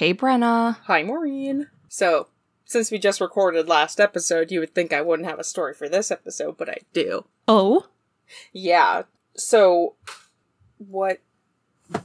Hey, 0.00 0.14
Brenna. 0.14 0.78
Hi, 0.84 1.02
Maureen. 1.02 1.68
So, 1.88 2.28
since 2.64 2.90
we 2.90 2.98
just 2.98 3.20
recorded 3.20 3.68
last 3.68 4.00
episode, 4.00 4.50
you 4.50 4.58
would 4.60 4.74
think 4.74 4.94
I 4.94 5.02
wouldn't 5.02 5.28
have 5.28 5.38
a 5.38 5.44
story 5.44 5.74
for 5.74 5.90
this 5.90 6.10
episode, 6.10 6.56
but 6.56 6.70
I 6.70 6.78
do. 6.94 7.26
Oh? 7.46 7.84
Yeah. 8.50 9.02
So, 9.36 9.96
what? 10.78 11.18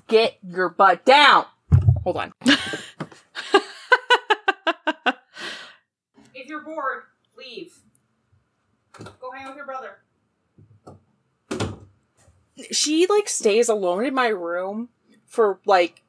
Get 0.10 0.40
your 0.46 0.68
butt 0.68 1.06
down! 1.06 1.46
Hold 2.04 2.18
on. 2.18 2.34
if 6.34 6.48
you're 6.48 6.66
bored, 6.66 7.04
leave. 7.38 7.78
Go 9.22 9.32
hang 9.34 9.46
out 9.46 9.56
with 9.56 9.56
your 9.56 9.66
brother. 9.66 10.00
She, 12.74 13.08
like, 13.10 13.30
stays 13.30 13.70
alone 13.70 14.04
in 14.04 14.14
my 14.14 14.28
room 14.28 14.90
for, 15.26 15.62
like, 15.66 16.02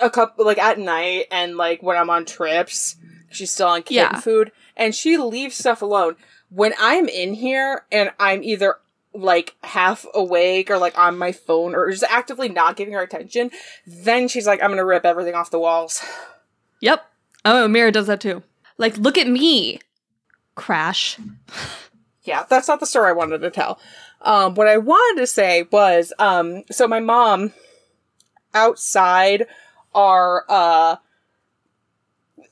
a 0.00 0.10
couple, 0.10 0.44
like, 0.44 0.58
at 0.58 0.78
night 0.78 1.26
and, 1.30 1.56
like, 1.56 1.82
when 1.82 1.96
I'm 1.96 2.10
on 2.10 2.24
trips. 2.24 2.96
She's 3.30 3.50
still 3.52 3.68
on 3.68 3.82
kitten 3.82 4.08
Yeah. 4.14 4.20
food. 4.20 4.50
And 4.76 4.94
she 4.94 5.16
leaves 5.16 5.54
stuff 5.56 5.82
alone. 5.82 6.16
When 6.48 6.72
I'm 6.80 7.06
in 7.08 7.34
here 7.34 7.84
and 7.92 8.10
I'm 8.18 8.42
either 8.42 8.76
like 9.12 9.56
half 9.64 10.06
awake 10.14 10.70
or 10.70 10.78
like 10.78 10.96
on 10.96 11.18
my 11.18 11.32
phone 11.32 11.74
or 11.74 11.90
just 11.90 12.04
actively 12.08 12.48
not 12.48 12.76
giving 12.76 12.94
her 12.94 13.02
attention, 13.02 13.50
then 13.86 14.26
she's 14.28 14.46
like, 14.46 14.62
I'm 14.62 14.70
gonna 14.70 14.84
rip 14.84 15.04
everything 15.04 15.34
off 15.34 15.50
the 15.50 15.58
walls. 15.60 16.00
Yep. 16.80 17.04
Oh, 17.44 17.68
Mira 17.68 17.92
does 17.92 18.06
that 18.08 18.20
too. 18.20 18.42
Like, 18.78 18.96
look 18.96 19.18
at 19.18 19.26
me. 19.28 19.80
Crash. 20.54 21.18
Yeah, 22.22 22.44
that's 22.48 22.68
not 22.68 22.80
the 22.80 22.86
story 22.86 23.10
I 23.10 23.12
wanted 23.12 23.42
to 23.42 23.50
tell. 23.50 23.78
Um, 24.22 24.54
what 24.54 24.66
I 24.68 24.76
wanted 24.78 25.20
to 25.20 25.26
say 25.26 25.66
was, 25.70 26.12
um, 26.18 26.64
so 26.70 26.86
my 26.88 27.00
mom 27.00 27.52
outside 28.54 29.46
our, 29.94 30.44
uh, 30.48 30.96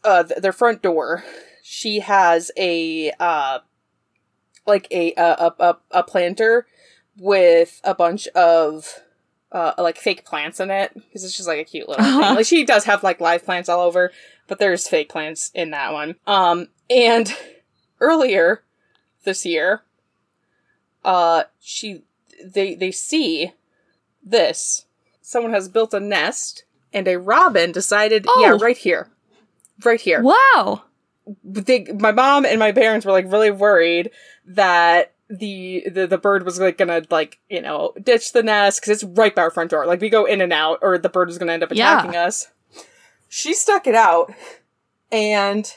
uh, 0.05 0.23
th- 0.25 0.41
their 0.41 0.53
front 0.53 0.83
door, 0.83 1.25
she 1.63 2.01
has 2.01 2.51
a, 2.57 3.11
uh, 3.19 3.59
like 4.67 4.87
a, 4.91 5.13
a, 5.17 5.53
a, 5.59 5.77
a, 5.91 6.03
planter 6.03 6.67
with 7.19 7.81
a 7.85 7.95
bunch 7.95 8.27
of, 8.29 9.01
uh, 9.51 9.73
like 9.79 9.97
fake 9.97 10.25
plants 10.25 10.61
in 10.61 10.71
it. 10.71 10.93
Cause 11.13 11.25
it's 11.25 11.37
just 11.37 11.49
like 11.49 11.59
a 11.59 11.65
cute 11.65 11.89
little 11.89 12.05
Uh-huh. 12.05 12.23
thing. 12.23 12.35
Like 12.37 12.47
she 12.47 12.65
does 12.65 12.85
have 12.85 13.03
like 13.03 13.21
live 13.21 13.45
plants 13.45 13.69
all 13.69 13.81
over, 13.81 14.13
but 14.47 14.59
there's 14.59 14.87
fake 14.89 15.09
plants 15.09 15.51
in 15.55 15.71
that 15.71 15.93
one. 15.93 16.17
Um, 16.27 16.69
and 16.91 17.35
earlier 18.01 18.63
this 19.25 19.45
year, 19.47 19.83
uh, 21.05 21.45
she, 21.61 22.03
they, 22.45 22.75
they 22.75 22.91
see 22.91 23.53
this. 24.23 24.85
Someone 25.23 25.53
has 25.53 25.69
built 25.69 25.95
a 25.95 26.01
nest 26.01 26.65
and 26.93 27.07
a 27.09 27.19
robin 27.19 27.73
decided, 27.73 28.25
yeah, 28.39 28.53
Oh. 28.55 28.59
right 28.59 28.77
here. 28.77 29.09
Right 29.85 30.01
here 30.01 30.23
Wow. 30.23 30.83
they, 31.45 31.85
my 31.99 32.11
mom 32.13 32.45
and 32.45 32.59
my 32.59 32.73
parents 32.73 33.05
were 33.07 33.13
like 33.13 33.31
really 33.31 33.51
worried 33.51 34.11
that 34.47 35.13
the 35.31 35.85
the, 35.91 36.07
the 36.07 36.17
bird 36.19 36.45
was 36.45 36.59
like 36.59 36.79
gonna 36.79 37.03
like 37.11 37.39
you 37.51 37.61
know 37.61 37.93
ditch 38.03 38.33
the 38.33 38.43
nest 38.43 38.81
because 38.81 39.03
it's 39.03 39.13
right 39.19 39.35
by 39.35 39.43
our 39.43 39.51
front 39.51 39.71
door 39.71 39.87
like 39.87 40.01
we 40.01 40.09
go 40.09 40.25
in 40.25 40.41
and 40.41 40.53
out 40.55 40.79
or 40.81 40.97
the 40.97 41.11
bird 41.11 41.29
is 41.29 41.37
gonna 41.37 41.53
end 41.53 41.63
up 41.63 41.71
Yeah. 41.73 41.99
attacking 41.99 42.17
us 42.17 42.49
she 43.29 43.53
stuck 43.53 43.87
it 43.87 43.95
out 43.95 44.33
and 45.13 45.71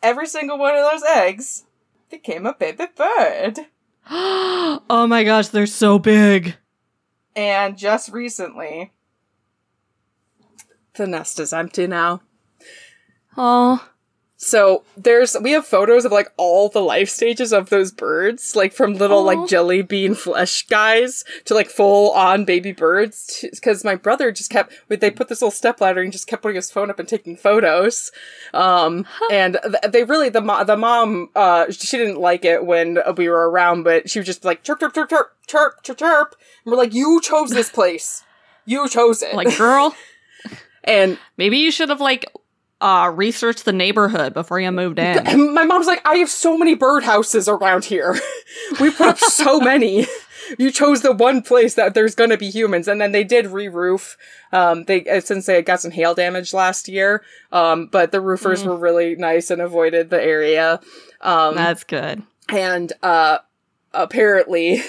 every 0.00 0.26
single 0.28 0.58
one 0.58 0.76
of 0.76 0.88
those 0.88 1.02
eggs 1.02 1.64
became 2.08 2.46
a 2.46 2.54
baby 2.54 2.86
bird 2.96 3.58
oh 4.10 5.06
my 5.08 5.24
gosh, 5.24 5.48
they're 5.48 5.66
so 5.66 5.98
big. 5.98 6.54
and 7.34 7.76
just 7.76 8.10
recently 8.12 8.92
the 10.96 11.06
nest 11.06 11.38
is 11.40 11.52
empty 11.52 11.86
now 11.86 12.20
Oh. 13.36 13.88
So 14.36 14.84
there's 14.96 15.36
we 15.40 15.52
have 15.52 15.64
photos 15.66 16.04
of 16.04 16.12
like 16.12 16.28
all 16.36 16.68
the 16.68 16.80
life 16.82 17.08
stages 17.08 17.52
of 17.52 17.70
those 17.70 17.90
birds, 17.92 18.54
like 18.54 18.72
from 18.72 18.94
little 18.94 19.20
Aw. 19.20 19.32
like 19.32 19.48
jelly 19.48 19.80
bean 19.80 20.14
flesh 20.14 20.66
guys 20.66 21.24
to 21.46 21.54
like 21.54 21.68
full 21.70 22.10
on 22.12 22.44
baby 22.44 22.72
birds. 22.72 23.44
Because 23.50 23.84
my 23.84 23.94
brother 23.94 24.30
just 24.32 24.50
kept 24.50 24.72
they 24.88 25.10
put 25.10 25.28
this 25.28 25.40
little 25.40 25.50
step 25.50 25.80
ladder 25.80 26.02
and 26.02 26.12
just 26.12 26.26
kept 26.26 26.42
putting 26.42 26.56
his 26.56 26.70
phone 26.70 26.90
up 26.90 26.98
and 26.98 27.08
taking 27.08 27.36
photos. 27.36 28.12
Um, 28.52 29.06
and 29.30 29.58
th- 29.64 29.92
they 29.92 30.04
really 30.04 30.28
the 30.28 30.42
mo- 30.42 30.64
the 30.64 30.76
mom 30.76 31.30
uh 31.34 31.70
she 31.70 31.96
didn't 31.96 32.20
like 32.20 32.44
it 32.44 32.66
when 32.66 32.98
we 33.16 33.28
were 33.28 33.48
around, 33.50 33.84
but 33.84 34.10
she 34.10 34.18
was 34.18 34.26
just 34.26 34.44
like 34.44 34.62
chirp 34.62 34.80
chirp 34.80 34.94
chirp 34.94 35.08
chirp 35.08 35.32
chirp 35.46 35.82
chirp 35.82 35.96
chirp. 35.98 36.36
And 36.64 36.72
we're 36.72 36.78
like, 36.78 36.92
you 36.92 37.20
chose 37.22 37.50
this 37.50 37.70
place, 37.70 38.22
you 38.66 38.88
chose 38.88 39.22
it. 39.22 39.34
Like, 39.34 39.56
girl, 39.56 39.94
and 40.84 41.18
maybe 41.36 41.58
you 41.58 41.70
should 41.70 41.88
have, 41.88 42.00
like, 42.00 42.26
uh, 42.80 43.10
researched 43.14 43.64
the 43.64 43.72
neighborhood 43.72 44.34
before 44.34 44.60
you 44.60 44.70
moved 44.70 44.98
in. 44.98 45.54
My 45.54 45.64
mom's 45.64 45.86
like, 45.86 46.02
I 46.06 46.16
have 46.16 46.28
so 46.28 46.56
many 46.58 46.76
birdhouses 46.76 47.48
around 47.48 47.84
here. 47.86 48.18
we 48.80 48.90
put 48.90 49.08
up 49.08 49.18
so 49.18 49.58
many. 49.60 50.06
You 50.58 50.70
chose 50.70 51.00
the 51.00 51.12
one 51.12 51.40
place 51.40 51.74
that 51.74 51.94
there's 51.94 52.14
gonna 52.14 52.36
be 52.36 52.50
humans, 52.50 52.86
and 52.86 53.00
then 53.00 53.12
they 53.12 53.24
did 53.24 53.46
re-roof. 53.46 54.18
Um, 54.52 54.84
they 54.84 55.06
uh, 55.06 55.20
since 55.20 55.46
they 55.46 55.62
got 55.62 55.80
some 55.80 55.90
hail 55.90 56.14
damage 56.14 56.52
last 56.52 56.86
year. 56.86 57.22
Um, 57.50 57.86
but 57.86 58.12
the 58.12 58.20
roofers 58.20 58.62
Mm. 58.62 58.66
were 58.66 58.76
really 58.76 59.16
nice 59.16 59.50
and 59.50 59.62
avoided 59.62 60.10
the 60.10 60.22
area. 60.22 60.80
Um, 61.22 61.54
That's 61.54 61.84
good. 61.84 62.22
and 62.50 62.92
uh 63.02 63.38
apparently 63.94 64.82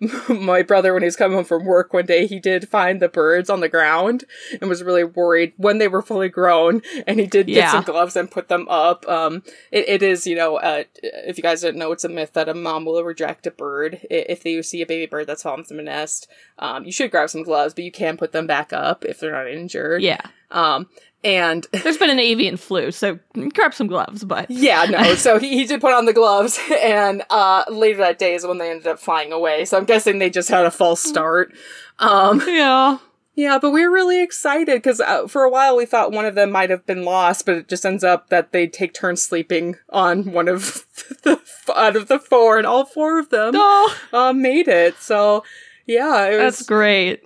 my 0.28 0.62
brother 0.62 0.92
when 0.92 1.02
he 1.02 1.06
was 1.06 1.16
coming 1.16 1.36
home 1.36 1.44
from 1.44 1.64
work 1.64 1.92
one 1.92 2.06
day 2.06 2.26
he 2.26 2.38
did 2.38 2.68
find 2.68 3.00
the 3.00 3.08
birds 3.08 3.50
on 3.50 3.60
the 3.60 3.68
ground 3.68 4.24
and 4.60 4.68
was 4.68 4.82
really 4.82 5.04
worried 5.04 5.52
when 5.56 5.78
they 5.78 5.88
were 5.88 6.02
fully 6.02 6.28
grown 6.28 6.82
and 7.06 7.18
he 7.18 7.26
did 7.26 7.46
get 7.46 7.56
Yeah. 7.56 7.72
some 7.72 7.84
gloves 7.84 8.14
and 8.16 8.30
put 8.30 8.48
them 8.48 8.66
up 8.68 9.08
um 9.08 9.42
it, 9.72 9.88
it 9.88 10.02
is 10.02 10.26
you 10.26 10.36
know 10.36 10.56
uh 10.58 10.84
if 11.02 11.36
you 11.36 11.42
guys 11.42 11.60
didn't 11.62 11.78
know 11.78 11.92
it's 11.92 12.04
a 12.04 12.08
myth 12.08 12.32
that 12.34 12.48
a 12.48 12.54
mom 12.54 12.84
will 12.84 13.02
reject 13.02 13.46
a 13.46 13.50
bird 13.50 14.00
if 14.10 14.42
they 14.42 14.60
see 14.62 14.82
a 14.82 14.86
baby 14.86 15.06
bird 15.06 15.26
that's 15.26 15.42
fallen 15.42 15.64
from 15.64 15.78
a 15.80 15.82
nest 15.82 16.28
um 16.58 16.84
you 16.84 16.92
should 16.92 17.10
grab 17.10 17.30
some 17.30 17.42
gloves 17.42 17.74
but 17.74 17.84
you 17.84 17.92
can 17.92 18.16
put 18.16 18.32
them 18.32 18.46
back 18.46 18.72
up 18.72 19.04
if 19.04 19.18
they're 19.20 19.32
not 19.32 19.48
injured 19.48 20.02
Yeah. 20.02 20.20
um 20.50 20.86
and 21.24 21.66
There's 21.72 21.98
been 21.98 22.10
an 22.10 22.18
avian 22.18 22.56
flu, 22.56 22.90
so 22.90 23.18
grab 23.54 23.74
some 23.74 23.86
gloves, 23.86 24.24
but. 24.24 24.50
Yeah, 24.68 24.84
no. 24.84 25.14
So 25.14 25.38
he, 25.38 25.56
he 25.58 25.64
did 25.66 25.80
put 25.80 25.92
on 25.94 26.04
the 26.06 26.12
gloves, 26.12 26.58
and 26.82 27.22
uh, 27.30 27.64
later 27.70 27.98
that 27.98 28.18
day 28.18 28.34
is 28.34 28.46
when 28.46 28.58
they 28.58 28.70
ended 28.70 28.86
up 28.86 28.98
flying 28.98 29.32
away. 29.32 29.64
So 29.64 29.76
I'm 29.76 29.84
guessing 29.84 30.18
they 30.18 30.30
just 30.30 30.48
had 30.48 30.64
a 30.66 30.70
false 30.70 31.02
start. 31.02 31.52
Um, 31.98 32.42
Yeah. 32.46 32.98
yeah, 33.34 33.58
but 33.60 33.70
we 33.70 33.84
were 33.86 33.92
really 33.92 34.22
excited 34.22 34.74
because 34.76 35.00
uh, 35.00 35.26
for 35.26 35.42
a 35.44 35.50
while 35.50 35.76
we 35.76 35.86
thought 35.86 36.12
one 36.12 36.24
of 36.24 36.34
them 36.34 36.50
might 36.52 36.70
have 36.70 36.86
been 36.86 37.04
lost, 37.04 37.46
but 37.46 37.56
it 37.56 37.68
just 37.68 37.84
ends 37.86 38.04
up 38.04 38.28
that 38.30 38.52
they 38.52 38.66
take 38.66 38.94
turns 38.94 39.22
sleeping 39.22 39.76
on 39.90 40.32
one 40.32 40.48
of 40.48 40.84
the 41.24 41.40
out 41.74 41.96
of 41.96 42.08
the 42.08 42.18
four, 42.18 42.56
and 42.58 42.66
all 42.66 42.84
four 42.84 43.18
of 43.18 43.30
them 43.30 43.52
Oh, 43.54 43.96
uh, 44.12 44.32
made 44.32 44.68
it. 44.68 44.96
So 44.98 45.44
yeah, 45.86 46.26
it 46.26 46.30
was 46.42 46.56
that's 46.58 46.62
great. 46.68 47.24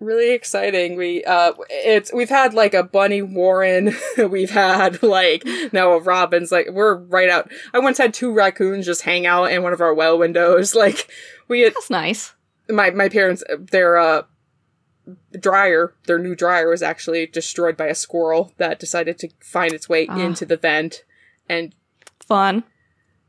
Really 0.00 0.32
exciting. 0.32 0.96
We 0.96 1.24
uh 1.24 1.52
it's 1.68 2.12
we've 2.12 2.28
had 2.28 2.54
like 2.54 2.74
a 2.74 2.82
bunny 2.82 3.22
warren, 3.22 3.94
we've 4.30 4.50
had 4.50 5.02
like 5.02 5.44
now 5.72 5.92
a 5.92 6.00
robin's 6.00 6.52
like 6.52 6.68
we're 6.70 6.94
right 6.96 7.28
out. 7.28 7.50
I 7.74 7.78
once 7.78 7.98
had 7.98 8.14
two 8.14 8.32
raccoons 8.32 8.86
just 8.86 9.02
hang 9.02 9.26
out 9.26 9.50
in 9.52 9.62
one 9.62 9.72
of 9.72 9.80
our 9.80 9.94
well 9.94 10.18
windows. 10.18 10.74
Like 10.78 11.10
we 11.48 11.60
had 11.62 11.74
That's 11.74 11.90
nice. 11.90 12.34
my 12.68 12.90
my 12.90 13.08
parents 13.08 13.42
their 13.58 13.96
uh 13.98 14.22
dryer, 15.38 15.94
their 16.06 16.18
new 16.18 16.34
dryer 16.34 16.68
was 16.68 16.82
actually 16.82 17.26
destroyed 17.26 17.76
by 17.76 17.86
a 17.86 17.94
squirrel 17.94 18.52
that 18.58 18.78
decided 18.78 19.18
to 19.18 19.28
find 19.40 19.72
its 19.72 19.88
way 19.88 20.06
Ah. 20.08 20.18
into 20.18 20.44
the 20.44 20.56
vent 20.56 21.04
and 21.48 21.74
Fun. 22.26 22.64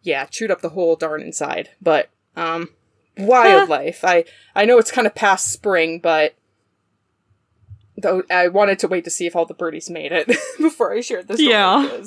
yeah, 0.01 0.25
chewed 0.25 0.51
up 0.51 0.61
the 0.61 0.69
whole 0.69 0.95
darn 0.97 1.21
inside. 1.21 1.69
But 1.81 2.09
um 2.35 2.69
wildlife. 3.17 4.03
I 4.03 4.25
I 4.55 4.65
know 4.65 4.77
it's 4.77 4.91
kind 4.91 5.07
of 5.07 5.15
past 5.15 5.51
spring, 5.51 5.99
but 5.99 6.35
though 8.01 8.23
I 8.29 8.47
wanted 8.47 8.79
to 8.79 8.87
wait 8.87 9.03
to 9.05 9.09
see 9.09 9.25
if 9.25 9.35
all 9.35 9.45
the 9.45 9.53
birdies 9.53 9.89
made 9.89 10.11
it 10.11 10.27
before 10.57 10.93
I 10.93 11.01
shared 11.01 11.27
this. 11.27 11.39
Yeah. 11.39 12.01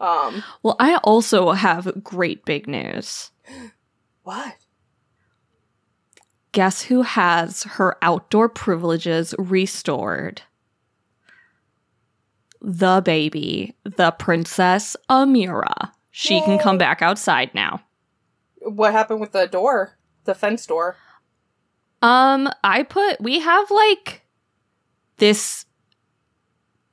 Um. 0.00 0.42
Well, 0.62 0.76
I 0.78 0.96
also 1.04 1.52
have 1.52 2.02
great 2.02 2.44
big 2.44 2.66
news. 2.66 3.30
What? 4.22 4.56
Guess 6.52 6.82
who 6.82 7.00
has 7.00 7.62
her 7.62 7.96
outdoor 8.02 8.50
privileges 8.50 9.34
restored? 9.38 10.42
The 12.60 13.00
baby, 13.02 13.74
the 13.84 14.10
princess 14.10 14.96
Amira. 15.08 15.92
She 16.10 16.42
can 16.42 16.58
come 16.58 16.76
back 16.76 17.00
outside 17.00 17.54
now. 17.54 17.80
What 18.56 18.92
happened 18.92 19.20
with 19.20 19.32
the 19.32 19.46
door? 19.46 19.96
The 20.24 20.34
fence 20.34 20.66
door. 20.66 20.96
Um, 22.02 22.50
I 22.62 22.82
put 22.82 23.20
we 23.20 23.40
have 23.40 23.70
like 23.70 24.22
this 25.18 25.64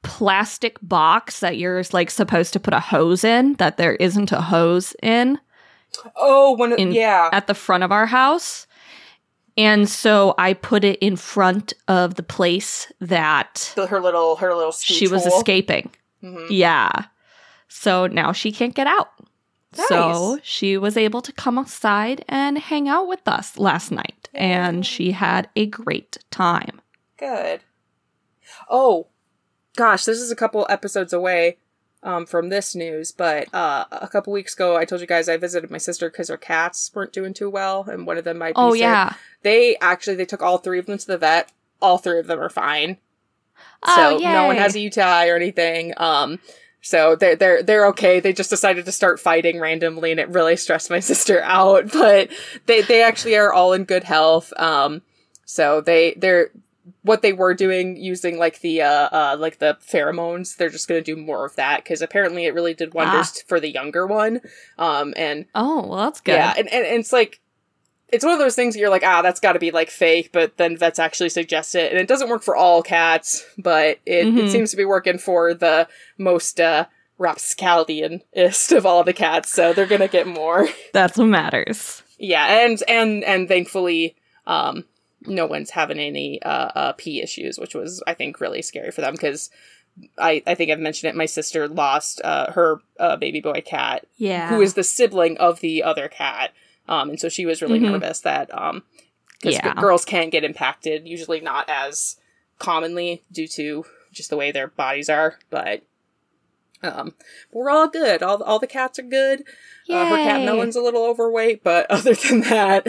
plastic 0.02 0.78
box 0.82 1.40
that 1.40 1.58
you're 1.58 1.82
like 1.92 2.12
supposed 2.12 2.54
to 2.54 2.60
put 2.60 2.74
a 2.74 2.80
hose 2.80 3.24
in 3.24 3.54
that 3.54 3.78
there 3.78 3.96
isn't 3.96 4.32
a 4.32 4.42
hose 4.42 4.96
in 5.02 5.40
Oh, 6.16 6.56
when 6.58 6.74
it, 6.74 6.80
In- 6.80 6.92
yeah. 6.92 7.30
at 7.32 7.48
the 7.48 7.54
front 7.54 7.84
of 7.84 7.92
our 7.92 8.06
house. 8.06 8.68
And 9.58 9.88
so 9.90 10.36
I 10.38 10.54
put 10.54 10.84
it 10.84 11.00
in 11.00 11.16
front 11.16 11.72
of 11.88 12.16
the 12.16 12.24
place 12.24 12.92
that 13.00 13.72
The- 13.76 13.88
her 13.88 14.02
little 14.02 14.36
her 14.36 14.54
little 14.54 14.74
she 14.74 15.08
was 15.08 15.26
hole. 15.26 15.38
escaping. 15.38 15.90
Mhm. 16.22 16.48
Yeah. 16.50 16.92
So 17.70 18.08
now 18.08 18.32
she 18.34 18.52
can't 18.52 18.76
get 18.76 18.88
out. 18.88 19.10
So 19.90 20.40
she 20.44 20.78
was 20.78 20.96
able 20.96 21.22
to 21.22 21.34
come 21.34 21.58
outside 21.58 22.24
and 22.30 22.58
hang 22.58 22.88
out 22.88 23.08
with 23.08 23.28
us 23.28 23.58
last 23.58 23.92
night. 23.92 24.30
And 24.34 24.86
she 24.86 25.12
had 25.12 25.50
a 25.56 25.66
great 25.66 26.18
time. 26.32 26.82
Good. 27.18 27.62
Oh, 28.70 29.08
gosh, 29.76 30.06
this 30.06 30.20
is 30.20 30.32
a 30.32 30.36
couple 30.36 30.66
episodes 30.70 31.14
away 31.14 31.58
um, 32.04 32.26
from 32.26 32.50
this 32.50 32.76
news, 32.76 33.12
but 33.12 33.54
uh, 33.54 33.86
a 33.92 34.08
couple 34.08 34.32
weeks 34.32 34.54
ago, 34.54 34.78
I 34.78 34.86
told 34.86 35.02
you 35.02 35.08
guys 35.08 35.28
I 35.28 35.38
visited 35.38 35.72
my 35.72 35.78
sister 35.80 36.10
because 36.10 36.30
her 36.30 36.38
cats 36.38 36.92
weren't 36.94 37.14
doing 37.14 37.34
too 37.34 37.50
well, 37.50 37.84
and 37.90 38.06
one 38.06 38.18
of 38.18 38.24
them 38.24 38.38
might 38.38 38.56
be 38.56 38.62
Oh, 38.62 38.74
sick. 38.74 38.82
yeah. 38.82 39.14
They 39.42 39.76
actually 39.78 40.16
they 40.16 40.26
took 40.26 40.42
all 40.44 40.58
three 40.60 40.80
of 40.80 40.86
them 40.86 40.98
to 40.98 41.08
the 41.08 41.18
vet. 41.18 41.52
All 41.82 41.98
three 41.98 42.20
of 42.20 42.28
them 42.28 42.40
are 42.40 42.50
fine. 42.50 42.98
Oh, 43.84 44.18
so 44.20 44.24
no 44.24 44.46
one 44.48 44.56
has 44.58 44.76
a 44.76 44.80
UTI 44.80 45.30
or 45.30 45.36
anything. 45.36 45.94
Um, 45.98 46.40
so 46.82 47.16
they're 47.16 47.36
they're 47.36 47.64
they're 47.64 47.88
okay. 47.88 48.20
They 48.20 48.34
just 48.34 48.50
decided 48.50 48.86
to 48.86 48.92
start 48.92 49.20
fighting 49.20 49.60
randomly, 49.60 50.12
and 50.12 50.20
it 50.20 50.30
really 50.30 50.56
stressed 50.56 50.90
my 50.90 51.00
sister 51.12 51.42
out. 51.44 51.92
But 51.92 52.30
they 52.68 52.82
they 52.82 53.02
actually 53.04 53.36
are 53.36 53.52
all 53.54 53.74
in 53.74 53.84
good 53.86 54.04
health. 54.04 54.54
Um, 54.58 55.02
so 55.46 55.82
they 55.82 56.14
they're 56.18 56.50
what 57.02 57.22
they 57.24 57.34
were 57.34 57.54
doing 57.54 57.98
using 57.98 58.38
like 58.38 58.60
the 58.62 58.82
uh, 58.82 59.10
uh 59.12 59.38
like 59.40 59.60
the 59.60 59.78
pheromones. 59.82 60.56
They're 60.58 60.70
just 60.70 60.88
gonna 60.88 61.02
do 61.02 61.16
more 61.16 61.46
of 61.46 61.56
that 61.56 61.84
because 61.84 62.02
apparently 62.02 62.46
it 62.46 62.54
really 62.54 62.74
did 62.74 62.94
wonders 62.94 63.42
for 63.42 63.60
the 63.60 63.70
younger 63.72 64.06
one. 64.06 64.42
Um, 64.78 65.14
and 65.18 65.46
Oh, 65.56 65.88
well, 65.88 66.06
that's 66.06 66.22
good. 66.22 66.34
yeah, 66.34 66.54
and, 66.58 66.72
and, 66.72 66.86
and 66.86 67.00
it's 67.00 67.12
like 67.14 67.40
it's 68.10 68.24
one 68.24 68.34
of 68.34 68.40
those 68.40 68.56
things 68.56 68.78
you're 68.78 68.92
like, 68.92 69.04
ah, 69.04 69.24
that's 69.24 69.40
got 69.40 69.54
to 69.54 69.60
be 69.60 69.72
like 69.72 69.90
fake, 69.90 70.30
but 70.32 70.58
then 70.58 70.78
vets 70.78 71.00
actually 71.00 71.30
suggest 71.30 71.74
it, 71.74 71.92
and 71.92 72.00
it 72.00 72.08
doesn't 72.08 72.30
work 72.30 72.44
for 72.44 72.56
all 72.56 72.84
cats, 72.84 73.44
but 73.58 73.98
it, 74.06 74.28
it 74.28 74.34
Mhm. 74.34 74.50
seems 74.50 74.70
to 74.72 74.78
be 74.78 74.86
working 74.86 75.18
for 75.18 75.56
the 75.56 75.88
most 76.20 76.60
uh, 76.62 76.86
rapscaldianist 77.20 78.76
of 78.78 78.86
all 78.86 79.04
the 79.04 79.14
cats, 79.14 79.52
so 79.52 79.74
they're 79.74 79.86
gonna 79.88 80.08
get 80.08 80.28
more. 80.28 80.68
That's 80.94 81.18
what 81.18 81.26
matters. 81.26 82.04
yeah, 82.20 82.64
and 82.66 82.82
and 82.88 83.24
and 83.24 83.48
thankfully, 83.48 84.16
um, 84.46 84.86
no 85.28 85.46
one's 85.46 85.72
having 85.72 86.00
any 86.00 86.42
uh, 86.42 86.50
uh 86.76 86.94
pee 86.94 87.22
issues, 87.22 87.58
which 87.60 87.76
was 87.76 88.04
I 88.08 88.14
think 88.14 88.40
really 88.40 88.62
scary 88.62 88.92
for 88.92 89.02
them 89.02 89.14
because. 89.14 89.50
I, 90.18 90.44
I 90.46 90.56
think 90.56 90.70
I've 90.72 90.80
mentioned 90.80 91.10
it. 91.10 91.16
My 91.16 91.26
sister 91.26 91.70
lost 91.70 92.20
uh, 92.22 92.52
her 92.52 92.82
uh, 93.00 93.16
baby 93.16 93.40
boy 93.40 93.62
cat 93.66 94.06
Yeah. 94.18 94.50
who 94.50 94.60
is 94.60 94.74
the 94.74 94.84
sibling 94.84 95.38
of 95.38 95.62
the 95.62 95.84
other 95.84 96.10
cat. 96.10 96.52
Um, 96.90 97.12
and 97.12 97.18
so 97.18 97.30
she 97.30 97.46
was 97.46 97.62
really 97.62 97.80
Mhm. 97.80 97.92
nervous 97.94 98.20
that 98.20 98.54
um, 98.54 98.84
because 99.40 99.56
Yeah. 99.56 99.74
girls 99.76 100.04
can't 100.04 100.32
get 100.34 100.44
impacted, 100.44 101.08
usually 101.08 101.40
not 101.40 101.70
as 101.70 102.18
commonly 102.60 103.24
due 103.32 103.48
to 103.48 103.86
just 104.12 104.30
the 104.30 104.36
way 104.36 104.52
their 104.52 104.68
bodies 104.68 105.10
are, 105.10 105.40
but 105.50 105.84
um, 106.84 107.14
we're 107.54 107.70
all 107.70 107.88
good. 107.88 108.22
All 108.22 108.44
all 108.44 108.60
the 108.60 108.68
cats 108.68 109.00
are 109.00 109.04
good. 109.04 109.46
Uh, 109.90 110.06
her 110.08 110.18
cat. 110.18 110.42
Melon's 110.42 110.76
a 110.76 110.82
little 110.82 111.06
overweight, 111.06 111.64
but 111.64 111.86
other 111.90 112.16
than 112.16 112.42
that, 112.42 112.86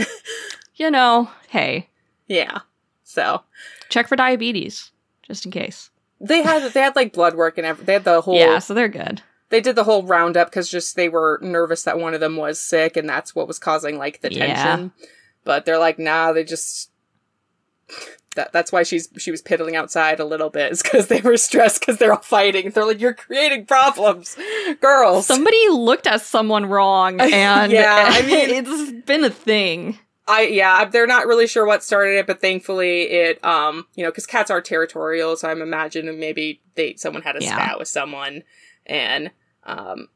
You 0.75 0.91
know, 0.91 1.31
hey, 1.51 1.89
yeah. 2.27 2.59
So 3.05 3.43
check 3.89 4.09
for 4.09 4.17
diabetes, 4.17 4.91
just 5.23 5.45
in 5.45 5.51
case. 5.53 5.91
they 6.21 6.43
had 6.43 6.73
they 6.73 6.81
had 6.81 6.97
like 6.97 7.13
blood 7.13 7.35
work 7.35 7.57
and 7.59 7.67
everything. 7.67 7.87
They 7.87 7.93
had 7.95 8.05
the 8.05 8.21
whole 8.21 8.37
Yeah, 8.39 8.59
so 8.59 8.75
they're 8.75 8.89
good. 8.89 9.23
they 9.51 9.61
did 9.61 9.77
the 9.77 9.85
whole 9.85 10.03
roundup 10.03 10.49
because 10.51 10.69
just 10.71 10.97
they 10.97 11.09
were 11.09 11.39
nervous 11.43 11.83
that 11.85 11.99
one 12.01 12.15
of 12.15 12.21
them 12.21 12.37
was 12.37 12.59
sick 12.59 12.97
and 12.97 13.09
that's 13.09 13.35
what 13.35 13.47
was 13.47 13.59
causing 13.59 13.97
like 13.99 14.21
the 14.23 14.33
Yeah. 14.33 14.47
tension 14.65 14.93
but 15.45 15.65
they're 15.65 15.79
like 15.79 15.99
nah 16.01 16.33
they 16.33 16.43
just 16.43 16.91
that, 18.35 18.53
that's 18.53 18.71
why 18.71 18.83
she's 18.83 19.09
she 19.17 19.31
was 19.31 19.41
piddling 19.41 19.77
outside 19.77 20.21
a 20.21 20.25
little 20.25 20.51
bit 20.51 20.71
is 20.73 20.83
because 20.83 21.07
they 21.07 21.21
were 21.23 21.37
stressed 21.39 21.81
because 21.81 21.97
they're 21.99 22.13
all 22.13 22.19
fighting 22.21 22.71
they're 22.71 22.85
like 22.85 23.01
you're 23.01 23.15
creating 23.15 23.65
problems 23.65 24.37
girls 24.81 25.27
Somebody 25.27 25.69
looked 25.71 26.07
at 26.07 26.21
someone 26.23 26.67
wrong, 26.67 27.19
and 27.21 27.73
Yeah, 27.73 28.05
I 28.11 28.23
mean- 28.23 28.51
it's 28.67 29.07
been 29.07 29.25
a 29.25 29.31
thing. 29.31 29.99
I 30.29 30.43
yeah, 30.43 30.85
they're 30.87 31.07
not 31.07 31.27
really 31.27 31.47
sure 31.47 31.67
what 31.67 31.85
started 31.85 32.19
it, 32.19 32.27
but 32.27 32.41
thankfully 32.41 33.03
it 33.03 33.45
um 33.45 33.87
you 33.95 34.05
know 34.05 34.11
because 34.11 34.27
cats 34.27 34.51
are 34.51 34.61
territorial, 34.61 35.37
so 35.37 35.49
I'm 35.49 35.63
imagining 35.63 36.19
maybe 36.19 36.61
they 36.75 36.97
someone 36.97 37.23
had 37.23 37.37
a 37.37 37.43
Yeah. 37.43 37.55
spat 37.55 37.79
with 37.79 37.89
someone, 37.89 38.43
and 38.85 39.31
um 39.65 40.09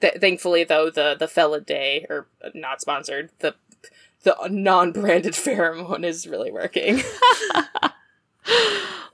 th- 0.00 0.14
thankfully 0.20 0.64
though 0.64 0.90
the 0.90 1.14
the 1.18 1.26
Feliway 1.26 2.06
or 2.08 2.28
uh, 2.44 2.50
not 2.54 2.80
sponsored 2.80 3.30
the 3.40 3.54
the 4.22 4.36
non-branded 4.50 5.34
pheromone 5.34 6.04
is 6.04 6.26
really 6.26 6.50
working. 6.50 7.02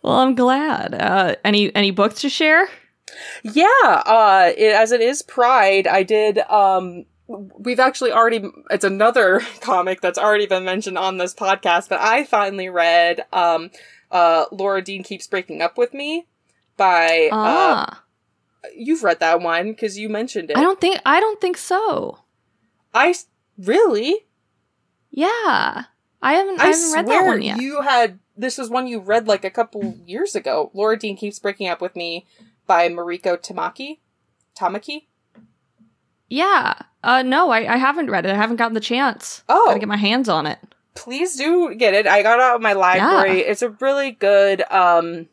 Well, 0.02 0.14
I'm 0.14 0.35
glad. 0.35 0.94
Uh, 0.94 1.37
any 1.44 1.75
any 1.76 1.93
books 1.93 2.20
to 2.23 2.28
share? 2.28 2.69
Yeah, 3.44 3.64
uh, 3.85 4.50
it, 4.56 4.75
as 4.75 4.90
it 4.90 5.00
is 5.00 5.23
Pride, 5.23 5.87
I 5.87 6.02
did. 6.02 6.38
Um, 6.50 7.05
we've 7.58 7.81
actually 7.81 8.12
already. 8.12 8.50
It's 8.70 8.84
another 8.84 9.40
comic 9.61 10.00
that's 10.00 10.19
already 10.19 10.46
been 10.46 10.64
mentioned 10.64 10.99
on 10.99 11.19
this 11.19 11.34
podcast, 11.34 11.88
but 11.88 12.00
I 12.00 12.25
finally 12.25 12.69
read. 12.69 13.25
Um, 13.32 13.70
uh, 14.11 14.44
Laura 14.52 14.82
Dean 14.82 15.02
keeps 15.02 15.26
breaking 15.26 15.62
up 15.62 15.79
with 15.79 15.94
me. 15.94 16.26
By 16.76 17.29
uh, 17.32 17.37
Ah, 17.37 18.05
you've 18.75 19.02
read 19.02 19.20
that 19.20 19.40
one 19.40 19.70
because 19.73 19.99
you 19.99 20.08
mentioned 20.08 20.50
it. 20.50 20.56
I 20.56 20.62
don't 20.62 20.81
think 20.81 21.00
I 21.05 21.20
don't 21.20 21.40
think 21.40 21.56
so. 21.56 22.19
i 22.94 23.14
really. 23.58 24.26
Yeah, 25.11 25.85
I 26.23 26.32
haven't. 26.35 26.61
I, 26.61 26.64
I, 26.64 26.67
haven't 26.69 26.93
read 26.94 27.06
that 27.08 27.26
one 27.26 27.43
yet. 27.43 27.61
you 27.61 27.82
had. 27.82 28.19
This 28.37 28.56
was 28.56 28.70
one 28.70 28.87
you 28.87 29.00
read 29.00 29.28
like 29.28 29.44
a 29.44 29.50
couple 29.50 29.96
years 30.06 30.35
ago. 30.35 30.70
Laura 30.73 30.99
Dean 30.99 31.17
keeps 31.17 31.38
breaking 31.38 31.69
up 31.69 31.82
with 31.82 31.94
me 31.94 32.26
by 32.67 32.88
Mariko 32.88 33.37
Tamaki. 33.37 33.99
Tamaki. 34.58 35.06
Yeah. 36.32 36.75
Uh, 37.05 37.23
no, 37.23 37.50
I, 37.50 37.75
I 37.75 37.76
haven't 37.79 38.11
read 38.11 38.26
it. 38.26 38.31
I 38.32 38.37
haven't 38.37 38.56
gotten 38.56 38.75
the 38.75 38.81
chance. 38.81 39.43
Oh. 39.49 39.64
Gotta 39.67 39.81
get 39.81 39.88
my 39.88 39.96
hands 39.96 40.29
on 40.29 40.46
it. 40.46 40.58
please 40.94 41.37
do 41.37 41.75
get 41.75 41.94
it. 41.94 42.06
I 42.06 42.23
got 42.23 42.38
it 42.38 42.43
out 42.43 42.56
of 42.56 42.62
my 42.62 42.75
library. 42.75 43.40
It's 43.40 43.62
a 43.62 43.70
really 43.81 44.11
good 44.12 44.62
um 44.70 45.29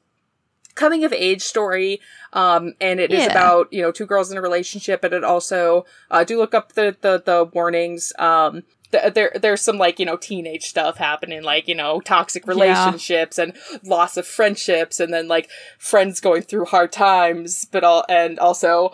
coming 0.76 1.04
of 1.04 1.14
age 1.14 1.42
story. 1.44 2.00
Um 2.34 2.74
and 2.82 3.00
it 3.00 3.12
is 3.12 3.26
Yeah. 3.26 3.32
about, 3.32 3.72
you 3.72 3.82
know, 3.84 3.92
two 3.92 4.06
girls 4.08 4.32
in 4.32 4.38
a 4.38 4.42
relationship 4.42 5.02
but 5.02 5.14
it 5.14 5.24
also 5.24 5.86
uh 6.10 6.24
do 6.24 6.38
look 6.38 6.54
up 6.56 6.74
the 6.74 6.96
the, 7.02 7.22
the 7.24 7.46
warnings. 7.54 8.12
Um 8.18 8.64
th- 8.92 9.14
there 9.14 9.32
there's 9.44 9.62
some 9.62 9.78
like, 9.78 10.00
you 10.00 10.06
know, 10.08 10.18
teenage 10.18 10.64
stuff 10.74 10.98
happening 10.98 11.44
like, 11.44 11.68
you 11.68 11.76
know, 11.76 12.00
toxic 12.02 12.44
Yeah. 12.46 12.54
relationships 12.54 13.38
and 13.38 13.54
loss 13.84 14.18
of 14.18 14.26
friendships 14.26 15.00
and 15.00 15.14
then 15.14 15.28
like 15.28 15.50
friends 15.78 16.20
going 16.20 16.42
through 16.44 16.66
hard 16.66 16.92
times, 16.92 17.66
but 17.72 17.84
all 17.84 18.06
and 18.10 18.40
also 18.40 18.94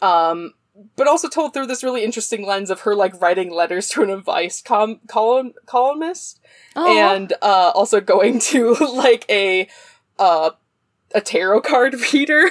um 0.00 0.54
but 0.96 1.06
also 1.06 1.28
told 1.28 1.52
through 1.52 1.66
this 1.66 1.84
really 1.84 2.04
interesting 2.04 2.46
lens 2.46 2.70
of 2.70 2.80
her 2.80 2.94
like 2.94 3.20
writing 3.20 3.50
letters 3.50 3.88
to 3.88 4.02
an 4.02 4.10
advice 4.10 4.62
com- 4.62 5.00
column 5.08 5.52
columnist 5.66 6.40
Oh, 6.76 6.96
and 6.96 7.32
uh 7.42 7.72
also 7.74 8.00
going 8.00 8.38
to 8.40 8.74
like 8.94 9.24
a 9.28 9.68
uh 10.18 10.50
a 11.14 11.20
tarot 11.20 11.62
card 11.62 11.94
reader 12.12 12.48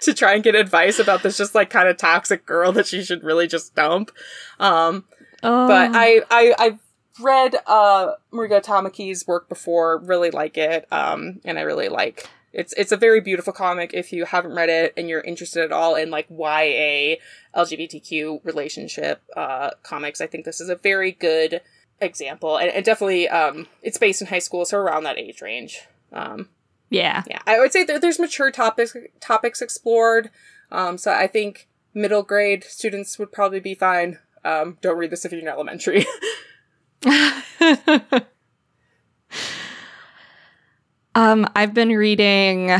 to 0.00 0.12
try 0.12 0.34
and 0.34 0.42
get 0.42 0.54
advice 0.54 0.98
about 0.98 1.22
this 1.22 1.36
just 1.36 1.54
like 1.54 1.70
kind 1.70 1.88
of 1.88 1.96
toxic 1.96 2.44
girl 2.44 2.72
that 2.72 2.86
she 2.86 3.04
should 3.04 3.22
really 3.22 3.46
just 3.46 3.74
dump 3.74 4.10
um 4.58 5.04
oh. 5.42 5.68
but 5.68 5.90
I, 5.94 6.22
I 6.30 6.54
I've 6.58 6.78
read 7.20 7.56
uh 7.66 8.12
Mariko 8.32 8.62
Tamaki's 8.62 9.26
work 9.26 9.48
before, 9.48 9.98
really 9.98 10.30
like 10.30 10.56
it. 10.56 10.86
Um 10.90 11.40
and 11.44 11.58
I 11.58 11.62
really 11.62 11.88
like 11.88 12.28
it's 12.52 12.72
it's 12.74 12.92
a 12.92 12.96
very 12.96 13.20
beautiful 13.20 13.52
comic 13.52 13.92
if 13.94 14.12
you 14.12 14.24
haven't 14.24 14.52
read 14.52 14.68
it 14.68 14.92
and 14.96 15.08
you're 15.08 15.20
interested 15.20 15.64
at 15.64 15.72
all 15.72 15.94
in 15.94 16.10
like 16.10 16.26
YA 16.30 17.16
LGBTQ 17.56 18.44
relationship 18.44 19.22
uh 19.36 19.70
comics. 19.82 20.20
I 20.20 20.26
think 20.26 20.44
this 20.44 20.60
is 20.60 20.68
a 20.68 20.76
very 20.76 21.12
good 21.12 21.60
example. 22.00 22.58
And, 22.58 22.70
and 22.70 22.84
definitely 22.84 23.28
um 23.28 23.66
it's 23.82 23.98
based 23.98 24.20
in 24.20 24.28
high 24.28 24.38
school, 24.38 24.64
so 24.64 24.78
around 24.78 25.04
that 25.04 25.18
age 25.18 25.40
range. 25.40 25.82
Um 26.12 26.48
yeah. 26.90 27.22
yeah, 27.26 27.40
I 27.46 27.58
would 27.58 27.72
say 27.72 27.84
there, 27.84 27.98
there's 27.98 28.18
mature 28.18 28.50
topics 28.50 28.94
topics 29.18 29.62
explored. 29.62 30.30
Um, 30.70 30.98
so 30.98 31.10
I 31.10 31.26
think 31.26 31.68
middle 31.94 32.22
grade 32.22 32.64
students 32.64 33.18
would 33.18 33.32
probably 33.32 33.60
be 33.60 33.74
fine. 33.74 34.18
Um, 34.44 34.76
don't 34.82 34.98
read 34.98 35.10
this 35.10 35.24
if 35.24 35.32
you're 35.32 35.40
in 35.40 35.48
elementary. 35.48 36.04
um, 41.14 41.46
I've 41.54 41.74
been 41.74 41.90
reading. 41.90 42.72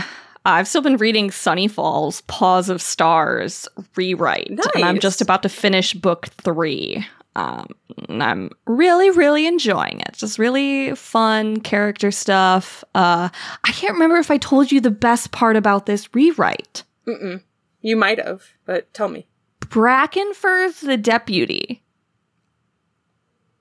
I've 0.45 0.67
still 0.67 0.83
been 0.83 0.97
reading 0.97 1.31
Sunny 1.31 1.69
Falls, 1.69 2.23
Paws 2.23 2.69
of 2.69 2.83
Stars 2.83 3.69
rewrite, 3.95 4.49
and 4.75 4.85
I'm 4.85 4.99
just 4.99 5.21
about 5.21 5.43
to 5.45 5.49
finish 5.49 5.95
book 5.95 6.27
three. 6.43 7.07
Um, 7.35 7.69
and 8.09 8.23
I'm 8.23 8.51
really, 8.67 9.11
really 9.11 9.47
enjoying 9.47 10.01
it. 10.01 10.15
Just 10.15 10.39
really 10.39 10.95
fun 10.97 11.61
character 11.61 12.11
stuff. 12.11 12.85
Uh, 12.95 13.29
I 13.65 13.73
can't 13.73 13.95
remember 13.95 14.17
if 14.17 14.31
I 14.31 14.37
told 14.37 14.71
you 14.73 14.81
the 14.81 14.91
best 14.91 15.31
part 15.33 15.57
about 15.57 15.87
this 15.87 16.15
rewrite. 16.15 16.83
Mm-mm. 17.07 17.43
You 17.81 17.97
might 17.97 18.23
have, 18.23 18.45
but 18.67 18.93
tell 18.93 19.09
me. 19.09 19.29
Brackenfur's 19.61 20.81
the 20.81 20.97
deputy. 20.97 21.83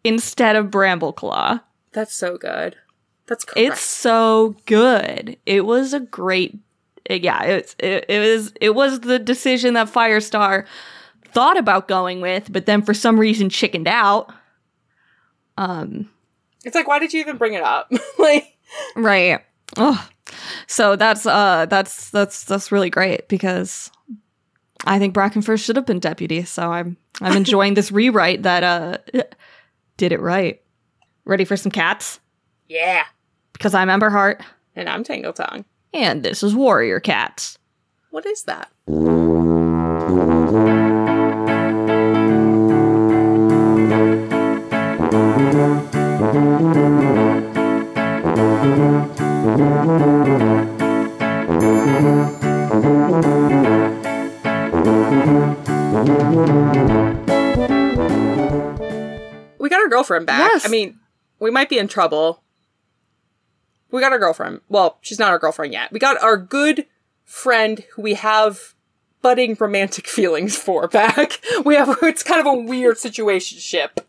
instead 0.03 0.55
of 0.55 0.67
Brambleclaw. 0.67 1.61
That's 1.93 2.13
so 2.13 2.37
good. 2.37 2.75
That's 3.31 3.45
correct. 3.45 3.71
It's 3.71 3.81
so 3.81 4.57
good. 4.65 5.38
It 5.45 5.65
was 5.65 5.93
a 5.93 6.01
great 6.01 6.59
yeah, 7.09 7.43
it's 7.43 7.77
it, 7.79 8.05
it 8.09 8.19
was 8.19 8.51
it 8.59 8.75
was 8.75 9.00
the 9.00 9.19
decision 9.19 9.73
that 9.75 9.88
Firestar 9.88 10.65
thought 11.29 11.57
about 11.57 11.88
going 11.88 12.19
with, 12.19 12.51
but 12.51 12.65
then 12.65 12.81
for 12.81 12.93
some 12.93 13.17
reason 13.17 13.50
chickened 13.50 13.88
out. 13.88 14.33
Um 15.57 16.09
It's 16.65 16.75
like 16.75 16.89
why 16.89 17.00
did 17.00 17.13
you 17.13 17.21
even 17.21 17.38
bring 17.38 17.53
it 17.53 17.63
up? 17.63 17.89
like 18.19 18.57
right. 18.97 19.39
Oh. 19.77 20.09
So 20.67 20.97
that's 20.97 21.25
uh 21.25 21.67
that's 21.67 22.09
that's 22.09 22.43
that's 22.43 22.69
really 22.69 22.89
great 22.89 23.29
because 23.29 23.91
I 24.85 25.00
think 25.00 25.15
Brackenfurst 25.15 25.63
should 25.63 25.77
have 25.77 25.85
been 25.85 26.00
deputy, 26.00 26.43
so 26.43 26.69
I'm 26.69 26.97
I'm 27.21 27.38
enjoying 27.38 27.75
this 27.75 27.93
rewrite 27.93 28.43
that 28.43 28.63
uh 28.65 28.97
did 29.95 30.11
it 30.11 30.19
right. 30.19 30.61
Ready 31.23 31.45
for 31.45 31.55
some 31.55 31.71
cats? 31.71 32.19
Yeah. 32.67 33.05
Because 33.61 33.75
I'm 33.75 33.91
Ember 33.91 34.09
Emberheart. 34.09 34.41
And 34.75 34.89
I'm 34.89 35.03
Tangle 35.03 35.33
Tongue. 35.33 35.65
And 35.93 36.23
this 36.23 36.41
is 36.41 36.55
Warrior 36.55 36.99
Cats. 36.99 37.59
What 38.09 38.25
is 38.25 38.41
that? 38.45 38.71
We 59.59 59.69
got 59.69 59.81
our 59.81 59.87
girlfriend 59.87 60.25
back. 60.25 60.49
Yes. 60.51 60.65
I 60.65 60.69
mean, 60.69 60.99
we 61.39 61.51
might 61.51 61.69
be 61.69 61.77
in 61.77 61.87
trouble. 61.87 62.40
We 63.91 64.01
got 64.01 64.12
our 64.12 64.19
girlfriend. 64.19 64.62
Well, 64.69 64.98
she's 65.01 65.19
not 65.19 65.29
our 65.31 65.39
girlfriend 65.39 65.74
yet. 65.74 65.91
We 65.91 66.00
got 66.00 66.21
our 66.24 66.38
good 66.38 66.86
friend 67.25 67.83
who 67.93 68.01
we 68.01 68.13
have 68.15 68.74
budding 69.21 69.55
romantic 69.60 70.07
feelings 70.17 70.55
for 70.57 70.88
back. 70.88 71.39
We 71.65 71.75
have 71.75 71.98
it's 72.01 72.24
kind 72.24 72.39
of 72.39 72.48
a 72.48 72.53
weird 72.53 72.98
situation 72.98 73.60
ship. 73.60 74.00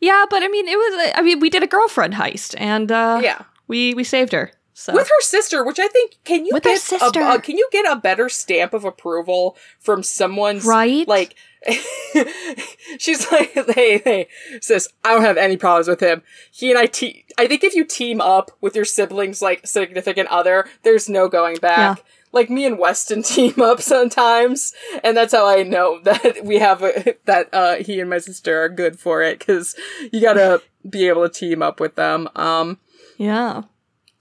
Yeah, 0.00 0.24
but 0.28 0.42
I 0.42 0.48
mean, 0.48 0.68
it 0.68 0.76
was. 0.76 1.12
I 1.14 1.22
mean, 1.22 1.40
we 1.40 1.48
did 1.48 1.62
a 1.62 1.66
girlfriend 1.66 2.14
heist, 2.14 2.54
and 2.58 2.90
uh, 2.92 3.20
Yeah. 3.22 3.42
we 3.68 3.94
we 3.94 4.04
saved 4.04 4.32
her. 4.32 4.52
So 4.76 4.92
With 4.92 5.06
her 5.06 5.20
sister, 5.20 5.64
which 5.64 5.78
I 5.78 5.86
think 5.86 6.16
can 6.24 6.44
you 6.44 6.50
With 6.52 6.64
get 6.64 6.76
a- 6.76 7.40
can 7.40 7.56
you 7.56 7.68
get 7.70 7.90
a 7.90 7.94
better 7.96 8.28
stamp 8.28 8.74
of 8.74 8.84
approval 8.84 9.56
from 9.78 10.02
someone's 10.02 10.64
Right? 10.66 11.06
Like 11.06 11.36
she's 12.98 13.30
like, 13.32 13.52
hey, 13.74 13.98
hey, 13.98 14.28
sis, 14.60 14.88
I 15.04 15.12
don't 15.14 15.22
have 15.22 15.36
any 15.36 15.56
problems 15.56 15.88
with 15.88 16.00
him. 16.00 16.22
He 16.50 16.70
and 16.70 16.78
I 16.78 16.86
te- 16.86 17.24
I 17.38 17.46
think 17.46 17.64
if 17.64 17.74
you 17.74 17.84
team 17.84 18.20
up 18.20 18.50
with 18.60 18.76
your 18.76 18.84
siblings 18.84 19.40
like 19.40 19.66
significant 19.66 20.28
other, 20.28 20.66
there's 20.82 21.08
no 21.08 21.28
going 21.28 21.56
back. 21.56 21.98
Yeah. 21.98 22.04
Like 22.32 22.50
me 22.50 22.66
and 22.66 22.78
Weston 22.78 23.22
team 23.24 23.60
up 23.60 23.80
sometimes, 23.80 24.72
and 25.04 25.16
that's 25.16 25.32
how 25.32 25.46
I 25.46 25.62
know 25.62 26.00
that 26.02 26.44
we 26.44 26.58
have 26.58 26.82
a, 26.82 27.14
that 27.26 27.48
uh 27.52 27.76
he 27.76 28.00
and 28.00 28.10
my 28.10 28.18
sister 28.18 28.64
are 28.64 28.68
good 28.68 28.98
for 28.98 29.22
it 29.22 29.38
because 29.38 29.76
you 30.12 30.20
gotta 30.20 30.60
be 30.88 31.06
able 31.08 31.22
to 31.28 31.32
team 31.32 31.62
up 31.62 31.78
with 31.80 31.94
them. 31.94 32.28
Um, 32.34 32.78
yeah, 33.16 33.62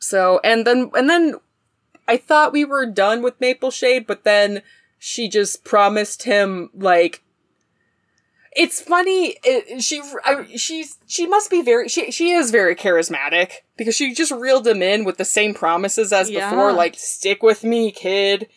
so 0.03 0.39
and 0.43 0.67
then 0.67 0.91
and 0.95 1.10
then 1.10 1.36
I 2.07 2.17
thought 2.17 2.51
we 2.51 2.65
were 2.65 2.86
done 2.86 3.22
with 3.22 3.39
Maple 3.39 3.72
Shade, 3.72 4.05
but 4.05 4.24
then 4.24 4.62
she 5.00 5.29
just 5.29 5.63
promised 5.63 6.24
him 6.24 6.69
like 6.74 7.24
it's 8.55 8.81
funny. 8.81 9.38
It, 9.43 9.81
she 9.81 10.01
I, 10.24 10.45
she's 10.57 10.98
she 11.07 11.25
must 11.25 11.50
be 11.50 11.62
very 11.62 11.88
she 11.88 12.12
she 12.12 12.31
is 12.31 12.51
very 12.51 12.75
charismatic 12.75 13.51
because 13.77 13.95
she 13.95 14.13
just 14.13 14.31
reeled 14.31 14.67
him 14.67 14.81
in 14.81 15.05
with 15.05 15.17
the 15.17 15.25
same 15.25 15.53
promises 15.53 16.13
as 16.13 16.29
Yeah. 16.29 16.50
before, 16.50 16.74
like 16.74 16.95
stick 16.95 17.41
with 17.41 17.63
me, 17.63 17.91
kid. 17.91 18.48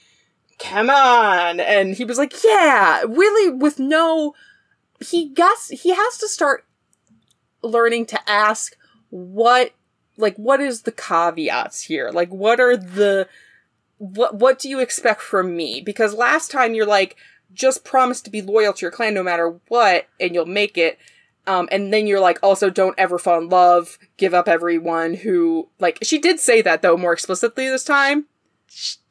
Come 0.58 0.88
on, 0.90 1.60
and 1.60 1.94
he 1.94 2.04
was 2.04 2.16
like, 2.18 2.42
yeah, 2.42 3.02
really, 3.06 3.50
with 3.50 3.78
no. 3.78 4.34
He 5.00 5.28
guess 5.28 5.68
he 5.68 5.94
has 5.94 6.16
to 6.18 6.28
start 6.28 6.64
learning 7.62 8.06
to 8.06 8.30
ask 8.30 8.74
what 9.10 9.72
like 10.16 10.36
what 10.36 10.60
is 10.60 10.82
the 10.82 10.92
caveats 10.92 11.82
here 11.82 12.10
like 12.10 12.30
what 12.30 12.60
are 12.60 12.76
the 12.76 13.28
what 13.98 14.34
what 14.34 14.58
do 14.58 14.68
you 14.68 14.80
expect 14.80 15.20
from 15.20 15.56
me 15.56 15.80
because 15.80 16.14
last 16.14 16.50
time 16.50 16.74
you're 16.74 16.86
like 16.86 17.16
just 17.52 17.84
promise 17.84 18.20
to 18.20 18.30
be 18.30 18.42
loyal 18.42 18.72
to 18.72 18.82
your 18.82 18.90
clan 18.90 19.14
no 19.14 19.22
matter 19.22 19.58
what 19.68 20.06
and 20.20 20.34
you'll 20.34 20.46
make 20.46 20.76
it 20.76 20.98
um 21.46 21.68
and 21.70 21.92
then 21.92 22.06
you're 22.06 22.20
like 22.20 22.38
also 22.42 22.68
don't 22.68 22.98
ever 22.98 23.18
fall 23.18 23.38
in 23.38 23.48
love 23.48 23.98
give 24.16 24.34
up 24.34 24.48
everyone 24.48 25.14
who 25.14 25.68
like 25.78 25.98
she 26.02 26.18
did 26.18 26.38
say 26.40 26.60
that 26.60 26.82
though 26.82 26.96
more 26.96 27.12
explicitly 27.12 27.68
this 27.68 27.84
time 27.84 28.26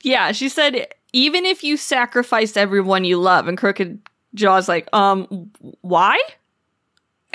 yeah. 0.03 0.31
She 0.31 0.50
said, 0.50 0.88
even 1.13 1.45
if 1.45 1.63
you 1.63 1.77
sacrifice 1.77 2.57
everyone 2.57 3.05
you 3.05 3.19
love, 3.19 3.47
and 3.47 3.57
Crooked 3.57 4.00
Jaw's 4.33 4.67
like, 4.67 4.88
um, 4.93 5.51
why? 5.81 6.19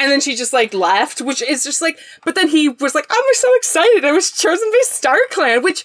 And 0.00 0.10
then 0.10 0.20
she 0.20 0.34
just 0.34 0.52
like 0.52 0.74
left 0.74 1.20
which 1.20 1.42
is 1.42 1.62
just 1.62 1.80
like 1.80 1.98
but 2.24 2.34
then 2.34 2.48
he 2.48 2.68
was 2.68 2.94
like 2.94 3.06
i'm 3.10 3.24
so 3.34 3.54
excited. 3.56 4.04
I 4.04 4.12
was 4.12 4.30
chosen 4.32 4.68
by 4.70 4.80
star 4.82 5.18
clan 5.30 5.62
which 5.62 5.84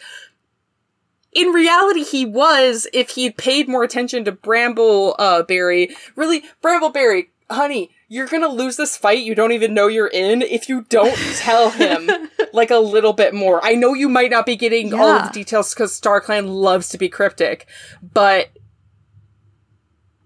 in 1.31 1.49
reality 1.49 2.03
he 2.03 2.25
was 2.25 2.87
if 2.93 3.11
he'd 3.11 3.37
paid 3.37 3.67
more 3.67 3.83
attention 3.83 4.25
to 4.25 4.31
bramble 4.31 5.15
uh 5.19 5.43
berry 5.43 5.95
really 6.15 6.43
Bramble 6.61 6.91
brambleberry 6.91 7.27
honey 7.51 7.91
you're 8.07 8.27
gonna 8.27 8.47
lose 8.47 8.77
this 8.77 8.97
fight 8.97 9.23
you 9.23 9.35
don't 9.35 9.51
even 9.51 9.73
know 9.73 9.87
you're 9.87 10.07
in 10.07 10.41
if 10.41 10.69
you 10.69 10.85
don't 10.89 11.15
tell 11.35 11.69
him 11.69 12.09
like 12.53 12.71
a 12.71 12.77
little 12.77 13.13
bit 13.13 13.33
more. 13.33 13.59
I 13.63 13.73
know 13.73 13.93
you 13.93 14.07
might 14.07 14.31
not 14.31 14.45
be 14.45 14.55
getting 14.55 14.93
all 14.93 15.09
of 15.09 15.27
the 15.27 15.33
details 15.33 15.73
because 15.73 15.93
star 15.93 16.21
clan 16.21 16.47
loves 16.47 16.89
to 16.89 16.97
be 16.97 17.09
cryptic 17.09 17.67
but 18.01 18.49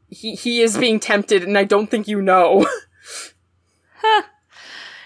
he, 0.09 0.35
he 0.35 0.61
is 0.61 0.77
being 0.77 0.99
tempted 0.99 1.43
and 1.43 1.57
i 1.57 1.63
don't 1.63 1.89
think 1.89 2.07
you 2.07 2.21
know 2.21 2.67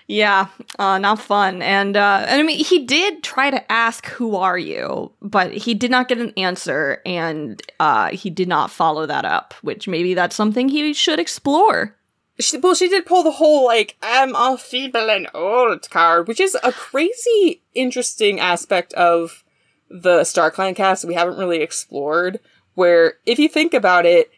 Yeah, 0.08 0.48
uh, 0.78 0.98
not 0.98 1.20
fun. 1.20 1.62
And 1.62 1.96
uh, 1.96 2.26
and 2.28 2.42
I 2.42 2.44
mean, 2.44 2.64
he 2.64 2.86
did 2.86 3.24
try 3.24 3.50
to 3.50 3.72
ask, 3.72 4.06
"Who 4.08 4.36
are 4.36 4.58
you?" 4.58 5.12
But 5.22 5.54
he 5.54 5.74
did 5.74 5.92
not 5.92 6.08
get 6.08 6.18
an 6.18 6.34
answer, 6.36 7.02
and 7.06 7.62
uh, 7.80 8.10
he 8.10 8.30
did 8.30 8.48
not 8.48 8.72
follow 8.72 9.06
that 9.06 9.26
up. 9.26 9.54
Which 9.62 9.88
maybe 9.88 10.14
that's 10.14 10.36
something 10.36 10.70
he 10.70 10.94
should 10.94 11.20
explore. 11.20 11.96
She, 12.40 12.58
well, 12.58 12.74
she 12.76 12.90
did 12.90 13.06
pull 13.06 13.24
the 13.24 13.32
whole 13.32 13.66
like 13.66 13.96
"I'm 14.02 14.36
all 14.36 14.58
feeble 14.58 15.10
and 15.10 15.30
old" 15.34 15.90
card, 15.90 16.28
which 16.28 16.42
is 16.42 16.58
a 16.64 16.74
crazy, 16.74 17.62
interesting 17.74 18.40
aspect 18.40 18.94
of 18.94 19.44
the 19.90 20.24
Star 20.26 20.52
Clan 20.52 20.76
cast 20.76 21.06
we 21.06 21.14
haven't 21.14 21.38
really 21.38 21.62
explored. 21.62 22.40
Where, 22.76 23.20
if 23.26 23.40
you 23.40 23.48
think 23.48 23.74
about 23.74 24.06
it, 24.06 24.32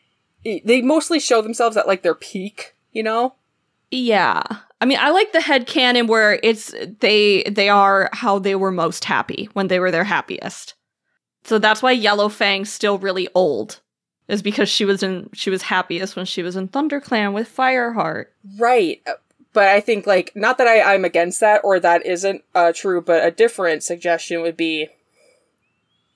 they 0.43 0.81
mostly 0.81 1.19
show 1.19 1.41
themselves 1.41 1.77
at 1.77 1.88
like 1.88 2.03
their 2.03 2.13
peak, 2.13 2.75
you 2.91 3.01
know. 3.01 3.36
Yeah. 3.89 4.43
I 4.86 4.88
mean, 4.88 5.00
I 5.01 5.10
like 5.10 5.32
the 5.32 5.42
head 5.42 5.65
canon 5.65 6.06
where 6.06 6.39
it's 6.44 6.72
they 7.00 7.42
they 7.50 7.70
are 7.70 8.08
how 8.13 8.38
they 8.38 8.54
were 8.54 8.70
most 8.72 9.04
happy 9.04 9.50
when 9.54 9.68
they 9.68 9.80
were 9.80 9.89
their 9.89 10.04
happiest. 10.04 10.75
So 11.44 11.58
that's 11.58 11.82
why 11.82 11.92
Yellow 11.92 12.30
Fang's 12.30 12.72
still 12.72 13.00
really 13.00 13.27
old. 13.34 13.82
Is 14.27 14.44
because 14.44 14.70
she 14.70 14.86
was 14.86 15.01
in 15.01 15.32
she 15.34 15.50
was 15.50 15.63
happiest 15.63 16.15
when 16.15 16.27
she 16.27 16.44
was 16.44 16.56
in 16.56 16.68
ThunderClan 16.68 17.34
with 17.34 17.50
Fireheart. 17.50 18.25
Right. 18.60 19.01
Uh, 19.08 19.13
But 19.54 19.70
I 19.70 19.80
think 19.80 20.06
like 20.06 20.32
not 20.36 20.60
that 20.60 20.68
I, 20.68 20.94
I'm 20.94 21.04
against 21.04 21.39
that 21.39 21.62
or 21.63 21.80
that 21.80 22.06
isn't 22.06 22.44
uh, 22.54 22.72
true, 22.72 23.01
but 23.01 23.25
a 23.25 23.32
different 23.32 23.82
suggestion 23.82 24.44
would 24.44 24.56
be 24.56 24.89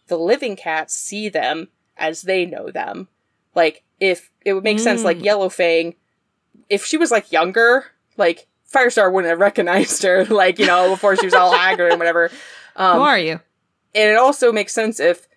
the 0.09 0.17
living 0.17 0.55
cats 0.55 0.93
see 0.93 1.27
them 1.27 1.69
as 1.97 2.21
they 2.21 2.45
know 2.45 2.69
them. 2.69 3.07
Like 3.55 3.83
if 3.99 4.29
it 4.45 4.53
would 4.53 4.63
make 4.63 4.77
sense, 4.77 5.03
like 5.03 5.17
Mm. 5.17 5.23
Yellowfang, 5.23 5.95
if 6.69 6.85
she 6.85 6.97
was 6.97 7.09
like 7.09 7.31
younger, 7.31 7.85
like 8.15 8.45
Firestar 8.73 9.11
wouldn't 9.11 9.29
have 9.29 9.39
recognized 9.39 10.03
her, 10.03 10.25
like 10.29 10.59
you 10.59 10.65
know 10.67 10.89
before 10.89 11.15
she 11.15 11.25
was 11.25 11.33
all 11.33 11.51
haggard 11.51 11.91
and 11.91 11.99
whatever. 11.99 12.27
Who 12.77 12.83
Um, 12.83 13.01
are 13.01 13.17
you? 13.19 13.39
and 13.95 14.11
it 14.11 14.17
also 14.17 14.51
makes 14.51 14.71
sense 14.73 14.99
if 14.99 15.27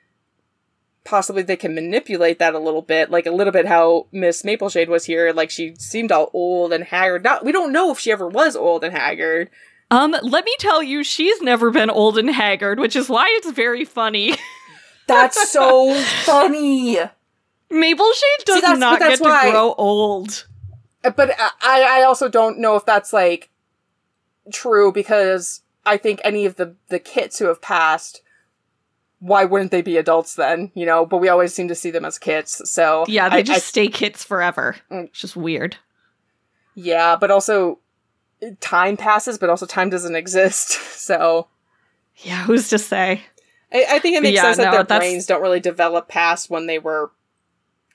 possibly 1.04 1.42
they 1.42 1.56
can 1.56 1.74
manipulate 1.74 2.38
that 2.38 2.54
a 2.54 2.58
little 2.58 2.82
bit, 2.82 3.10
like 3.10 3.26
a 3.26 3.30
little 3.30 3.52
bit 3.52 3.66
how 3.66 4.06
Miss 4.12 4.42
Mapleshade 4.42 4.88
was 4.88 5.04
here. 5.06 5.32
Like 5.32 5.50
she 5.50 5.74
seemed 5.76 6.12
all 6.12 6.30
old 6.32 6.72
and 6.72 6.84
haggard. 6.84 7.24
Not 7.24 7.44
we 7.44 7.50
don't 7.52 7.72
know 7.72 7.90
if 7.90 7.98
she 7.98 8.12
ever 8.12 8.28
was 8.28 8.54
old 8.54 8.84
and 8.84 8.92
haggard. 8.94 9.50
Um, 9.90 10.14
let 10.22 10.44
me 10.46 10.54
tell 10.58 10.82
you, 10.82 11.02
she's 11.04 11.40
never 11.42 11.70
been 11.70 11.90
old 11.90 12.16
and 12.18 12.30
haggard, 12.30 12.78
which 12.80 12.96
is 12.96 13.08
why 13.10 13.26
it's 13.38 13.50
very 13.50 13.84
funny. 13.84 14.34
That's 15.06 15.50
so 15.50 15.94
funny. 16.24 16.96
Mapleshade 17.70 18.44
does 18.44 18.60
that's- 18.62 18.78
not 18.78 18.98
get 19.00 19.16
to 19.18 19.24
why- 19.24 19.50
grow 19.50 19.74
old. 19.76 20.46
But 21.02 21.30
I 21.38 22.00
I 22.00 22.02
also 22.04 22.28
don't 22.28 22.58
know 22.58 22.76
if 22.76 22.84
that's 22.86 23.12
like 23.12 23.50
true 24.52 24.92
because 24.92 25.62
I 25.84 25.96
think 25.96 26.20
any 26.24 26.44
of 26.46 26.56
the 26.56 26.76
the 26.88 26.98
kits 26.98 27.38
who 27.38 27.46
have 27.46 27.62
passed. 27.62 28.22
Why 29.18 29.44
wouldn't 29.44 29.70
they 29.70 29.82
be 29.82 29.96
adults 29.98 30.34
then? 30.34 30.72
You 30.74 30.84
know, 30.84 31.06
but 31.06 31.18
we 31.18 31.28
always 31.28 31.54
seem 31.54 31.68
to 31.68 31.76
see 31.76 31.92
them 31.92 32.04
as 32.04 32.18
kids. 32.18 32.60
So 32.68 33.04
Yeah, 33.06 33.28
they 33.28 33.36
I- 33.36 33.38
I 33.38 33.42
just 33.42 33.66
stay 33.68 33.86
kids 33.86 34.24
forever. 34.24 34.74
Mm. 34.90 35.04
It's 35.04 35.20
just 35.20 35.36
weird. 35.36 35.76
Yeah, 36.74 37.14
but 37.14 37.30
also 37.30 37.78
time 38.58 38.96
passes, 38.96 39.38
but 39.38 39.48
also 39.48 39.64
time 39.66 39.90
doesn't 39.90 40.16
exist. 40.16 40.78
So 41.02 41.48
Yeah, 42.16 42.42
who's 42.44 42.68
to 42.70 42.78
say? 42.78 43.22
I, 43.72 43.86
I 43.92 43.98
think 44.00 44.16
it 44.16 44.22
makes 44.24 44.34
Yeah, 44.36 44.42
sense 44.42 44.56
that 44.58 44.64
no, 44.66 44.70
their 44.72 44.82
that's- 44.84 44.98
brains 45.00 45.26
don't 45.26 45.42
really 45.42 45.60
develop 45.60 46.08
past 46.08 46.50
when 46.50 46.66
they 46.66 46.78
were. 46.80 47.12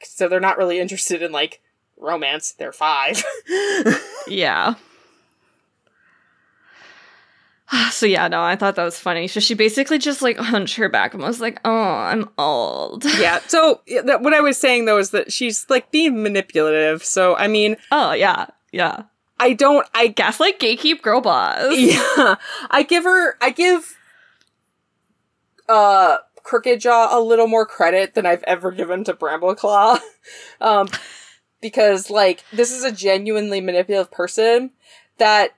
So 0.04 0.28
they're 0.30 0.40
not 0.40 0.58
really 0.58 0.80
interested 0.80 1.22
in 1.22 1.32
like 1.34 1.62
romance. 1.98 2.54
They're 2.54 2.74
five. 2.74 3.24
Yeah. 4.28 4.76
So 7.92 8.06
yeah, 8.06 8.28
no, 8.28 8.42
I 8.42 8.56
thought 8.56 8.76
that 8.76 8.84
was 8.84 9.00
funny. 9.00 9.28
So 9.28 9.40
she 9.40 9.54
basically 9.54 9.98
just 9.98 10.22
like 10.22 10.38
hunched 10.38 10.78
her 10.78 10.88
back 10.88 11.14
and 11.14 11.22
was 11.22 11.42
like, 11.42 11.60
"Oh, 11.66 11.72
I'm 11.72 12.30
old." 12.38 13.04
yeah. 13.20 13.40
So 13.48 13.82
that, 14.06 14.22
what 14.22 14.34
I 14.34 14.40
was 14.40 14.58
saying 14.58 14.86
though 14.86 14.98
is 14.98 15.10
that 15.12 15.34
she's 15.34 15.66
like 15.70 15.92
being 15.92 16.24
manipulative. 16.24 17.04
So 17.04 17.36
I 17.36 17.48
mean, 17.48 17.76
Oh 17.92 18.14
yeah, 18.14 18.48
yeah. 18.72 19.04
I 19.40 19.54
don't. 19.54 19.86
I 19.94 20.08
Gaslight 20.08 20.60
gatekeep 20.60 21.02
girl 21.02 21.22
boss. 21.22 21.74
yeah. 21.78 22.36
I 22.70 22.84
give 22.84 23.04
her. 23.04 23.36
I 23.42 23.50
give. 23.50 23.98
Uh, 25.68 26.18
Crooked 26.44 26.80
Jaw 26.80 27.10
a 27.12 27.20
little 27.20 27.48
more 27.48 27.66
credit 27.66 28.14
than 28.14 28.26
I've 28.26 28.44
ever 28.44 28.72
given 28.72 29.04
to 29.04 29.14
Brambleclaw, 29.14 30.00
um, 30.62 30.88
because 31.62 32.10
like 32.10 32.44
this 32.52 32.72
is 32.72 32.84
a 32.84 32.92
genuinely 32.92 33.62
manipulative 33.62 34.12
person 34.12 34.72
that 35.18 35.56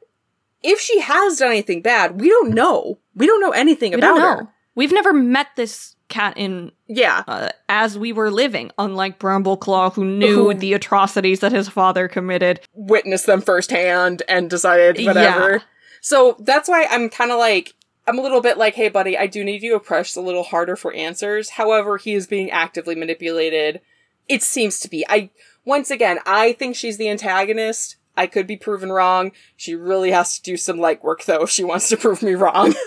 if 0.64 0.80
she 0.80 1.00
has 1.00 1.38
done 1.38 1.50
anything 1.52 1.82
bad, 1.82 2.20
we 2.20 2.30
don't 2.30 2.54
know. 2.54 2.98
We 3.16 3.28
don't 3.28 3.42
know 3.42 3.52
anything 3.52 3.92
We 3.92 3.98
about 3.98 4.16
know. 4.18 4.22
her. 4.22 4.48
We've 4.76 4.92
never 4.92 5.14
met 5.14 5.48
this 5.56 5.96
cat 6.10 6.34
in 6.38 6.72
Yeah. 6.88 7.24
uh, 7.28 7.50
as 7.68 7.98
we 7.98 8.12
were 8.14 8.32
living, 8.32 8.72
unlike 8.78 9.20
Brambleclaw, 9.20 9.94
who 9.94 10.04
knew 10.06 10.54
the 10.54 10.74
atrocities 10.74 11.40
that 11.42 11.52
his 11.52 11.70
father 11.70 12.08
committed. 12.08 12.62
witnessed 12.74 13.26
them 13.26 13.42
firsthand 13.42 14.24
and 14.28 14.50
decided 14.50 15.06
whatever. 15.06 15.52
Yeah. 15.54 15.60
So 16.02 16.36
that's 16.40 16.68
why 16.70 16.88
I'm 16.90 17.10
kind 17.10 17.32
of 17.32 17.38
like, 17.40 17.74
I'm 18.08 18.18
a 18.18 18.22
little 18.22 18.42
bit 18.42 18.58
like, 18.58 18.74
hey, 18.76 18.90
buddy, 18.90 19.18
I 19.18 19.28
do 19.28 19.44
need 19.44 19.62
you 19.62 19.74
to 19.74 19.80
press 19.80 20.16
a 20.16 20.22
little 20.22 20.44
harder 20.44 20.76
for 20.76 20.94
answers. 20.94 21.52
However, 21.52 21.98
he 21.98 22.14
is 22.14 22.26
being 22.26 22.50
actively 22.50 22.96
manipulated. 22.96 23.82
It 24.28 24.42
seems 24.44 24.80
to 24.80 24.90
be. 24.90 25.06
I, 25.08 25.30
once 25.66 25.92
again, 25.92 26.20
I 26.26 26.54
think 26.54 26.76
she's 26.76 26.98
the 26.98 27.10
antagonist. 27.10 27.98
I 28.18 28.28
could 28.28 28.48
be 28.48 28.58
proven 28.58 28.92
wrong. 28.92 29.32
She 29.56 29.76
really 29.76 30.12
has 30.12 30.36
to 30.38 30.42
do 30.44 30.58
some 30.58 30.78
legwork, 30.78 31.26
though, 31.26 31.44
if 31.44 31.50
she 31.50 31.64
wants 31.64 31.90
to 31.90 31.98
prove 31.98 32.22
me 32.22 32.34
wrong. 32.36 32.74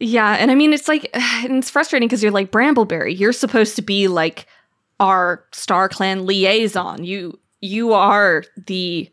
Yeah, 0.00 0.32
and 0.32 0.50
I 0.50 0.56
mean 0.56 0.72
it's 0.72 0.88
like 0.88 1.08
and 1.14 1.58
it's 1.58 1.70
frustrating 1.70 2.08
because 2.08 2.20
you're 2.20 2.32
like 2.32 2.50
Brambleberry. 2.50 3.16
You're 3.16 3.32
supposed 3.32 3.76
to 3.76 3.82
be 3.82 4.08
like 4.08 4.46
our 4.98 5.44
Star 5.52 5.88
Clan 5.88 6.26
liaison. 6.26 7.04
You 7.04 7.38
you 7.60 7.92
are 7.92 8.42
the 8.66 9.08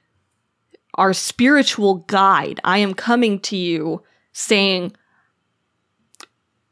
our 0.96 1.14
spiritual 1.14 1.96
guide. 2.08 2.60
I 2.64 2.80
am 2.80 2.96
coming 2.96 3.40
to 3.42 3.56
you 3.56 4.02
saying 4.34 4.94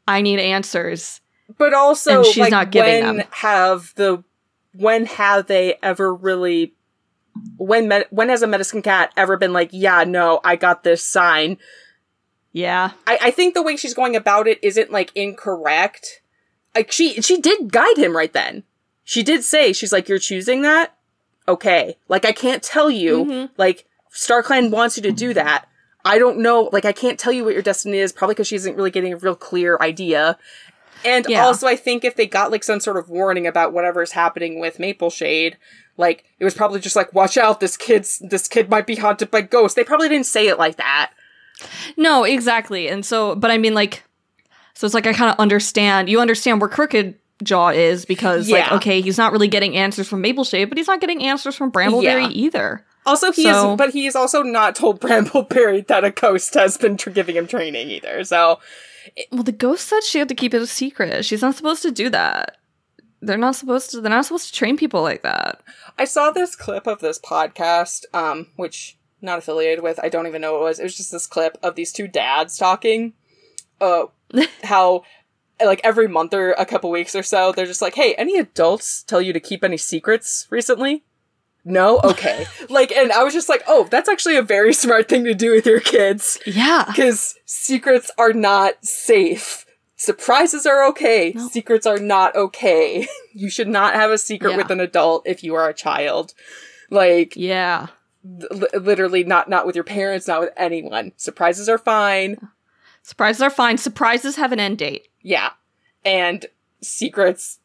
I 0.08 0.22
need 0.22 0.40
answers. 0.40 1.20
But 1.56 1.72
also, 1.72 2.18
And 2.18 2.26
she's 2.26 2.38
like, 2.38 2.50
not 2.50 2.72
giving 2.72 3.04
when 3.04 3.16
them. 3.18 3.26
have 3.30 3.92
the 3.94 4.24
when 4.72 5.06
have 5.06 5.46
they 5.46 5.76
ever 5.82 6.14
really 6.14 6.74
when 7.56 7.88
med- 7.88 8.06
when 8.10 8.28
has 8.28 8.42
a 8.42 8.46
medicine 8.46 8.82
cat 8.82 9.12
ever 9.16 9.36
been 9.36 9.52
like, 9.52 9.70
yeah, 9.72 10.04
no, 10.04 10.40
I 10.44 10.56
got 10.56 10.82
this 10.84 11.02
sign? 11.04 11.58
Yeah. 12.52 12.92
I, 13.06 13.18
I 13.22 13.30
think 13.30 13.54
the 13.54 13.62
way 13.62 13.76
she's 13.76 13.94
going 13.94 14.16
about 14.16 14.48
it 14.48 14.58
isn't 14.62 14.90
like 14.90 15.12
incorrect. 15.14 16.22
Like 16.74 16.90
she 16.92 17.20
she 17.22 17.40
did 17.40 17.72
guide 17.72 17.96
him 17.96 18.16
right 18.16 18.32
then. 18.32 18.64
She 19.04 19.22
did 19.22 19.42
say 19.44 19.72
she's 19.72 19.92
like, 19.92 20.08
you're 20.08 20.18
choosing 20.18 20.62
that, 20.62 20.96
okay? 21.48 21.96
Like 22.08 22.24
I 22.24 22.32
can't 22.32 22.62
tell 22.62 22.90
you. 22.90 23.24
Mhm. 23.24 23.50
Like 23.56 23.86
StarClan 24.12 24.70
wants 24.70 24.96
you 24.96 25.02
to 25.04 25.12
do 25.12 25.34
that. 25.34 25.66
I 26.04 26.18
don't 26.18 26.38
know. 26.38 26.70
Like 26.72 26.84
I 26.84 26.92
can't 26.92 27.18
tell 27.18 27.32
you 27.32 27.44
what 27.44 27.54
your 27.54 27.62
destiny 27.62 27.98
is. 27.98 28.12
Probably 28.12 28.34
because 28.34 28.48
she 28.48 28.56
isn't 28.56 28.76
really 28.76 28.90
getting 28.90 29.12
a 29.12 29.16
real 29.16 29.36
clear 29.36 29.76
idea. 29.80 30.38
And 31.04 31.26
Yeah. 31.28 31.44
also, 31.44 31.66
I 31.66 31.76
think 31.76 32.04
if 32.04 32.16
they 32.16 32.26
got 32.26 32.50
like 32.50 32.64
some 32.64 32.80
sort 32.80 32.96
of 32.96 33.08
warning 33.08 33.46
about 33.46 33.72
whatever's 33.72 34.12
happening 34.12 34.60
with 34.60 34.78
Maple 34.78 35.10
Shade, 35.10 35.56
like 35.96 36.24
it 36.38 36.44
was 36.44 36.54
probably 36.54 36.80
just 36.80 36.96
like, 36.96 37.12
watch 37.12 37.36
out, 37.36 37.60
this 37.60 37.76
kid's 37.76 38.18
this 38.20 38.48
kid 38.48 38.68
might 38.70 38.86
be 38.86 38.96
haunted 38.96 39.30
by 39.30 39.40
ghosts. 39.42 39.74
They 39.74 39.84
probably 39.84 40.08
didn't 40.08 40.26
say 40.26 40.48
it 40.48 40.58
like 40.58 40.76
that. 40.76 41.12
No, 41.96 42.24
exactly. 42.24 42.88
And 42.88 43.04
so, 43.04 43.34
but 43.34 43.50
I 43.50 43.58
mean, 43.58 43.74
like, 43.74 44.02
so 44.74 44.86
it's 44.86 44.94
like 44.94 45.06
I 45.06 45.12
kind 45.12 45.30
of 45.30 45.38
understand. 45.38 46.08
You 46.08 46.20
understand 46.20 46.60
where 46.60 46.68
Crooked 46.70 47.14
Jaw 47.42 47.68
is 47.70 48.04
because, 48.04 48.48
like, 48.50 48.70
okay, 48.72 49.00
he's 49.00 49.18
not 49.18 49.32
really 49.32 49.48
getting 49.48 49.76
answers 49.76 50.08
from 50.08 50.22
Mapleshade, 50.22 50.68
but 50.68 50.78
he's 50.78 50.86
not 50.86 51.00
getting 51.00 51.22
answers 51.22 51.56
from 51.56 51.70
Brambleberry 51.72 52.22
Yeah. 52.22 52.28
either. 52.28 52.84
Also, 53.06 53.32
he 53.32 53.44
So- 53.44 53.72
is, 53.72 53.78
but 53.78 53.90
he 53.90 54.06
is 54.06 54.14
also 54.16 54.42
not 54.42 54.74
told 54.76 55.00
Brambleberry 55.02 55.86
that 55.86 56.04
a 56.04 56.10
ghost 56.10 56.54
has 56.54 56.76
been 56.76 56.96
tr- 56.96 57.10
giving 57.10 57.36
him 57.36 57.46
training 57.46 57.88
either. 57.90 58.22
So, 58.24 58.60
Well, 59.32 59.42
the 59.42 59.52
ghost 59.52 59.88
said 59.88 60.02
she 60.02 60.18
had 60.18 60.28
to 60.28 60.34
keep 60.34 60.52
it 60.54 60.62
a 60.62 60.66
secret. 60.66 61.24
She's 61.24 61.42
not 61.42 61.54
supposed 61.54 61.82
to 61.82 61.90
do 61.90 62.10
that. 62.10 62.58
They're 63.22 63.36
not 63.38 63.56
supposed 63.56 63.90
to. 63.90 64.00
They're 64.00 64.10
not 64.10 64.24
supposed 64.24 64.48
to 64.48 64.52
train 64.54 64.76
people 64.78 65.02
like 65.02 65.22
that. 65.22 65.60
I 65.98 66.04
saw 66.04 66.30
this 66.30 66.56
clip 66.56 66.86
of 66.86 67.00
this 67.00 67.18
podcast, 67.18 68.04
um, 68.14 68.46
which 68.56 68.96
not 69.20 69.38
affiliated 69.38 69.82
with. 69.84 70.00
I 70.02 70.08
don't 70.08 70.26
even 70.26 70.40
know 70.40 70.52
what 70.54 70.60
it 70.60 70.64
was. 70.64 70.78
It 70.80 70.84
was 70.84 70.96
just 70.96 71.12
this 71.12 71.26
clip 71.26 71.58
of 71.62 71.74
these 71.74 71.92
two 71.92 72.08
dads 72.08 72.56
talking. 72.56 73.12
Uh, 73.80 74.06
how 74.64 75.02
like 75.62 75.82
every 75.84 76.08
month 76.08 76.32
or 76.32 76.52
a 76.52 76.64
couple 76.64 76.90
weeks 76.90 77.14
or 77.14 77.22
so, 77.22 77.52
they're 77.52 77.66
just 77.66 77.82
like, 77.82 77.94
"Hey, 77.94 78.14
any 78.14 78.38
adults 78.38 79.02
tell 79.02 79.20
you 79.20 79.34
to 79.34 79.40
keep 79.40 79.62
any 79.62 79.76
secrets 79.76 80.46
recently?" 80.48 81.04
No, 81.64 82.00
okay. 82.00 82.46
like, 82.70 82.90
and 82.92 83.12
I 83.12 83.22
was 83.22 83.34
just 83.34 83.48
like, 83.48 83.62
"Oh, 83.68 83.86
that's 83.90 84.08
actually 84.08 84.36
a 84.36 84.42
very 84.42 84.72
smart 84.72 85.08
thing 85.08 85.24
to 85.24 85.34
do 85.34 85.52
with 85.54 85.66
your 85.66 85.80
kids." 85.80 86.38
Yeah. 86.46 86.84
Because 86.86 87.34
secrets 87.44 88.10
are 88.18 88.32
not 88.32 88.84
safe. 88.84 89.66
Surprises 89.96 90.64
are 90.64 90.82
okay. 90.88 91.32
No. 91.34 91.48
Secrets 91.48 91.86
are 91.86 91.98
not 91.98 92.34
okay. 92.34 93.06
you 93.34 93.50
should 93.50 93.68
not 93.68 93.94
have 93.94 94.10
a 94.10 94.16
secret 94.18 94.52
Yeah. 94.52 94.56
with 94.56 94.70
an 94.70 94.80
adult 94.80 95.26
if 95.26 95.44
you 95.44 95.54
are 95.54 95.68
a 95.68 95.74
child. 95.74 96.32
Like, 96.88 97.34
Yeah. 97.36 97.88
li- 98.24 98.68
literally 98.80 99.24
not, 99.24 99.48
not 99.50 99.66
with 99.66 99.74
your 99.74 99.84
parents, 99.84 100.26
not 100.26 100.40
with 100.40 100.50
anyone. 100.56 101.12
Surprises 101.16 101.68
are 101.68 101.76
fine. 101.78 102.48
Surprises 103.02 103.42
are 103.42 103.50
fine. 103.50 103.76
Surprises 103.76 104.36
have 104.36 104.52
an 104.52 104.58
end 104.60 104.78
date. 104.78 105.08
Yeah. 105.22 105.50
And 106.04 106.46
secrets 106.82 107.58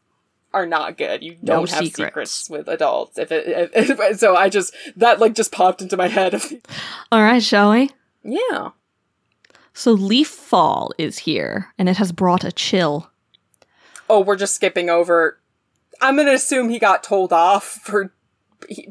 are 0.55 0.65
not 0.65 0.97
good. 0.97 1.21
You 1.21 1.35
don't 1.43 1.69
have 1.69 1.79
secrets. 1.85 2.31
secrets. 2.31 2.49
with 2.49 2.67
adults. 2.67 3.17
If 3.19 3.31
it, 3.31 3.71
if, 3.73 3.99
if- 3.99 4.19
so 4.19 4.35
I 4.35 4.49
just, 4.49 4.73
that 4.95 5.19
like 5.19 5.35
just 5.35 5.51
popped 5.51 5.81
into 5.81 5.97
my 5.97 6.07
head. 6.07 6.41
All 7.11 7.21
right, 7.21 7.43
shall 7.43 7.71
we? 7.71 7.91
yeah. 8.23 8.69
So 9.73 9.91
Leaf 9.91 10.29
Fall 10.29 10.91
is 10.97 11.19
here, 11.19 11.73
and 11.77 11.89
it 11.89 11.97
has 11.97 12.11
brought 12.13 12.45
a 12.45 12.51
chill. 12.51 13.11
oh, 14.09 14.21
we're 14.21 14.37
just 14.37 14.55
skipping 14.55 14.89
over. 14.89 15.39
I'm 16.01 16.15
gonna 16.15 16.31
assume 16.31 16.69
he 16.69 16.79
got 16.79 17.03
told 17.03 17.33
off 17.33 17.63
for, 17.65 18.13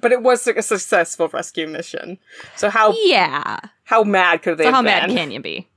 but 0.01 0.13
it 0.13 0.23
was 0.23 0.47
a 0.47 0.61
successful 0.63 1.29
rescue 1.29 1.67
mission. 1.67 2.19
So 2.57 2.69
how 2.71 2.93
Yeah. 3.05 3.61
how 3.85 4.05
mad 4.05 4.43
could 4.43 4.59
they 4.59 4.65
So 4.65 4.73
how 4.73 4.83
mad 4.83 5.09
can 5.11 5.31
you 5.31 5.41
be? 5.41 5.69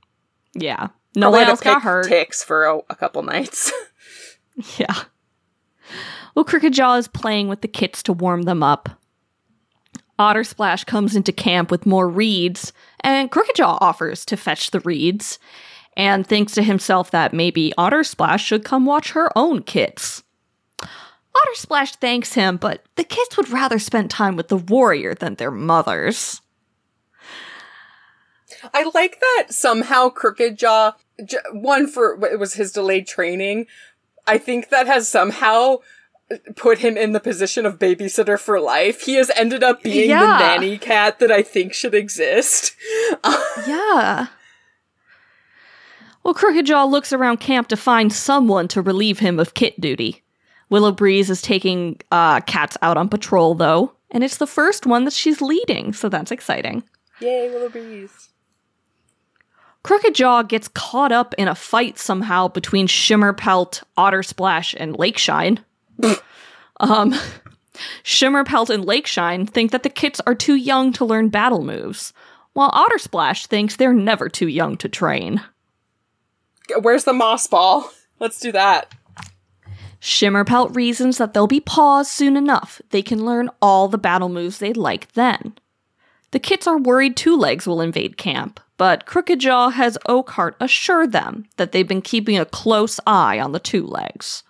Yeah. 0.54 0.88
No 1.16 1.30
Probably 1.30 1.40
one 1.40 1.48
else 1.48 1.60
got 1.62 1.82
hurt. 1.82 2.06
Ticks 2.06 2.44
for 2.44 2.66
a, 2.66 2.78
a 2.90 2.94
couple 2.94 3.22
nights. 3.22 3.72
Yeah. 4.76 4.94
Well, 6.34 6.44
Crooked 6.44 6.72
Jaw 6.72 6.94
is 6.96 7.08
playing 7.08 7.48
with 7.48 7.60
the 7.62 7.68
kits 7.68 8.02
to 8.04 8.12
warm 8.12 8.42
them 8.42 8.62
up. 8.62 8.88
Otter 10.18 10.44
Splash 10.44 10.84
comes 10.84 11.14
into 11.14 11.32
camp 11.32 11.70
with 11.70 11.86
more 11.86 12.08
reeds, 12.08 12.72
and 13.00 13.30
Crooked 13.30 13.56
Jaw 13.56 13.78
offers 13.80 14.24
to 14.26 14.36
fetch 14.36 14.70
the 14.70 14.80
reeds, 14.80 15.38
and 15.96 16.26
thinks 16.26 16.52
to 16.54 16.62
himself 16.62 17.10
that 17.10 17.32
maybe 17.32 17.72
Otter 17.78 18.04
Splash 18.04 18.44
should 18.44 18.64
come 18.64 18.84
watch 18.84 19.12
her 19.12 19.30
own 19.36 19.62
kits. 19.62 20.22
Otter 20.80 21.54
Splash 21.54 21.94
thanks 21.96 22.34
him, 22.34 22.56
but 22.56 22.84
the 22.96 23.04
kids 23.04 23.36
would 23.36 23.50
rather 23.50 23.78
spend 23.78 24.10
time 24.10 24.34
with 24.34 24.48
the 24.48 24.56
warrior 24.56 25.14
than 25.14 25.36
their 25.36 25.52
mothers. 25.52 26.40
I 28.74 28.90
like 28.94 29.20
that 29.20 29.46
somehow 29.50 30.08
Crooked 30.08 30.58
Jaw, 30.58 30.92
one 31.52 31.86
for 31.86 32.18
it 32.26 32.38
was 32.38 32.54
his 32.54 32.72
delayed 32.72 33.06
training. 33.06 33.66
I 34.28 34.38
think 34.38 34.68
that 34.68 34.86
has 34.86 35.08
somehow 35.08 35.78
put 36.56 36.78
him 36.78 36.96
in 36.98 37.12
the 37.12 37.20
position 37.20 37.64
of 37.64 37.78
babysitter 37.78 38.38
for 38.38 38.60
life. 38.60 39.00
He 39.02 39.14
has 39.14 39.30
ended 39.34 39.64
up 39.64 39.82
being 39.82 40.10
Yeah. 40.10 40.20
the 40.20 40.38
nanny 40.38 40.76
cat 40.78 41.18
that 41.20 41.32
I 41.32 41.42
think 41.42 41.72
should 41.72 41.94
exist. 41.94 42.74
Yeah. 43.66 44.26
Well, 46.22 46.34
Crooked 46.34 46.66
Jaw 46.66 46.84
looks 46.84 47.12
around 47.12 47.38
camp 47.38 47.68
to 47.68 47.76
find 47.76 48.12
someone 48.12 48.68
to 48.68 48.82
relieve 48.82 49.18
him 49.18 49.38
of 49.40 49.54
kit 49.54 49.80
duty. 49.80 50.22
Willow 50.70 50.92
Breeze 50.92 51.30
is 51.30 51.40
taking 51.42 52.00
uh, 52.12 52.40
cats 52.42 52.76
out 52.82 52.96
on 52.98 53.08
patrol, 53.08 53.54
though, 53.54 53.92
and 54.10 54.22
it's 54.22 54.36
the 54.36 54.46
first 54.46 54.84
one 54.86 55.04
that 55.04 55.12
she's 55.14 55.40
leading, 55.40 55.92
so 55.92 56.08
that's 56.08 56.30
exciting. 56.30 56.82
Yay, 57.20 57.48
Willow 57.50 57.68
Breeze. 57.70 58.28
Crooked 59.88 60.16
Jaw 60.16 60.42
gets 60.42 60.68
caught 60.68 61.12
up 61.12 61.34
in 61.38 61.48
a 61.48 61.54
fight 61.54 61.98
somehow 61.98 62.48
between 62.48 62.86
Shimmerpelt, 62.86 63.82
Otter 63.96 64.22
Splash, 64.22 64.74
and 64.76 64.94
Lakeshine. 64.98 65.60
um, 66.80 67.14
Shimmerpelt 68.04 68.68
and 68.68 68.84
Lakeshine 68.84 69.46
think 69.46 69.70
that 69.70 69.84
the 69.84 69.88
kits 69.88 70.20
are 70.26 70.34
too 70.34 70.56
young 70.56 70.92
to 70.92 71.06
learn 71.06 71.30
battle 71.30 71.64
moves, 71.64 72.12
while 72.52 72.68
Otter 72.74 72.98
Splash 72.98 73.46
thinks 73.46 73.76
they're 73.76 73.94
never 73.94 74.28
too 74.28 74.46
young 74.46 74.76
to 74.76 74.90
train. 74.90 75.40
Where's 76.82 77.04
the 77.04 77.14
moss 77.14 77.46
ball? 77.46 77.90
Let's 78.20 78.38
do 78.38 78.52
that. 78.52 78.92
Shimmerpelt 80.02 80.76
reasons 80.76 81.16
that 81.16 81.32
they'll 81.32 81.46
be 81.46 81.60
paws 81.60 82.10
soon 82.10 82.36
enough. 82.36 82.82
They 82.90 83.00
can 83.00 83.24
learn 83.24 83.48
all 83.62 83.88
the 83.88 83.96
battle 83.96 84.28
moves 84.28 84.58
they'd 84.58 84.76
like 84.76 85.10
then. 85.12 85.56
The 86.32 86.40
kits 86.40 86.66
are 86.66 86.76
worried 86.76 87.16
Two 87.16 87.38
Legs 87.38 87.66
will 87.66 87.80
invade 87.80 88.18
camp, 88.18 88.60
but 88.78 89.04
Crooked 89.04 89.40
Jaw 89.40 89.68
has 89.70 89.98
Oakheart 90.08 90.54
assure 90.60 91.06
them 91.06 91.46
that 91.56 91.72
they've 91.72 91.86
been 91.86 92.00
keeping 92.00 92.38
a 92.38 92.46
close 92.46 92.98
eye 93.06 93.38
on 93.38 93.52
the 93.52 93.58
Two 93.58 93.86
Legs. 93.86 94.44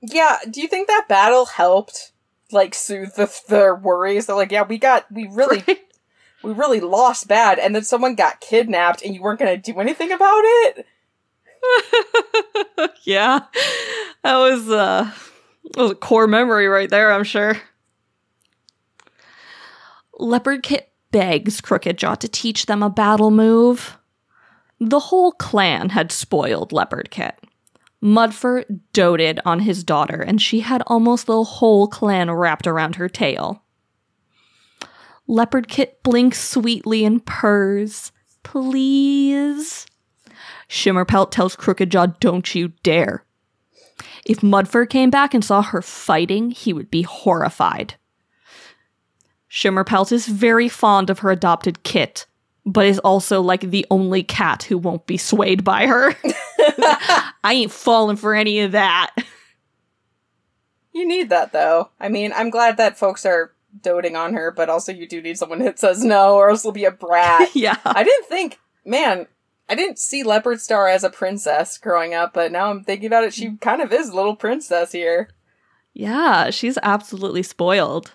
Yeah, 0.00 0.38
do 0.50 0.62
you 0.62 0.66
think 0.66 0.88
that 0.88 1.06
battle 1.08 1.44
helped, 1.44 2.12
like, 2.50 2.74
soothe 2.74 3.14
the, 3.14 3.30
their 3.48 3.74
worries? 3.74 4.26
They're 4.26 4.34
like, 4.34 4.50
yeah, 4.50 4.62
we 4.62 4.78
got, 4.78 5.04
we 5.12 5.28
really, 5.30 5.62
we 6.42 6.52
really 6.52 6.80
lost 6.80 7.28
bad, 7.28 7.58
and 7.58 7.74
then 7.74 7.84
someone 7.84 8.14
got 8.14 8.40
kidnapped, 8.40 9.02
and 9.02 9.14
you 9.14 9.20
weren't 9.20 9.38
gonna 9.38 9.58
do 9.58 9.78
anything 9.78 10.10
about 10.10 10.42
it? 10.42 10.86
yeah, 13.02 13.40
that 14.22 14.36
was 14.38 14.70
uh, 14.70 15.10
that 15.74 15.82
was 15.82 15.90
a 15.90 15.94
core 15.94 16.26
memory 16.26 16.68
right 16.68 16.88
there. 16.88 17.12
I'm 17.12 17.24
sure. 17.24 17.60
Leopard 20.18 20.62
Kit 20.62 20.89
begs 21.10 21.60
Crooked 21.60 21.98
Jaw 21.98 22.14
to 22.16 22.28
teach 22.28 22.66
them 22.66 22.82
a 22.82 22.90
battle 22.90 23.30
move. 23.30 23.98
The 24.78 25.00
whole 25.00 25.32
clan 25.32 25.90
had 25.90 26.10
spoiled 26.10 26.72
Leopard 26.72 27.10
Kit. 27.10 27.38
Mudfur 28.02 28.64
doted 28.94 29.40
on 29.44 29.60
his 29.60 29.84
daughter, 29.84 30.22
and 30.22 30.40
she 30.40 30.60
had 30.60 30.82
almost 30.86 31.26
the 31.26 31.44
whole 31.44 31.86
clan 31.86 32.30
wrapped 32.30 32.66
around 32.66 32.96
her 32.96 33.08
tail. 33.08 33.62
Leopard 35.26 35.68
Kit 35.68 36.02
blinks 36.02 36.40
sweetly 36.40 37.04
and 37.04 37.24
purrs. 37.24 38.10
Please. 38.42 39.86
Shimmerpelt 40.68 41.30
tells 41.30 41.56
Crooked 41.56 41.90
Jaw, 41.90 42.06
Don't 42.06 42.54
you 42.54 42.68
dare. 42.82 43.24
If 44.24 44.40
Mudfur 44.40 44.88
came 44.88 45.10
back 45.10 45.34
and 45.34 45.44
saw 45.44 45.62
her 45.62 45.82
fighting, 45.82 46.50
he 46.50 46.72
would 46.72 46.90
be 46.90 47.02
horrified. 47.02 47.94
Shimmerpelt 49.50 50.12
is 50.12 50.26
very 50.26 50.68
fond 50.68 51.10
of 51.10 51.20
her 51.20 51.30
adopted 51.30 51.82
Kit, 51.82 52.26
but 52.64 52.86
is 52.86 53.00
also 53.00 53.40
like 53.40 53.62
the 53.62 53.86
only 53.90 54.22
cat 54.22 54.62
who 54.62 54.78
won't 54.78 55.06
be 55.06 55.16
swayed 55.16 55.64
by 55.64 55.86
her. 55.86 56.14
I 57.42 57.52
ain't 57.52 57.72
falling 57.72 58.16
for 58.16 58.34
any 58.34 58.60
of 58.60 58.72
that. 58.72 59.10
You 60.92 61.06
need 61.06 61.30
that 61.30 61.52
though. 61.52 61.90
I 61.98 62.08
mean, 62.08 62.32
I'm 62.34 62.50
glad 62.50 62.76
that 62.76 62.98
folks 62.98 63.26
are 63.26 63.52
doting 63.82 64.16
on 64.16 64.34
her, 64.34 64.50
but 64.50 64.68
also 64.68 64.92
you 64.92 65.06
do 65.06 65.20
need 65.20 65.38
someone 65.38 65.60
that 65.60 65.78
says 65.78 66.04
no, 66.04 66.36
or 66.36 66.50
else 66.50 66.64
you'll 66.64 66.72
be 66.72 66.84
a 66.84 66.90
brat. 66.90 67.50
yeah. 67.54 67.76
I 67.84 68.04
didn't 68.04 68.26
think, 68.26 68.58
man, 68.84 69.26
I 69.68 69.74
didn't 69.74 69.98
see 69.98 70.22
Leopard 70.22 70.60
Star 70.60 70.88
as 70.88 71.04
a 71.04 71.10
princess 71.10 71.78
growing 71.78 72.14
up, 72.14 72.34
but 72.34 72.52
now 72.52 72.70
I'm 72.70 72.84
thinking 72.84 73.06
about 73.06 73.24
it, 73.24 73.34
she 73.34 73.56
kind 73.56 73.80
of 73.82 73.92
is 73.92 74.08
a 74.08 74.16
little 74.16 74.36
princess 74.36 74.92
here. 74.92 75.30
Yeah, 75.92 76.50
she's 76.50 76.78
absolutely 76.82 77.42
spoiled. 77.42 78.12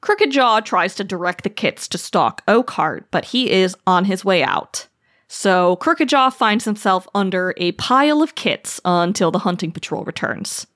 Crooked 0.00 0.30
Jaw 0.30 0.60
tries 0.60 0.94
to 0.96 1.04
direct 1.04 1.42
the 1.42 1.50
kits 1.50 1.88
to 1.88 1.98
stalk 1.98 2.44
Oakheart, 2.46 3.04
but 3.10 3.26
he 3.26 3.50
is 3.50 3.76
on 3.86 4.04
his 4.04 4.24
way 4.24 4.42
out. 4.42 4.86
So 5.28 5.76
Crooked 5.76 6.08
Jaw 6.08 6.30
finds 6.30 6.64
himself 6.64 7.08
under 7.14 7.52
a 7.56 7.72
pile 7.72 8.22
of 8.22 8.34
kits 8.34 8.80
until 8.84 9.30
the 9.30 9.40
hunting 9.40 9.72
patrol 9.72 10.04
returns. 10.04 10.66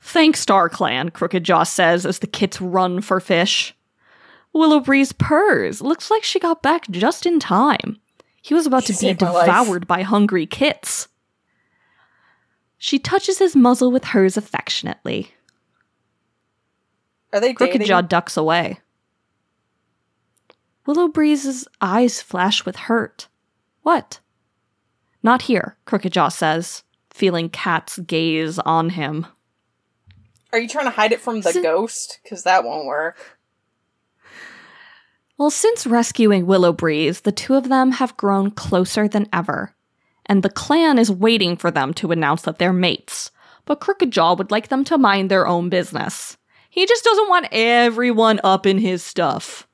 Thanks, 0.00 0.40
Star 0.40 0.68
Clan, 0.68 1.10
Crooked 1.10 1.44
Jaw 1.44 1.62
says 1.64 2.04
as 2.04 2.18
the 2.18 2.26
kits 2.26 2.60
run 2.60 3.00
for 3.00 3.20
fish. 3.20 3.74
Willow 4.52 4.78
Breeze 4.78 5.12
purrs. 5.12 5.80
Looks 5.80 6.10
like 6.10 6.22
she 6.22 6.38
got 6.38 6.62
back 6.62 6.88
just 6.90 7.26
in 7.26 7.40
time. 7.40 7.98
He 8.42 8.54
was 8.54 8.66
about 8.66 8.82
She 8.84 8.88
to 8.88 8.92
be 8.92 8.96
saved 8.98 9.22
my 9.22 9.30
life. 9.30 9.46
devoured 9.46 9.86
by 9.86 10.02
hungry 10.02 10.46
kits. 10.46 11.08
She 12.76 12.98
touches 12.98 13.38
his 13.38 13.56
muzzle 13.56 13.90
with 13.90 14.04
hers 14.04 14.36
affectionately. 14.36 15.32
Are 17.34 17.40
they 17.40 17.52
Crooked 17.52 17.72
dating? 17.74 17.88
Jaw 17.88 18.00
ducks 18.00 18.36
away. 18.36 18.78
Willow 20.86 21.08
Breeze's 21.08 21.66
eyes 21.80 22.22
flash 22.22 22.64
with 22.64 22.76
hurt. 22.76 23.28
What? 23.82 24.20
Not 25.22 25.42
here, 25.42 25.76
Crooked 25.84 26.12
Jaw 26.12 26.28
says, 26.28 26.84
feeling 27.10 27.48
Cat's 27.48 27.98
gaze 27.98 28.60
on 28.60 28.90
him. 28.90 29.26
Are 30.52 30.60
you 30.60 30.68
trying 30.68 30.84
to 30.84 30.90
hide 30.92 31.10
it 31.10 31.20
from 31.20 31.40
the 31.40 31.52
Si- 31.52 31.62
ghost? 31.62 32.20
Because 32.22 32.44
that 32.44 32.62
won't 32.62 32.86
work. 32.86 33.38
Well, 35.36 35.50
since 35.50 35.88
rescuing 35.88 36.46
Willow 36.46 36.72
Breeze, 36.72 37.22
the 37.22 37.32
two 37.32 37.54
of 37.54 37.68
them 37.68 37.92
have 37.92 38.16
grown 38.16 38.52
closer 38.52 39.08
than 39.08 39.28
ever, 39.32 39.74
and 40.26 40.44
the 40.44 40.50
clan 40.50 40.98
is 40.98 41.10
waiting 41.10 41.56
for 41.56 41.72
them 41.72 41.92
to 41.94 42.12
announce 42.12 42.42
that 42.42 42.60
they're 42.60 42.72
mates. 42.72 43.32
But 43.64 43.80
Crooked 43.80 44.12
Jaw 44.12 44.34
would 44.34 44.52
like 44.52 44.68
them 44.68 44.84
to 44.84 44.98
mind 44.98 45.30
their 45.30 45.48
own 45.48 45.68
business. 45.70 46.36
He 46.74 46.86
just 46.86 47.04
doesn't 47.04 47.28
want 47.28 47.46
everyone 47.52 48.40
up 48.42 48.66
in 48.66 48.78
his 48.78 49.00
stuff. 49.00 49.68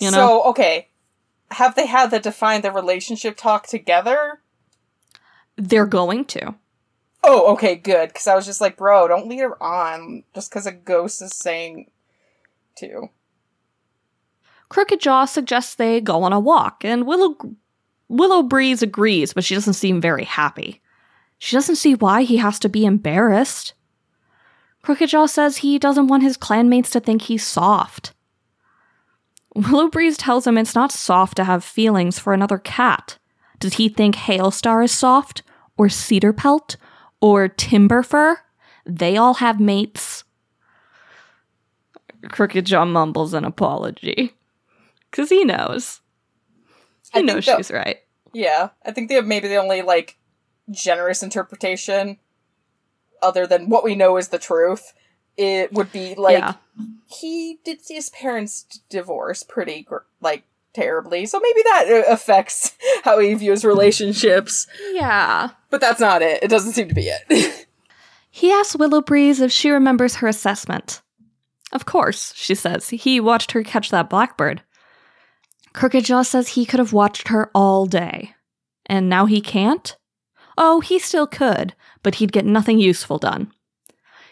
You 0.00 0.10
know? 0.10 0.16
So, 0.16 0.42
okay. 0.46 0.88
Have 1.52 1.76
they 1.76 1.86
had 1.86 2.10
the 2.10 2.18
define 2.18 2.62
the 2.62 2.72
relationship 2.72 3.36
talk 3.36 3.68
together? 3.68 4.40
They're 5.54 5.86
going 5.86 6.24
to. 6.24 6.56
Oh, 7.22 7.52
okay, 7.52 7.76
good. 7.76 8.08
Because 8.08 8.26
I 8.26 8.34
was 8.34 8.46
just 8.46 8.60
like, 8.60 8.76
bro, 8.76 9.06
don't 9.06 9.28
lead 9.28 9.42
her 9.42 9.62
on 9.62 10.24
just 10.34 10.50
because 10.50 10.66
a 10.66 10.72
ghost 10.72 11.22
is 11.22 11.36
saying 11.36 11.92
to. 12.78 13.10
Crooked 14.70 15.00
Jaw 15.00 15.26
suggests 15.26 15.76
they 15.76 16.00
go 16.00 16.24
on 16.24 16.32
a 16.32 16.40
walk, 16.40 16.84
and 16.84 17.06
Willow 17.06 17.36
Willow 18.08 18.42
Breeze 18.42 18.82
agrees, 18.82 19.32
but 19.32 19.44
she 19.44 19.54
doesn't 19.54 19.74
seem 19.74 20.00
very 20.00 20.24
happy. 20.24 20.82
She 21.38 21.54
doesn't 21.54 21.76
see 21.76 21.94
why 21.94 22.24
he 22.24 22.38
has 22.38 22.58
to 22.58 22.68
be 22.68 22.84
embarrassed. 22.84 23.74
Crooked 24.82 25.10
Jaw 25.10 25.26
says 25.26 25.58
he 25.58 25.78
doesn't 25.78 26.08
want 26.08 26.22
his 26.22 26.36
clanmates 26.36 26.90
to 26.90 27.00
think 27.00 27.22
he's 27.22 27.46
soft. 27.46 28.12
Willow 29.54 29.88
Breeze 29.88 30.16
tells 30.16 30.46
him 30.46 30.58
it's 30.58 30.74
not 30.74 30.90
soft 30.92 31.36
to 31.36 31.44
have 31.44 31.62
feelings 31.62 32.18
for 32.18 32.32
another 32.32 32.58
cat. 32.58 33.18
Does 33.60 33.74
he 33.74 33.88
think 33.88 34.16
Hailstar 34.16 34.82
is 34.84 34.92
soft? 34.92 35.42
Or 35.76 35.88
Cedar 35.88 36.32
Pelt? 36.32 36.76
Or 37.20 37.48
Timberfur? 37.48 38.38
They 38.84 39.16
all 39.16 39.34
have 39.34 39.60
mates. 39.60 40.24
Crooked 42.28 42.66
Jaw 42.66 42.84
mumbles 42.84 43.34
an 43.34 43.44
apology. 43.44 44.34
Because 45.10 45.28
he 45.28 45.44
knows. 45.44 46.00
I 47.14 47.20
He 47.20 47.26
think 47.26 47.26
knows 47.26 47.44
she's 47.44 47.70
right. 47.70 47.98
Yeah, 48.32 48.70
I 48.84 48.92
think 48.92 49.08
they 49.08 49.14
have 49.16 49.26
maybe 49.26 49.48
the 49.48 49.56
only 49.56 49.82
like 49.82 50.18
generous 50.70 51.22
interpretation, 51.22 52.18
other 53.22 53.46
than 53.46 53.68
what 53.68 53.84
we 53.84 53.94
know 53.94 54.16
is 54.16 54.28
the 54.28 54.38
truth. 54.38 54.92
It 55.36 55.72
would 55.72 55.90
be 55.92 56.14
like 56.14 56.38
yeah. 56.38 56.54
he 57.06 57.58
did 57.64 57.82
see 57.82 57.94
his 57.94 58.10
parents 58.10 58.80
divorce 58.90 59.42
pretty 59.42 59.82
gr- 59.82 60.04
like 60.20 60.44
terribly, 60.74 61.24
so 61.24 61.40
maybe 61.40 61.62
that 61.62 61.86
uh, 61.88 62.12
affects 62.12 62.76
how 63.04 63.18
he 63.18 63.32
views 63.34 63.64
relationships. 63.64 64.66
Yeah. 64.90 65.50
But 65.70 65.80
that's 65.80 66.00
not 66.00 66.20
it. 66.20 66.42
It 66.42 66.48
doesn't 66.48 66.72
seem 66.72 66.88
to 66.88 66.94
be 66.94 67.08
it. 67.08 67.66
He 68.34 68.50
asks 68.50 68.74
Willow 68.74 69.02
Breeze 69.02 69.42
if 69.42 69.52
she 69.52 69.68
remembers 69.68 70.16
her 70.16 70.26
assessment. 70.26 71.02
Of 71.70 71.84
course, 71.84 72.32
she 72.34 72.54
says. 72.54 72.88
He 72.88 73.20
watched 73.20 73.52
her 73.52 73.62
catch 73.62 73.90
that 73.90 74.08
blackbird. 74.08 74.62
Crooked 75.74 76.06
Jaw 76.06 76.22
says 76.22 76.48
he 76.48 76.64
could 76.64 76.78
have 76.78 76.94
watched 76.94 77.28
her 77.28 77.50
all 77.54 77.84
day. 77.84 78.34
And 78.86 79.10
now 79.10 79.26
he 79.26 79.42
can't? 79.42 79.96
Oh, 80.58 80.80
he 80.80 80.98
still 80.98 81.26
could, 81.26 81.74
but 82.02 82.16
he'd 82.16 82.32
get 82.32 82.44
nothing 82.44 82.78
useful 82.78 83.18
done. 83.18 83.52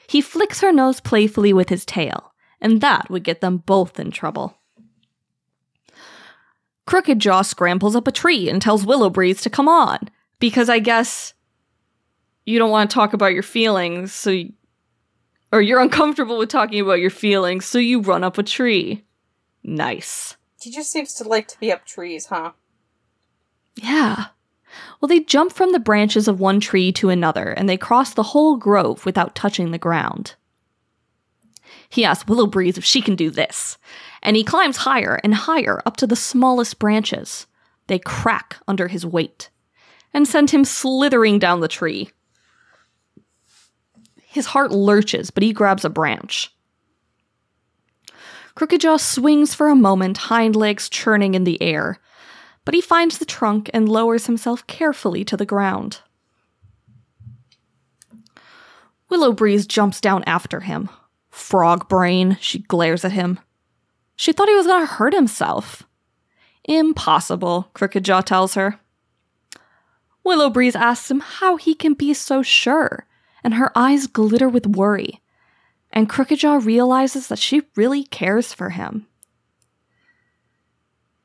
He 0.09 0.20
flicks 0.20 0.61
her 0.61 0.72
nose 0.72 1.00
playfully 1.00 1.52
with 1.52 1.68
his 1.68 1.85
tail, 1.85 2.33
and 2.61 2.80
that 2.80 3.09
would 3.11 3.24
get 3.24 3.40
them 3.40 3.59
both 3.59 4.00
in 4.00 4.11
trouble. 4.11 4.56
Crooked 6.87 7.20
Jaw 7.20 7.42
scrambles 7.42 7.94
up 7.94 8.09
a 8.09 8.12
tree 8.12 8.48
and 8.48 8.61
tells 8.61 8.85
Willow 8.85 9.11
Breeze 9.11 9.40
to 9.42 9.50
come 9.50 9.68
on, 9.68 10.11
because 10.40 10.68
I 10.68 10.80
guess 10.80 11.35
you 12.44 12.59
don't 12.59 12.70
want 12.70 12.90
to 12.90 12.94
talk 12.94 13.12
about 13.12 13.33
your 13.33 13.44
feelings, 13.44 14.12
so 14.12 14.30
you, 14.30 14.52
or 15.52 15.62
you're 15.62 15.80
uncomfortable 15.80 16.38
with 16.38 16.48
talking 16.48 16.80
about 16.80 16.98
your 16.98 17.11
feelings, 17.11 17.64
so 17.64 17.78
you 17.78 18.00
run 18.00 18.24
up 18.24 18.38
a 18.38 18.42
tree. 18.42 19.04
Nice. 19.62 20.37
he 20.61 20.70
just 20.70 20.90
seems 20.90 21.14
to 21.14 21.24
like 21.24 21.46
to 21.48 21.61
be 21.61 21.70
up 21.70 21.85
trees, 21.87 22.26
huh? 22.26 22.52
Yeah. 23.76 24.26
Well, 25.00 25.09
they 25.09 25.20
jump 25.20 25.52
from 25.52 25.72
the 25.72 25.78
branches 25.78 26.28
of 26.28 26.40
one 26.40 26.61
tree 26.61 26.92
to 26.92 27.09
another, 27.09 27.50
and 27.50 27.68
they 27.68 27.76
cross 27.76 28.14
the 28.14 28.22
whole 28.22 28.56
grove 28.56 29.04
without 29.04 29.35
touching 29.35 29.70
the 29.70 29.78
ground. 29.78 30.35
He 31.88 32.04
asks 32.04 32.28
Willow 32.28 32.46
Breeze 32.46 32.78
if 32.78 32.85
she 32.85 33.00
can 33.00 33.16
do 33.16 33.30
this, 33.30 33.78
and 34.22 34.37
he 34.37 34.44
climbs 34.44 34.78
higher 34.78 35.20
and 35.24 35.35
higher 35.35 35.83
up 35.85 35.96
to 35.98 36.06
the 36.06 36.16
smallest 36.16 36.78
branches. 36.78 37.46
They 37.88 37.98
crack 37.98 38.59
under 38.68 38.88
his 38.88 39.04
weight 39.04 39.50
and 40.12 40.26
send 40.26 40.50
him 40.50 40.64
slithering 40.64 41.38
down 41.38 41.61
the 41.61 41.68
tree. 41.68 42.11
His 44.22 44.46
heart 44.46 44.70
lurches, 44.70 45.30
but 45.30 45.42
he 45.42 45.52
grabs 45.52 45.85
a 45.85 45.90
branch. 45.90 46.54
Crooked 48.54 48.80
Jaw 48.80 48.96
swings 48.96 49.54
for 49.54 49.68
a 49.68 49.74
moment, 49.74 50.18
hind 50.18 50.54
legs 50.54 50.88
churning 50.88 51.35
in 51.35 51.44
the 51.44 51.61
air, 51.62 51.98
but 52.70 52.74
he 52.76 52.80
finds 52.80 53.18
the 53.18 53.24
trunk 53.24 53.68
and 53.74 53.88
lowers 53.88 54.26
himself 54.26 54.64
carefully 54.68 55.24
to 55.24 55.37
the 55.37 55.44
ground. 55.44 56.02
Willow 59.09 59.33
Breeze 59.33 59.66
jumps 59.66 60.00
down 60.00 60.22
after 60.22 60.61
him. 60.61 60.88
Frog 61.30 61.88
brain, 61.88 62.38
she 62.40 62.61
glares 62.61 63.04
at 63.04 63.11
him. 63.11 63.40
She 64.14 64.33
thought 64.33 64.46
he 64.48 64.54
was 64.54 64.68
going 64.68 64.87
to 64.87 64.92
hurt 64.92 65.12
himself. 65.12 65.83
Impossible, 66.62 67.70
Crooked 67.74 68.04
Jaw 68.04 68.20
tells 68.20 68.54
her. 68.54 68.78
Willow 70.22 70.48
Breeze 70.48 70.76
asks 70.76 71.11
him 71.11 71.18
how 71.18 71.56
he 71.56 71.74
can 71.74 71.94
be 71.94 72.14
so 72.14 72.40
sure, 72.40 73.04
and 73.42 73.54
her 73.54 73.76
eyes 73.76 74.06
glitter 74.06 74.48
with 74.48 74.68
worry. 74.68 75.20
And 75.90 76.09
Crooked 76.09 76.38
Jaw 76.38 76.61
realizes 76.62 77.26
that 77.26 77.40
she 77.40 77.62
really 77.74 78.04
cares 78.04 78.52
for 78.52 78.70
him. 78.70 79.09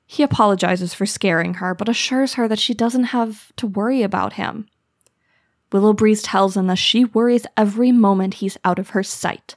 He 0.05 0.23
apologizes 0.23 0.93
for 0.93 1.05
scaring 1.05 1.55
her, 1.55 1.73
but 1.73 1.89
assures 1.89 2.35
her 2.35 2.47
that 2.47 2.59
she 2.59 2.73
doesn't 2.73 3.05
have 3.05 3.51
to 3.57 3.67
worry 3.67 4.03
about 4.03 4.33
him. 4.33 4.67
Willow 5.71 5.93
Breeze 5.93 6.21
tells 6.21 6.55
him 6.55 6.67
that 6.67 6.77
she 6.77 7.05
worries 7.05 7.47
every 7.57 7.91
moment 7.91 8.35
he's 8.35 8.57
out 8.63 8.79
of 8.79 8.89
her 8.89 9.03
sight. 9.03 9.55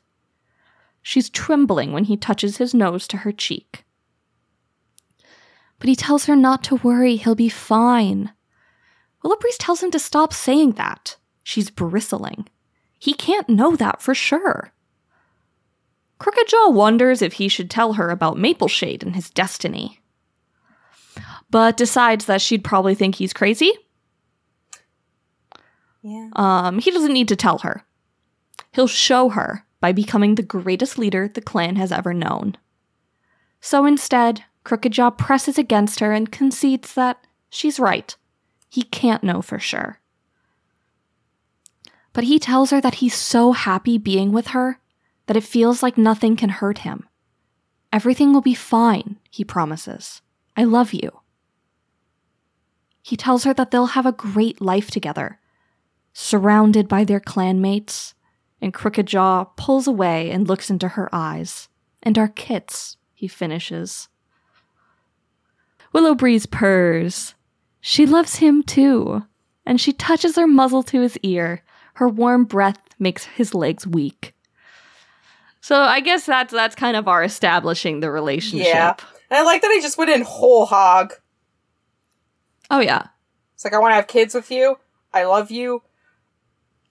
She's 1.03 1.31
trembling 1.31 1.93
when 1.93 2.05
he 2.05 2.17
touches 2.17 2.57
his 2.57 2.75
nose 2.75 3.07
to 3.09 3.19
her 3.19 3.33
cheek. 3.33 3.85
But 5.79 5.89
he 5.89 5.95
tells 5.95 6.25
her 6.25 6.35
not 6.35 6.65
to 6.65 6.77
worry, 6.77 7.17
he'll 7.17 7.35
be 7.35 7.49
fine. 7.49 8.33
Willow 9.23 9.37
Breeze 9.37 9.59
tells 9.59 9.83
him 9.83 9.91
to 9.93 9.99
stop 9.99 10.33
saying 10.33 10.73
that. 10.73 11.17
She's 11.43 11.71
bristling. 11.71 12.49
He 12.99 13.13
can't 13.13 13.49
know 13.49 13.77
that 13.77 14.03
for 14.03 14.15
sure. 14.15 14.73
Crooked 16.19 16.49
Jaw 16.49 16.71
wonders 16.71 17.23
if 17.23 17.35
he 17.35 17.49
should 17.49 17.71
tell 17.71 17.93
her 17.93 18.11
about 18.11 18.37
Mapleshade 18.39 19.05
and 19.05 19.15
his 19.15 19.31
destiny. 19.31 20.01
But 21.51 21.77
decides 21.77 22.27
that 22.27 22.43
she'd 22.43 22.65
probably 22.65 22.95
think 22.95 23.15
he's 23.15 23.33
crazy. 23.33 23.73
Yeah. 26.03 26.29
Um, 26.35 26.79
he 26.79 26.91
doesn't 26.91 27.13
need 27.13 27.29
to 27.29 27.37
tell 27.37 27.59
her. 27.59 27.85
He'll 28.73 28.87
show 28.87 29.31
her 29.31 29.65
by 29.81 29.93
becoming 29.93 30.35
the 30.35 30.43
greatest 30.43 30.99
leader 30.99 31.29
the 31.29 31.41
clan 31.41 31.77
has 31.77 31.93
ever 31.93 32.13
known. 32.13 32.57
So 33.61 33.85
instead, 33.85 34.45
Crooked 34.65 34.93
Jaw 34.93 35.11
presses 35.11 35.59
against 35.59 36.01
her 36.01 36.13
and 36.13 36.31
concedes 36.31 36.95
that 36.95 37.27
she's 37.51 37.81
right. 37.81 38.15
He 38.69 38.83
can't 38.83 39.25
know 39.25 39.41
for 39.41 39.59
sure. 39.59 40.01
But 42.13 42.25
he 42.25 42.39
tells 42.39 42.71
her 42.71 42.81
that 42.81 42.97
he's 42.97 43.15
so 43.15 43.53
happy 43.53 43.97
being 43.99 44.33
with 44.33 44.49
her 44.49 44.81
that 45.27 45.37
it 45.37 45.45
feels 45.45 45.83
like 45.83 45.97
nothing 45.97 46.37
can 46.37 46.51
hurt 46.51 46.79
him. 46.79 47.09
Everything 47.93 48.33
will 48.33 48.41
be 48.41 48.55
fine, 48.55 49.19
he 49.31 49.45
promises. 49.45 50.21
I 50.57 50.65
love 50.65 50.93
you. 50.93 51.21
He 53.09 53.17
tells 53.17 53.45
her 53.45 53.55
that 53.55 53.71
they'll 53.71 53.97
have 53.97 54.05
a 54.05 54.13
great 54.13 54.61
life 54.61 54.91
together, 54.91 55.41
surrounded 56.13 56.89
by 56.89 57.05
their 57.05 57.21
clanmates, 57.21 58.13
and 58.61 58.75
Crooked 58.75 59.07
Jaw 59.07 59.45
pulls 59.45 59.87
away 59.87 60.31
and 60.31 60.47
looks 60.47 60.69
into 60.69 60.89
her 60.89 61.09
eyes. 61.11 61.71
And 62.03 62.19
our 62.19 62.29
kits, 62.29 62.99
he 63.15 63.27
finishes. 63.27 64.11
Willow 65.95 66.15
Breeze 66.15 66.45
purrs. 66.45 67.35
She 67.81 68.05
loves 68.05 68.37
him 68.37 68.63
too, 68.63 69.25
and 69.65 69.81
she 69.81 69.95
touches 69.95 70.37
her 70.37 70.47
muzzle 70.47 70.83
to 70.83 71.01
his 71.01 71.17
ear. 71.23 71.63
Her 71.95 72.11
warm 72.11 72.45
breath 72.45 72.83
makes 72.99 73.25
his 73.25 73.55
legs 73.55 73.87
weak. 73.87 74.35
So 75.63 75.81
I 75.81 76.01
guess 76.01 76.27
that's 76.27 76.53
that's 76.53 76.75
kind 76.75 76.95
of 76.95 77.09
our 77.09 77.25
establishing 77.25 78.01
the 78.01 78.11
relationship. 78.11 78.67
Yeah. 78.67 78.97
And 79.31 79.39
I 79.39 79.45
like 79.45 79.63
that 79.63 79.73
he 79.73 79.81
just 79.81 79.97
went 79.97 80.11
in 80.11 80.21
whole 80.21 80.67
hog. 80.67 81.15
Oh 82.71 82.81
yeah. 82.81 83.09
It's 83.55 83.65
like, 83.65 83.75
I 83.75 83.79
want 83.79 83.93
to 83.93 83.97
have 83.97 84.07
kids 84.07 84.35
with 84.35 84.51
you. 84.51 84.79
I 85.13 85.25
love 85.25 85.51
you. 85.51 85.83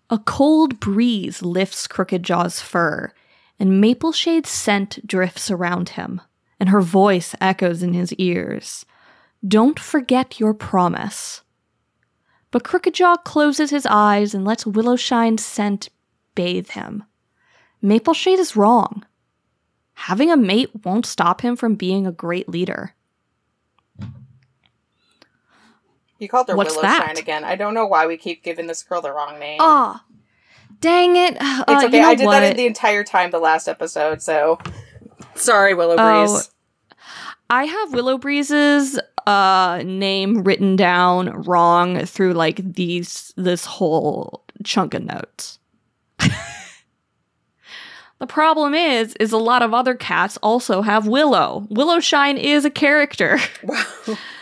A 0.09 0.17
cold 0.17 0.79
breeze 0.79 1.41
lifts 1.41 1.87
Crooked 1.87 2.23
Jaw's 2.23 2.61
fur, 2.61 3.11
and 3.59 3.81
Mapleshade's 3.81 4.49
scent 4.49 5.05
drifts 5.05 5.51
around 5.51 5.89
him, 5.89 6.21
and 6.59 6.69
her 6.69 6.81
voice 6.81 7.35
echoes 7.39 7.83
in 7.83 7.93
his 7.93 8.13
ears. 8.13 8.85
Don't 9.45 9.79
forget 9.79 10.39
your 10.39 10.53
promise. 10.53 11.41
But 12.51 12.63
Crooked 12.63 12.93
Jaw 12.93 13.17
closes 13.17 13.69
his 13.69 13.85
eyes 13.85 14.33
and 14.33 14.45
lets 14.45 14.63
Willowshine's 14.63 15.45
scent 15.45 15.89
bathe 16.35 16.69
him. 16.69 17.03
Mapleshade 17.83 18.39
is 18.39 18.55
wrong. 18.55 19.05
Having 19.93 20.31
a 20.31 20.37
mate 20.37 20.85
won't 20.85 21.05
stop 21.05 21.41
him 21.41 21.55
from 21.55 21.75
being 21.75 22.07
a 22.07 22.11
great 22.11 22.47
leader. 22.47 22.93
You 26.19 26.27
called 26.27 26.47
her 26.47 26.56
What's 26.56 26.71
Willow 26.71 26.82
that? 26.84 27.06
Shine 27.08 27.17
again. 27.17 27.43
I 27.43 27.56
don't 27.56 27.73
know 27.73 27.86
why 27.86 28.08
we 28.08 28.17
keep 28.17 28.43
giving 28.43 28.67
this 28.67 28.84
girl 28.84 29.01
the 29.01 29.12
wrong 29.12 29.39
name. 29.39 29.58
Ah, 29.62 30.03
dang 30.82 31.15
it. 31.15 31.38
Uh, 31.47 31.63
it's 31.67 31.84
okay. 31.86 31.97
you 31.97 32.03
know 32.03 32.10
I 32.10 32.15
did 32.15 32.25
what? 32.25 32.39
that 32.39 32.56
the 32.58 32.65
entire 32.65 33.03
time 33.03 33.32
the 33.32 33.39
last 33.39 33.67
episode, 33.67 34.21
so 34.21 34.60
sorry, 35.36 35.73
Willow 35.73 35.95
Oh, 35.97 36.41
I 37.49 37.65
have 37.65 37.93
Willow 37.93 38.17
Breeze's 38.17 38.99
uh 39.25 39.82
name 39.86 40.43
written 40.43 40.75
down 40.75 41.43
wrong 41.43 42.06
through 42.06 42.34
like 42.34 42.73
these 42.73 43.34
this 43.36 43.65
whole 43.65 44.43
chunk 44.63 44.93
of 44.93 45.03
notes. 45.03 45.60
the 48.19 48.27
problem 48.27 48.73
is 48.73 49.13
is 49.15 49.32
a 49.32 49.38
lot 49.38 49.62
of 49.62 49.73
other 49.73 49.95
cats 49.95 50.38
also 50.41 50.82
have 50.82 51.08
Willow. 51.08 51.67
Willowshine 51.69 52.38
is 52.38 52.65
a 52.65 52.71
character. 52.71 53.39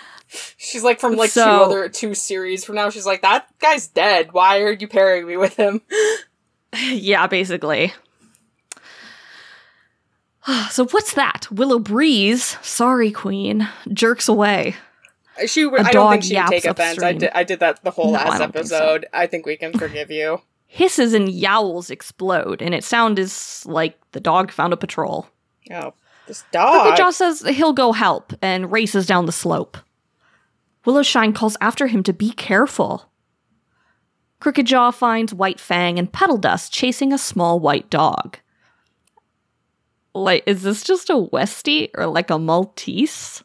She's 0.57 0.83
like 0.83 0.99
from 0.99 1.15
like 1.15 1.33
two 1.33 1.41
other 1.41 1.89
two 1.89 2.13
series 2.13 2.63
from 2.65 2.75
now. 2.75 2.89
She's 2.89 3.05
like, 3.05 3.21
that 3.21 3.47
guy's 3.59 3.87
dead. 3.87 4.31
Why 4.33 4.61
are 4.61 4.71
you 4.73 4.87
pairing 4.87 5.27
me 5.27 5.37
with 5.37 5.55
him? 5.55 5.81
yeah, 6.83 7.27
basically. 7.27 7.93
So 10.69 10.85
what's 10.87 11.13
that? 11.15 11.47
Willow 11.51 11.79
Breeze, 11.79 12.57
sorry 12.61 13.11
queen, 13.11 13.67
jerks 13.91 14.27
away. 14.27 14.75
Uh, 15.41 15.47
she 15.47 15.65
would. 15.65 15.81
I 15.81 15.91
don't 15.91 16.11
think 16.11 16.23
she'd 16.23 16.35
take 16.49 16.63
yaps 16.65 16.79
offense. 16.79 17.01
I 17.01 17.13
did. 17.13 17.31
I 17.33 17.43
did 17.43 17.59
that 17.61 17.83
the 17.83 17.91
whole 17.91 18.07
No, 18.11 18.19
last 18.19 18.39
don't 18.39 18.53
think 18.53 18.67
so. 18.67 18.75
episode. 18.75 19.05
I 19.11 19.27
think 19.27 19.45
we 19.45 19.57
can 19.57 19.73
forgive 19.73 20.11
you. 20.11 20.41
Hisses 20.67 21.13
and 21.13 21.29
yowls 21.29 21.89
explode, 21.89 22.61
and 22.61 22.75
it 22.75 22.83
sounds 22.83 23.65
like 23.65 23.97
the 24.11 24.19
dog 24.19 24.51
found 24.51 24.71
a 24.73 24.77
patrol. 24.77 25.27
Oh, 25.71 25.93
this 26.27 26.43
dog. 26.51 26.95
Jaw 26.97 27.09
says 27.11 27.41
he'll 27.41 27.73
go 27.73 27.91
help 27.91 28.33
and 28.41 28.71
races 28.71 29.07
down 29.07 29.25
the 29.25 29.31
slope. 29.31 29.77
Willowshine 30.85 31.33
calls 31.33 31.57
after 31.59 31.87
him 31.87 32.03
to 32.03 32.13
be 32.13 32.31
careful. 32.31 33.09
Crooked 34.39 34.67
Jaw 34.67 34.91
finds 34.91 35.33
White 35.33 35.59
Fang 35.59 35.97
and 35.97 36.11
Petal 36.11 36.37
Dust 36.37 36.71
chasing 36.71 37.11
a 37.11 37.17
small 37.17 37.59
white 37.59 37.89
dog. 37.89 38.37
Like, 40.13 40.43
is 40.45 40.63
this 40.63 40.83
just 40.83 41.09
a 41.09 41.13
Westie 41.13 41.89
or 41.95 42.05
like 42.05 42.29
a 42.29 42.37
Maltese? 42.37 43.43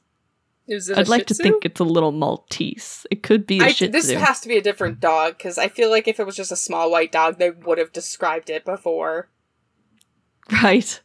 Is 0.69 0.89
it 0.89 0.97
a 0.97 1.01
I'd 1.01 1.09
like 1.09 1.27
to 1.27 1.35
think 1.35 1.65
it's 1.65 1.81
a 1.81 1.85
little 1.85 2.13
Maltese. 2.13 3.07
It 3.11 3.25
could 3.25 3.45
be 3.45 3.59
a 3.59 3.65
I, 3.65 3.73
Shih 3.73 3.89
Tzu. 3.89 3.93
this 3.93 4.13
has 4.13 4.41
to 4.41 4.49
be 4.49 4.57
a 4.57 4.63
different 4.63 5.01
dog 5.01 5.37
because 5.37 5.59
I 5.59 5.67
feel 5.67 5.91
like 5.91 6.07
if 6.07 6.21
it 6.21 6.27
was 6.27 6.37
just 6.37 6.53
a 6.53 6.57
small 6.57 6.91
white 6.91 7.11
dog, 7.11 7.39
they 7.39 7.51
would 7.51 7.79
have 7.79 7.93
described 7.93 8.51
it 8.51 8.65
before. 8.65 9.29
Right. 10.63 11.01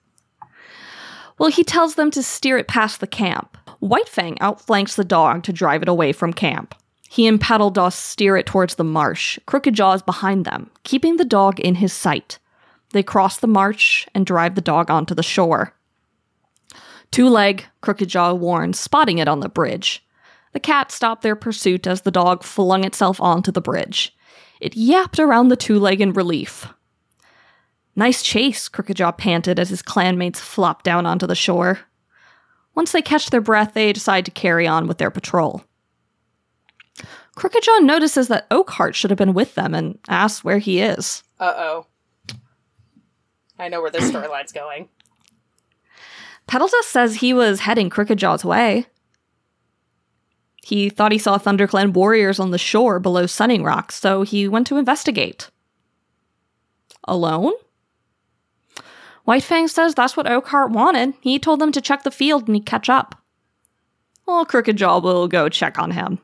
Well, 1.38 1.50
he 1.50 1.64
tells 1.64 1.96
them 1.96 2.12
to 2.12 2.22
steer 2.24 2.58
it 2.58 2.68
past 2.68 3.00
the 3.00 3.08
camp. 3.08 3.58
Whitefang 3.82 4.38
outflanks 4.42 4.96
the 4.96 5.04
dog 5.04 5.44
to 5.44 5.54
drive 5.54 5.82
it 5.82 5.90
away 5.90 6.12
from 6.12 6.34
camp. 6.34 6.76
He 7.10 7.28
and 7.28 7.40
Petal 7.40 7.70
Dust 7.70 8.00
steer 8.00 8.36
it 8.36 8.46
towards 8.46 8.76
the 8.76 8.84
marsh. 8.84 9.40
Crooked 9.46 9.74
Jaw 9.74 9.94
is 9.94 10.02
behind 10.02 10.46
them, 10.46 10.70
keeping 10.84 11.18
the 11.18 11.26
dog 11.26 11.60
in 11.60 11.76
his 11.76 11.94
sight. 11.94 12.40
They 12.92 13.04
cross 13.04 13.38
the 13.38 13.48
marsh 13.48 14.08
and 14.14 14.26
drive 14.26 14.56
the 14.56 14.62
dog 14.62 14.90
onto 14.90 15.16
the 15.16 15.24
shore. 15.24 15.74
Two 17.12 17.30
Leg, 17.30 17.66
Crooked 17.82 18.10
Jaw 18.10 18.34
warns, 18.34 18.80
spotting 18.80 19.20
it 19.20 19.28
on 19.28 19.40
the 19.40 19.50
bridge. 19.50 20.06
The 20.54 20.60
cat 20.60 20.92
stopped 20.92 21.22
their 21.22 21.36
pursuit 21.36 21.88
as 21.88 22.02
the 22.02 22.12
dog 22.12 22.44
flung 22.44 22.84
itself 22.84 23.20
onto 23.22 23.52
the 23.52 23.62
bridge. 23.62 24.16
It 24.60 24.76
yapped 24.76 25.20
around 25.20 25.50
the 25.50 25.58
two 25.58 25.80
leg 25.80 26.02
in 26.02 26.14
relief. 26.14 26.68
Nice 27.96 28.22
chase, 28.22 28.68
Crooked 28.68 28.98
Jaw 28.98 29.12
panted 29.12 29.60
as 29.60 29.70
his 29.70 29.82
clanmates 29.82 30.40
flopped 30.40 30.86
down 30.86 31.06
onto 31.06 31.28
the 31.28 31.36
shore. 31.36 31.80
Once 32.76 32.92
they 32.92 33.02
catch 33.02 33.30
their 33.30 33.42
breath, 33.42 33.74
they 33.74 33.94
decide 33.94 34.26
to 34.26 34.32
carry 34.32 34.68
on 34.68 34.88
with 34.88 34.98
their 34.98 35.12
patrol. 35.12 35.64
Crooked 37.36 37.64
Jaw 37.64 37.80
notices 37.80 38.28
that 38.30 38.50
Oakheart 38.50 38.94
should 38.94 39.12
have 39.12 39.18
been 39.18 39.34
with 39.34 39.56
them 39.56 39.74
and 39.74 40.00
asks 40.08 40.44
where 40.44 40.60
he 40.60 40.82
is. 40.82 41.24
Uh 41.40 41.54
oh. 41.56 41.88
I 43.58 43.68
know 43.70 43.82
where 43.82 43.92
this 43.92 44.10
storyline's 44.12 44.52
going. 44.52 44.90
Petal 46.48 46.68
Dust 46.68 46.90
says 46.90 47.16
he 47.16 47.34
was 47.34 47.62
heading 47.62 47.90
Crooked 47.90 48.20
Jaw's 48.20 48.46
way. 48.46 48.86
He 50.64 50.90
thought 50.90 51.12
he 51.12 51.18
saw 51.18 51.38
ThunderClan 51.38 51.94
warriors 51.94 52.40
on 52.40 52.52
the 52.52 52.58
shore 52.58 53.00
below 53.00 53.26
Sunning 53.28 53.64
Rock, 53.64 53.92
so 53.92 54.24
he 54.24 54.48
went 54.48 54.68
to 54.68 54.78
investigate. 54.78 55.50
Alone? 57.08 57.54
White 59.26 59.44
Fang 59.44 59.68
says 59.68 59.94
that's 59.94 60.16
what 60.16 60.28
Oakheart 60.28 60.70
wanted. 60.70 61.16
He 61.20 61.38
told 61.40 61.60
them 61.60 61.72
to 61.74 61.82
check 61.82 62.04
the 62.04 62.12
field 62.12 62.48
and 62.48 62.56
he'd 62.56 62.66
catch 62.66 62.90
up. 62.90 63.22
Well, 64.26 64.46
Crooked 64.46 64.78
Jaw 64.78 65.00
will 65.00 65.28
go 65.28 65.50
check 65.50 65.78
on 65.78 65.92
him. 65.92 66.20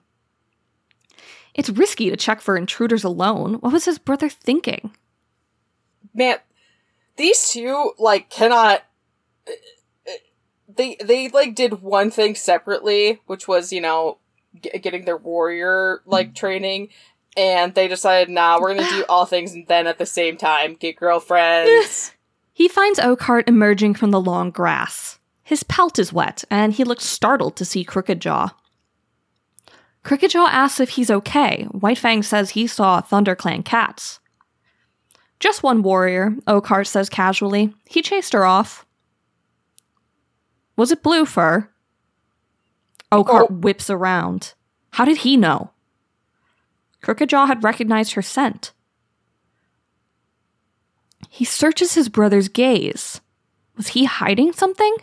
It's 1.53 1.69
risky 1.69 2.09
to 2.09 2.15
check 2.15 2.41
for 2.41 2.55
intruders 2.55 3.03
alone. 3.03 3.55
What 3.55 3.73
was 3.73 3.85
his 3.85 3.99
brother 3.99 4.29
thinking? 4.29 4.91
Man, 6.13 6.37
these 7.17 7.49
two 7.49 7.91
like 7.97 8.29
cannot. 8.29 8.83
They 10.73 10.95
they 11.03 11.27
like 11.27 11.55
did 11.55 11.81
one 11.81 12.11
thing 12.11 12.35
separately, 12.35 13.19
which 13.25 13.47
was 13.47 13.73
you 13.73 13.81
know 13.81 14.19
g- 14.61 14.77
getting 14.79 15.05
their 15.05 15.17
warrior 15.17 16.01
like 16.05 16.31
mm. 16.31 16.35
training, 16.35 16.89
and 17.35 17.73
they 17.75 17.87
decided, 17.89 18.29
nah, 18.29 18.59
we're 18.59 18.75
gonna 18.75 18.89
do 18.89 19.05
all 19.09 19.25
things 19.25 19.53
and 19.53 19.67
then 19.67 19.87
at 19.87 19.97
the 19.97 20.05
same 20.05 20.37
time 20.37 20.75
get 20.75 20.95
girlfriends. 20.95 22.13
He 22.53 22.67
finds 22.67 22.99
Oakheart 22.99 23.47
emerging 23.47 23.95
from 23.95 24.11
the 24.11 24.21
long 24.21 24.51
grass. 24.51 25.19
His 25.43 25.63
pelt 25.63 25.97
is 25.99 26.13
wet, 26.13 26.43
and 26.49 26.73
he 26.73 26.83
looks 26.83 27.05
startled 27.05 27.55
to 27.57 27.65
see 27.65 27.83
Crooked 27.83 28.19
Jaw. 28.21 28.49
Crooked 30.03 30.31
Jaw 30.31 30.47
asks 30.47 30.79
if 30.79 30.89
he's 30.91 31.11
okay. 31.11 31.65
White 31.71 31.97
Fang 31.97 32.23
says 32.23 32.51
he 32.51 32.67
saw 32.67 33.01
ThunderClan 33.01 33.63
cats. 33.65 34.19
Just 35.39 35.63
one 35.63 35.81
warrior, 35.81 36.31
Oakheart 36.47 36.87
says 36.87 37.09
casually. 37.09 37.73
He 37.85 38.01
chased 38.01 38.33
her 38.33 38.45
off. 38.45 38.85
Was 40.75 40.91
it 40.91 41.03
Bluefur? 41.03 41.67
Oakheart 43.11 43.47
Oh. 43.49 43.53
whips 43.53 43.89
around. 43.89 44.53
How 44.93 45.05
did 45.05 45.17
he 45.17 45.37
know? 45.37 45.71
Crooked 47.01 47.29
Jaw 47.29 47.45
had 47.47 47.63
recognized 47.63 48.13
her 48.13 48.21
scent. 48.21 48.71
He 51.33 51.45
searches 51.45 51.93
his 51.93 52.09
brother's 52.09 52.49
gaze. 52.49 53.21
Was 53.77 53.87
he 53.87 54.03
hiding 54.03 54.51
something? 54.51 54.97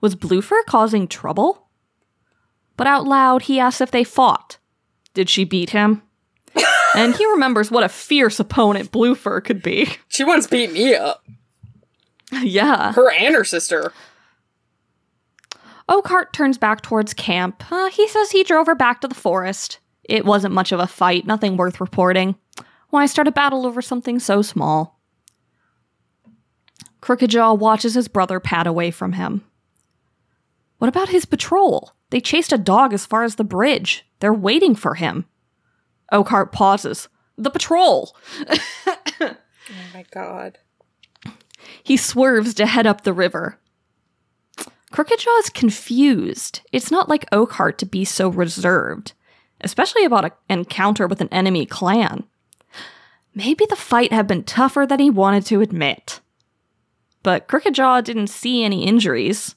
Was 0.00 0.16
Bluefur 0.16 0.64
causing 0.66 1.06
trouble? 1.06 1.68
But 2.76 2.88
out 2.88 3.04
loud, 3.06 3.42
he 3.42 3.60
asks 3.60 3.80
if 3.80 3.92
they 3.92 4.02
fought. 4.02 4.58
Did 5.14 5.30
she 5.30 5.44
beat 5.44 5.70
him? 5.70 6.02
and 6.96 7.14
he 7.14 7.24
remembers 7.26 7.70
what 7.70 7.84
a 7.84 7.88
fierce 7.88 8.40
opponent 8.40 8.90
Bluefur 8.90 9.42
could 9.42 9.62
be. 9.62 9.88
She 10.08 10.24
once 10.24 10.48
beat 10.48 10.72
me 10.72 10.96
up. 10.96 11.24
yeah. 12.32 12.92
Her 12.92 13.12
and 13.12 13.36
her 13.36 13.44
sister. 13.44 13.92
Oakheart 15.88 16.32
turns 16.32 16.58
back 16.58 16.80
towards 16.80 17.14
camp. 17.14 17.62
Uh, 17.70 17.88
he 17.90 18.08
says 18.08 18.32
he 18.32 18.42
drove 18.42 18.66
her 18.66 18.74
back 18.74 19.00
to 19.02 19.08
the 19.08 19.14
forest. 19.14 19.78
It 20.02 20.24
wasn't 20.24 20.54
much 20.54 20.72
of 20.72 20.80
a 20.80 20.88
fight, 20.88 21.24
nothing 21.24 21.56
worth 21.56 21.80
reporting. 21.80 22.34
Why 22.90 23.06
start 23.06 23.28
a 23.28 23.32
battle 23.32 23.64
over 23.64 23.80
something 23.80 24.18
so 24.18 24.42
small? 24.42 24.97
Crooked 27.00 27.30
Jaw 27.30 27.54
watches 27.54 27.94
his 27.94 28.08
brother 28.08 28.40
pad 28.40 28.66
away 28.66 28.90
from 28.90 29.12
him. 29.12 29.44
What 30.78 30.88
about 30.88 31.08
his 31.08 31.24
patrol? 31.24 31.92
They 32.10 32.20
chased 32.20 32.52
a 32.52 32.58
dog 32.58 32.92
as 32.92 33.06
far 33.06 33.24
as 33.24 33.34
the 33.34 33.44
bridge. 33.44 34.06
They're 34.20 34.32
waiting 34.34 34.74
for 34.74 34.94
him. 34.94 35.26
Oakheart 36.12 36.52
pauses. 36.52 37.08
The 37.36 37.50
patrol! 37.50 38.16
Oh 39.70 39.94
my 39.94 40.04
god. 40.10 40.58
He 41.82 41.96
swerves 41.96 42.54
to 42.54 42.66
head 42.66 42.86
up 42.86 43.02
the 43.02 43.12
river. 43.12 43.58
Crooked 44.90 45.18
Jaw 45.18 45.38
is 45.38 45.50
confused. 45.50 46.62
It's 46.72 46.90
not 46.90 47.08
like 47.08 47.28
Oakheart 47.30 47.76
to 47.78 47.86
be 47.86 48.04
so 48.04 48.28
reserved, 48.28 49.12
especially 49.60 50.04
about 50.04 50.24
an 50.24 50.30
encounter 50.48 51.06
with 51.06 51.20
an 51.20 51.28
enemy 51.30 51.66
clan. 51.66 52.24
Maybe 53.34 53.66
the 53.66 53.76
fight 53.76 54.12
had 54.12 54.26
been 54.26 54.44
tougher 54.44 54.86
than 54.86 55.00
he 55.00 55.10
wanted 55.10 55.44
to 55.46 55.60
admit. 55.60 56.20
But 57.22 57.48
Crooked 57.48 57.74
Jaw 57.74 58.00
didn't 58.00 58.28
see 58.28 58.64
any 58.64 58.86
injuries. 58.86 59.54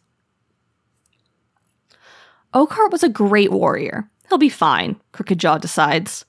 Oakheart 2.54 2.92
was 2.92 3.04
a 3.04 3.10
great 3.10 3.52
warrior. 3.52 4.10
He'll 4.28 4.38
be 4.38 4.50
fine, 4.50 5.00
Crooked 5.12 5.40
Jaw 5.40 5.58
decides. 5.58 6.26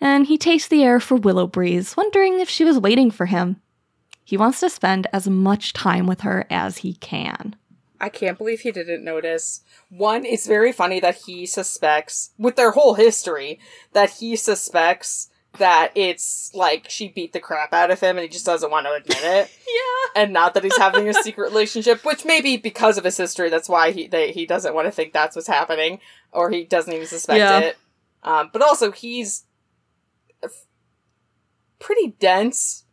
And 0.00 0.26
he 0.26 0.36
tastes 0.36 0.68
the 0.68 0.82
air 0.82 1.00
for 1.00 1.16
Willow 1.16 1.46
Breeze, 1.46 1.96
wondering 1.96 2.40
if 2.40 2.48
she 2.48 2.64
was 2.64 2.78
waiting 2.78 3.10
for 3.10 3.26
him. 3.26 3.60
He 4.24 4.36
wants 4.36 4.60
to 4.60 4.70
spend 4.70 5.06
as 5.12 5.28
much 5.28 5.72
time 5.72 6.06
with 6.06 6.22
her 6.22 6.46
as 6.50 6.78
he 6.78 6.94
can. 6.94 7.56
I 8.00 8.08
can't 8.08 8.36
believe 8.36 8.60
he 8.60 8.72
didn't 8.72 9.04
notice. 9.04 9.62
One, 9.88 10.26
it's 10.26 10.46
very 10.46 10.72
funny 10.72 11.00
that 11.00 11.22
he 11.26 11.46
suspects, 11.46 12.30
with 12.36 12.56
their 12.56 12.72
whole 12.72 12.94
history, 12.94 13.60
that 13.92 14.10
he 14.10 14.36
suspects 14.36 15.30
that 15.58 15.92
it's 15.94 16.50
like 16.54 16.88
she 16.90 17.08
beat 17.08 17.32
the 17.32 17.40
crap 17.40 17.72
out 17.72 17.90
of 17.90 18.00
him 18.00 18.16
and 18.16 18.22
he 18.22 18.28
just 18.28 18.46
doesn't 18.46 18.70
want 18.70 18.86
to 18.86 18.92
admit 18.92 19.18
it. 19.22 19.50
Yeah. 19.74 20.22
and 20.22 20.32
not 20.32 20.54
that 20.54 20.62
he's 20.62 20.76
having 20.76 21.08
a 21.08 21.14
secret 21.22 21.48
relationship, 21.48 22.04
which 22.04 22.24
may 22.24 22.40
be 22.40 22.56
because 22.56 22.96
of 22.98 23.04
his 23.04 23.16
history. 23.16 23.50
That's 23.50 23.68
why 23.68 23.90
he 23.90 24.06
they, 24.06 24.30
he 24.30 24.46
doesn't 24.46 24.74
want 24.74 24.86
to 24.86 24.92
think 24.92 25.12
that's 25.12 25.34
what's 25.34 25.48
happening, 25.48 25.98
or 26.32 26.50
he 26.50 26.64
doesn't 26.64 26.92
even 26.92 27.06
suspect 27.06 27.38
Yeah. 27.38 27.58
it. 27.58 27.76
Um, 28.22 28.50
but 28.52 28.62
also, 28.62 28.92
he's 28.92 29.44
pretty 31.80 32.14
dense 32.20 32.84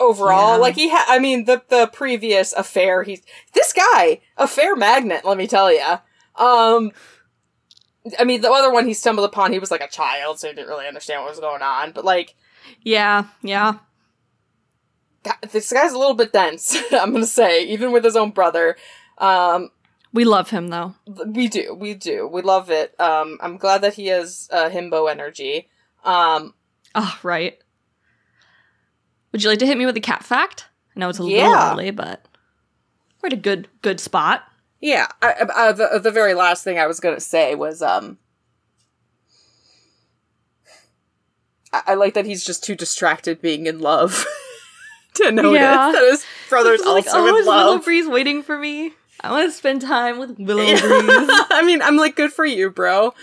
overall. 0.00 0.52
Yeah. 0.54 0.62
Like 0.62 0.74
he 0.74 0.88
had, 0.88 1.04
I 1.08 1.18
mean, 1.18 1.44
the 1.44 1.62
the 1.68 1.86
previous 1.92 2.52
affair. 2.52 3.02
He's 3.02 3.22
this 3.52 3.72
guy, 3.72 4.20
affair 4.36 4.74
magnet. 4.76 5.24
Let 5.24 5.36
me 5.36 5.46
tell 5.46 5.72
you. 5.72 5.82
Um, 6.36 6.92
I 8.18 8.24
mean, 8.24 8.40
the 8.42 8.50
other 8.50 8.70
one 8.72 8.86
he 8.86 8.94
stumbled 8.94 9.24
upon, 9.28 9.52
he 9.52 9.58
was 9.58 9.70
like 9.70 9.80
a 9.82 9.88
child, 9.88 10.38
so 10.38 10.48
he 10.48 10.54
didn't 10.54 10.68
really 10.68 10.86
understand 10.86 11.22
what 11.22 11.30
was 11.30 11.40
going 11.40 11.62
on. 11.62 11.92
But 11.92 12.04
like, 12.04 12.34
Yeah, 12.82 13.24
yeah. 13.42 13.78
This 15.52 15.72
guy's 15.72 15.92
a 15.92 15.98
little 15.98 16.14
bit 16.14 16.32
dense. 16.32 16.76
I'm 16.92 17.12
gonna 17.12 17.24
say, 17.26 17.64
even 17.66 17.92
with 17.92 18.04
his 18.04 18.16
own 18.16 18.30
brother. 18.30 18.76
Um, 19.18 19.70
We 20.12 20.24
love 20.24 20.50
him 20.50 20.68
though. 20.68 20.94
we 21.06 21.48
do, 21.48 21.72
we 21.74 21.94
do, 21.94 22.26
we 22.28 22.42
love 22.42 22.70
it. 22.70 22.98
Um, 23.00 23.38
I'm 23.40 23.56
glad 23.56 23.80
that 23.82 23.94
he 23.94 24.08
has 24.08 24.48
uh, 24.52 24.68
himbo 24.68 25.10
energy. 25.10 25.68
Um, 26.04 26.54
Oh, 26.94 27.18
right. 27.22 27.58
Would 29.32 29.42
you 29.42 29.48
like 29.50 29.58
to 29.60 29.66
hit 29.66 29.78
me 29.78 29.86
with 29.86 29.96
a 29.96 30.00
cat 30.00 30.22
fact? 30.24 30.66
I 30.94 31.00
know 31.00 31.08
it's 31.08 31.18
a 31.18 31.24
Yeah. 31.24 31.48
little 31.48 31.72
early, 31.72 31.90
but 31.90 32.26
we're 33.22 33.28
at 33.28 33.32
a 33.32 33.36
good 33.36 33.68
good 33.82 33.98
spot. 33.98 34.42
Yeah. 34.84 35.06
I, 35.22 35.46
I, 35.54 35.72
the 35.72 35.98
the 36.02 36.10
very 36.10 36.34
last 36.34 36.62
thing 36.64 36.78
I 36.78 36.86
was 36.86 37.00
gonna 37.00 37.20
say 37.20 37.54
was 37.54 37.80
um. 37.82 38.18
I, 41.72 41.82
I 41.88 41.94
like 41.94 42.14
that 42.14 42.26
he's 42.26 42.44
just 42.44 42.64
too 42.64 42.74
distracted 42.74 43.40
being 43.40 43.66
in 43.66 43.80
love 43.80 44.24
to 45.14 45.30
notice 45.32 45.60
Yeah. 45.60 45.92
that 45.92 46.10
his 46.10 46.24
brother's 46.48 46.80
It's 46.80 46.88
like, 46.88 47.06
also 47.06 47.18
oh, 47.18 47.28
in 47.28 47.34
is 47.36 47.46
Willow 47.46 47.72
love. 47.74 47.84
Breeze 47.84 48.06
waiting 48.08 48.42
for 48.42 48.58
me? 48.58 48.92
I 49.20 49.30
want 49.30 49.48
to 49.50 49.56
spend 49.56 49.80
time 49.80 50.18
with 50.18 50.38
Willow. 50.38 50.64
Breeze. 50.64 50.80
I 50.84 51.62
mean, 51.64 51.80
I'm 51.82 51.96
like, 51.96 52.14
good 52.16 52.32
for 52.32 52.44
you, 52.44 52.70
bro. 52.70 53.14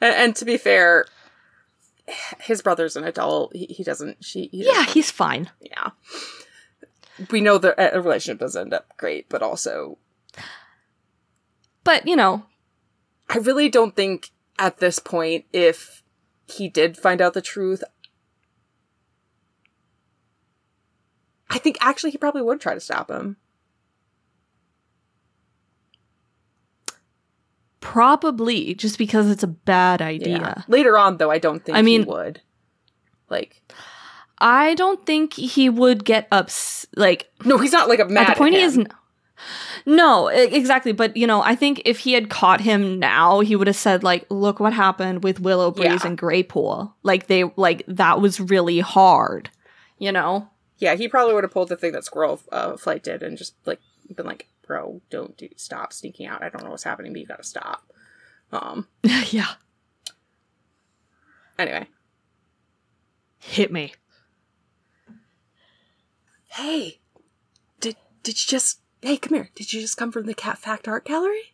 And, 0.00 0.14
and 0.14 0.36
to 0.36 0.44
be 0.44 0.56
fair, 0.56 1.04
his 2.40 2.62
brother's 2.62 2.96
an 2.96 3.04
adult. 3.04 3.54
He, 3.54 3.66
he 3.66 3.84
doesn't. 3.84 4.24
She. 4.24 4.48
He 4.50 4.64
yeah, 4.64 4.72
doesn't- 4.72 4.90
he's 4.90 5.10
fine. 5.10 5.50
yeah. 5.60 5.90
We 7.30 7.40
know 7.42 7.58
that 7.58 7.94
a 7.94 8.00
relationship 8.00 8.38
does 8.40 8.56
end 8.56 8.72
up 8.72 8.96
great, 8.96 9.28
but 9.28 9.42
also, 9.42 9.98
But, 11.84 12.06
you 12.06 12.16
know, 12.16 12.44
I 13.28 13.38
really 13.38 13.68
don't 13.68 13.96
think 13.96 14.30
at 14.58 14.78
this 14.78 14.98
point, 14.98 15.44
if 15.52 16.02
he 16.46 16.68
did 16.68 16.96
find 16.96 17.20
out 17.20 17.34
the 17.34 17.42
truth, 17.42 17.82
I 21.50 21.58
think 21.58 21.76
actually 21.80 22.10
he 22.10 22.18
probably 22.18 22.42
would 22.42 22.60
try 22.60 22.74
to 22.74 22.80
stop 22.80 23.10
him. 23.10 23.36
probably 27.82 28.74
just 28.74 28.96
because 28.96 29.28
it's 29.28 29.42
a 29.42 29.48
bad 29.48 30.00
idea. 30.00 30.64
Later 30.66 30.96
on, 30.96 31.18
though, 31.18 31.30
I 31.30 31.38
don't 31.38 31.62
think 31.62 31.76
I 31.76 31.82
mean- 31.82 32.04
he 32.04 32.08
would. 32.08 32.40
Like, 33.28 33.60
I 34.38 34.74
don't 34.74 35.04
think 35.04 35.34
he 35.34 35.68
would 35.68 36.04
get 36.04 36.26
ups 36.32 36.86
like 36.96 37.30
no, 37.44 37.58
he's 37.58 37.72
not 37.72 37.88
like 37.88 37.98
a 38.00 38.04
mad. 38.06 38.28
at 38.28 38.34
the 38.34 38.38
point 38.38 38.54
at 38.54 38.58
he 38.60 38.64
is 38.64 38.78
n- 38.78 38.88
no 39.86 40.28
exactly 40.28 40.92
but 40.92 41.16
you 41.16 41.26
know 41.26 41.42
i 41.42 41.54
think 41.54 41.82
if 41.84 41.98
he 42.00 42.12
had 42.12 42.28
caught 42.30 42.60
him 42.60 42.98
now 42.98 43.40
he 43.40 43.56
would 43.56 43.66
have 43.66 43.76
said 43.76 44.02
like 44.04 44.24
look 44.30 44.60
what 44.60 44.72
happened 44.72 45.22
with 45.24 45.40
willow 45.40 45.70
breeze 45.70 45.86
Yeah. 46.02 46.06
and 46.06 46.18
Graypool. 46.18 46.92
like 47.02 47.26
they 47.26 47.44
like 47.56 47.82
that 47.88 48.20
was 48.20 48.38
really 48.40 48.80
hard 48.80 49.50
you 49.98 50.12
know 50.12 50.48
Yeah, 50.78 50.94
he 50.96 51.08
probably 51.08 51.34
would 51.34 51.44
have 51.44 51.52
pulled 51.52 51.68
the 51.68 51.76
thing 51.76 51.92
that 51.92 52.04
Squirrel 52.04 52.40
uh, 52.50 52.76
Flight 52.76 53.02
did 53.04 53.22
and 53.22 53.38
just 53.38 53.54
like 53.66 53.78
been 54.16 54.26
like, 54.26 54.48
"Bro, 54.66 55.00
don't 55.10 55.36
do 55.36 55.48
stop 55.56 55.92
sneaking 55.92 56.26
out. 56.26 56.42
I 56.42 56.48
don't 56.48 56.64
know 56.64 56.70
what's 56.70 56.82
happening, 56.82 57.12
but 57.12 57.20
you 57.20 57.26
gotta 57.26 57.44
stop." 57.44 57.82
Um. 58.50 58.88
yeah 59.30 59.54
Anyway, 61.58 61.86
hit 63.38 63.70
me 63.72 63.94
hey, 66.48 67.00
did 67.80 67.96
did 68.22 68.34
you 68.42 68.46
just? 68.48 68.80
Hey, 69.02 69.16
come 69.16 69.34
here. 69.34 69.50
Did 69.54 69.72
you 69.72 69.80
just 69.80 69.96
come 69.96 70.12
from 70.12 70.26
the 70.26 70.34
Cat 70.34 70.58
Fact 70.58 70.86
Art 70.86 71.04
Gallery? 71.04 71.52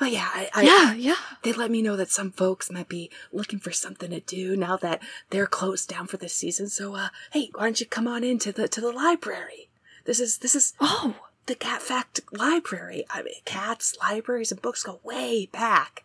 Oh 0.00 0.06
yeah, 0.06 0.28
I, 0.32 0.48
I, 0.54 0.62
yeah 0.62 0.94
yeah 0.94 1.16
They 1.42 1.52
let 1.52 1.72
me 1.72 1.82
know 1.82 1.96
that 1.96 2.08
some 2.08 2.30
folks 2.30 2.70
might 2.70 2.88
be 2.88 3.10
looking 3.32 3.58
for 3.58 3.72
something 3.72 4.10
to 4.10 4.20
do 4.20 4.56
now 4.56 4.76
that 4.76 5.02
they're 5.30 5.48
closed 5.48 5.88
down 5.88 6.06
for 6.06 6.16
this 6.18 6.32
season. 6.34 6.68
So, 6.68 6.94
uh, 6.94 7.08
hey, 7.32 7.50
why 7.52 7.64
don't 7.64 7.80
you 7.80 7.86
come 7.86 8.06
on 8.06 8.22
into 8.22 8.52
the 8.52 8.68
to 8.68 8.80
the 8.80 8.92
library? 8.92 9.70
This 10.04 10.20
is 10.20 10.38
this 10.38 10.54
is 10.54 10.74
Oh, 10.80 11.16
the 11.46 11.56
Cat 11.56 11.82
Fact 11.82 12.20
Library. 12.32 13.04
I 13.10 13.22
mean, 13.24 13.34
cats, 13.44 13.96
libraries, 14.00 14.52
and 14.52 14.62
books 14.62 14.84
go 14.84 15.00
way 15.02 15.46
back. 15.50 16.04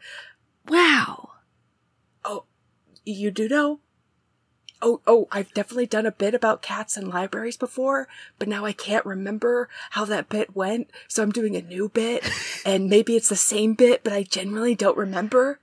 wow. 0.67 1.29
Oh, 2.25 2.45
you 3.05 3.29
do 3.29 3.47
know? 3.47 3.79
Oh, 4.85 4.99
oh, 5.07 5.27
I've 5.31 5.53
definitely 5.53 5.85
done 5.87 6.05
a 6.05 6.11
bit 6.11 6.33
about 6.35 6.61
cats 6.61 6.97
and 6.97 7.07
libraries 7.07 7.55
before, 7.55 8.09
but 8.37 8.49
now 8.49 8.65
I 8.65 8.73
can't 8.73 9.05
remember 9.05 9.69
how 9.91 10.03
that 10.05 10.27
bit 10.27 10.55
went, 10.55 10.91
so 11.07 11.23
I'm 11.23 11.31
doing 11.31 11.55
a 11.55 11.61
new 11.61 11.87
bit, 11.87 12.29
and 12.65 12.89
maybe 12.89 13.15
it's 13.15 13.29
the 13.29 13.37
same 13.37 13.75
bit, 13.75 14.03
but 14.03 14.11
I 14.11 14.23
genuinely 14.23 14.75
don't 14.75 14.97
remember. 14.97 15.59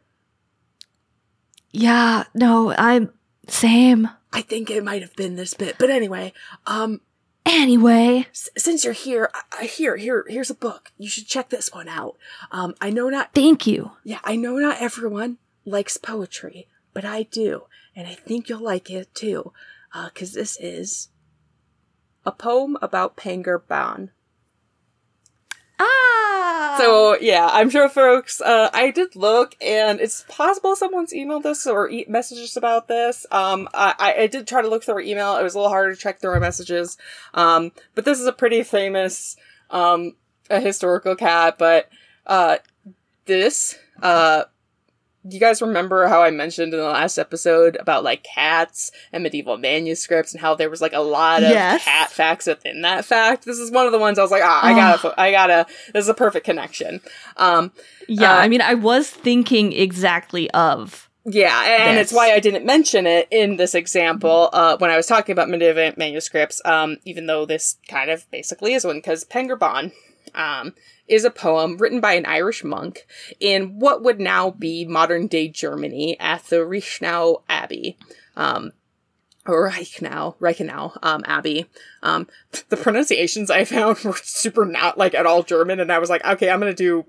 Yeah, 1.71 2.25
no, 2.35 2.73
I'm 2.73 3.13
same. 3.47 4.09
I 4.33 4.41
think 4.41 4.71
it 4.71 4.83
might 4.83 5.03
have 5.03 5.15
been 5.17 5.37
this 5.37 5.55
bit, 5.55 5.77
but 5.79 5.91
anyway, 5.91 6.33
um, 6.67 7.01
Anyway, 7.47 8.27
s- 8.31 8.51
since 8.57 8.85
you're 8.85 8.93
here, 8.93 9.31
I, 9.35 9.63
I 9.63 9.65
here, 9.65 9.97
here, 9.97 10.25
here's 10.29 10.51
a 10.51 10.55
book. 10.55 10.93
You 10.99 11.09
should 11.09 11.27
check 11.27 11.49
this 11.49 11.73
one 11.73 11.89
out. 11.89 12.17
Um, 12.53 12.75
I 12.81 12.91
know 12.91 13.09
not 13.09 13.33
thank 13.35 13.67
you. 13.67 13.93
Yeah, 14.05 14.21
I 14.25 14.37
know 14.37 14.57
not 14.59 14.81
everyone 14.81 15.39
likes 15.65 15.97
poetry, 15.97 16.69
but 16.93 17.05
I 17.05 17.25
do, 17.25 17.65
and 17.95 18.09
I 18.09 18.15
think 18.15 18.49
you'll 18.49 18.61
like 18.61 18.91
it 18.91 19.15
too, 19.15 19.53
because 20.07 20.33
this 20.33 20.59
is 20.61 21.09
a 22.25 22.33
poem 22.33 22.77
about 22.83 23.17
Pangur 23.17 23.61
Bán. 23.63 24.11
Ah. 25.79 26.77
So 26.79 27.17
yeah, 27.21 27.49
I'm 27.51 27.71
sure 27.71 27.89
folks. 27.89 28.41
Uh, 28.41 28.69
I 28.73 28.91
did 28.91 29.17
look, 29.17 29.57
and 29.63 30.01
it's 30.01 30.25
possible 30.29 30.77
someone's 30.77 31.13
emailed 31.13 31.47
us 31.47 31.67
or 31.67 31.89
e- 31.89 32.05
messaged 32.05 32.45
us 32.45 32.57
about 32.57 32.87
this. 32.87 33.25
Um, 33.31 33.69
I, 33.73 33.95
I 33.99 34.23
I 34.23 34.27
did 34.27 34.47
try 34.47 34.61
to 34.61 34.69
look 34.69 34.85
through 34.85 34.95
our 34.95 35.01
email. 35.01 35.37
It 35.37 35.43
was 35.43 35.55
a 35.55 35.59
little 35.59 35.71
harder 35.71 35.95
to 35.95 36.01
check 36.01 36.21
through 36.21 36.33
our 36.33 36.41
messages. 36.41 36.99
Um, 37.33 37.73
but 37.95 38.05
this 38.05 38.21
is 38.21 38.27
a 38.27 38.33
pretty 38.33 38.63
famous 38.63 39.37
um 39.71 40.17
a 40.51 40.61
historical 40.61 41.17
cat. 41.17 41.57
But 41.59 41.89
uh, 42.27 42.59
this 43.25 43.79
uh. 44.03 44.45
Do 45.29 45.35
you 45.37 45.41
guys 45.41 45.61
remember 45.61 46.09
how 46.09 46.23
I 46.23 46.31
mentioned 46.31 46.73
in 46.73 46.81
the 46.81 46.87
last 46.87 47.19
episode 47.19 47.77
about 47.79 48.03
like 48.05 48.23
cats 48.25 48.91
and 49.13 49.23
medieval 49.23 49.59
manuscripts 49.59 50.33
and 50.33 50.41
how 50.41 50.55
there 50.55 50.71
was 50.71 50.81
like 50.81 50.95
a 50.95 51.01
lot 51.01 51.43
of 51.43 51.51
Yes. 51.51 51.85
cat 51.85 52.11
facts 52.11 52.47
within 52.47 52.81
that 52.83 53.05
fact? 53.05 53.45
This 53.45 53.59
is 53.59 53.71
one 53.71 53.85
of 53.85 53.93
the 53.93 53.99
ones 53.99 54.19
I 54.19 54.23
was 54.23 54.31
like, 54.31 54.43
ah, 54.43 54.61
I 54.65 54.73
gotta, 54.73 55.21
I 55.21 55.31
gotta, 55.31 55.67
this 55.93 56.05
is 56.05 56.09
a 56.09 56.15
perfect 56.15 56.47
connection. 56.47 57.01
Um, 57.37 57.73
yeah, 58.09 58.33
uh, 58.33 58.39
I 58.39 58.49
mean, 58.49 58.63
I 58.63 58.73
was 58.75 59.11
thinking 59.11 59.73
exactly 59.75 60.51
of. 60.53 61.11
yeah, 61.27 61.87
and 61.87 61.99
This. 61.99 62.07
it's 62.09 62.13
why 62.17 62.33
I 62.33 62.41
didn't 62.41 62.65
mention 62.65 63.07
it 63.07 63.29
in 63.31 63.57
this 63.57 63.75
example 63.75 64.49
uh, 64.55 64.79
when 64.79 64.91
I 64.91 64.97
was 64.97 65.07
talking 65.07 65.35
about 65.35 65.51
medieval 65.51 65.93
manuscripts, 65.99 66.63
um, 66.65 66.97
even 67.05 67.27
though 67.27 67.45
this 67.45 67.77
kind 67.89 68.11
of 68.11 68.29
basically 68.31 68.73
is 68.73 68.87
one, 68.87 68.97
because 68.97 69.25
Pangur 69.27 69.59
Bán 69.59 69.93
um, 70.35 70.73
is 71.11 71.25
a 71.25 71.31
poem 71.31 71.77
written 71.77 72.01
by 72.01 72.15
an 72.15 72.25
Irish 72.25 72.65
monk 72.65 73.07
in 73.41 73.79
what 73.79 74.03
would 74.03 74.21
now 74.21 74.51
be 74.51 74.87
modern 74.87 75.27
day 75.27 75.49
Germany 75.49 76.19
at 76.21 76.45
the 76.45 76.57
Reichenau 76.57 77.43
Abbey. 77.49 77.99
Um, 78.37 78.73
Reichenau, 79.47 80.37
Reichenau 80.39 80.97
um, 81.03 81.23
Abbey. 81.27 81.67
Um, 82.03 82.29
the 82.69 82.77
pronunciations 82.77 83.51
I 83.51 83.65
found 83.65 83.99
were 84.05 84.17
super 84.23 84.65
not 84.65 84.97
like 84.97 85.15
at 85.15 85.27
all 85.27 85.43
German, 85.43 85.81
and 85.81 85.91
I 85.91 85.99
was 85.99 86.11
like, 86.11 86.25
okay, 86.25 86.51
I'm 86.51 86.61
gonna 86.61 86.75
do. 86.75 87.05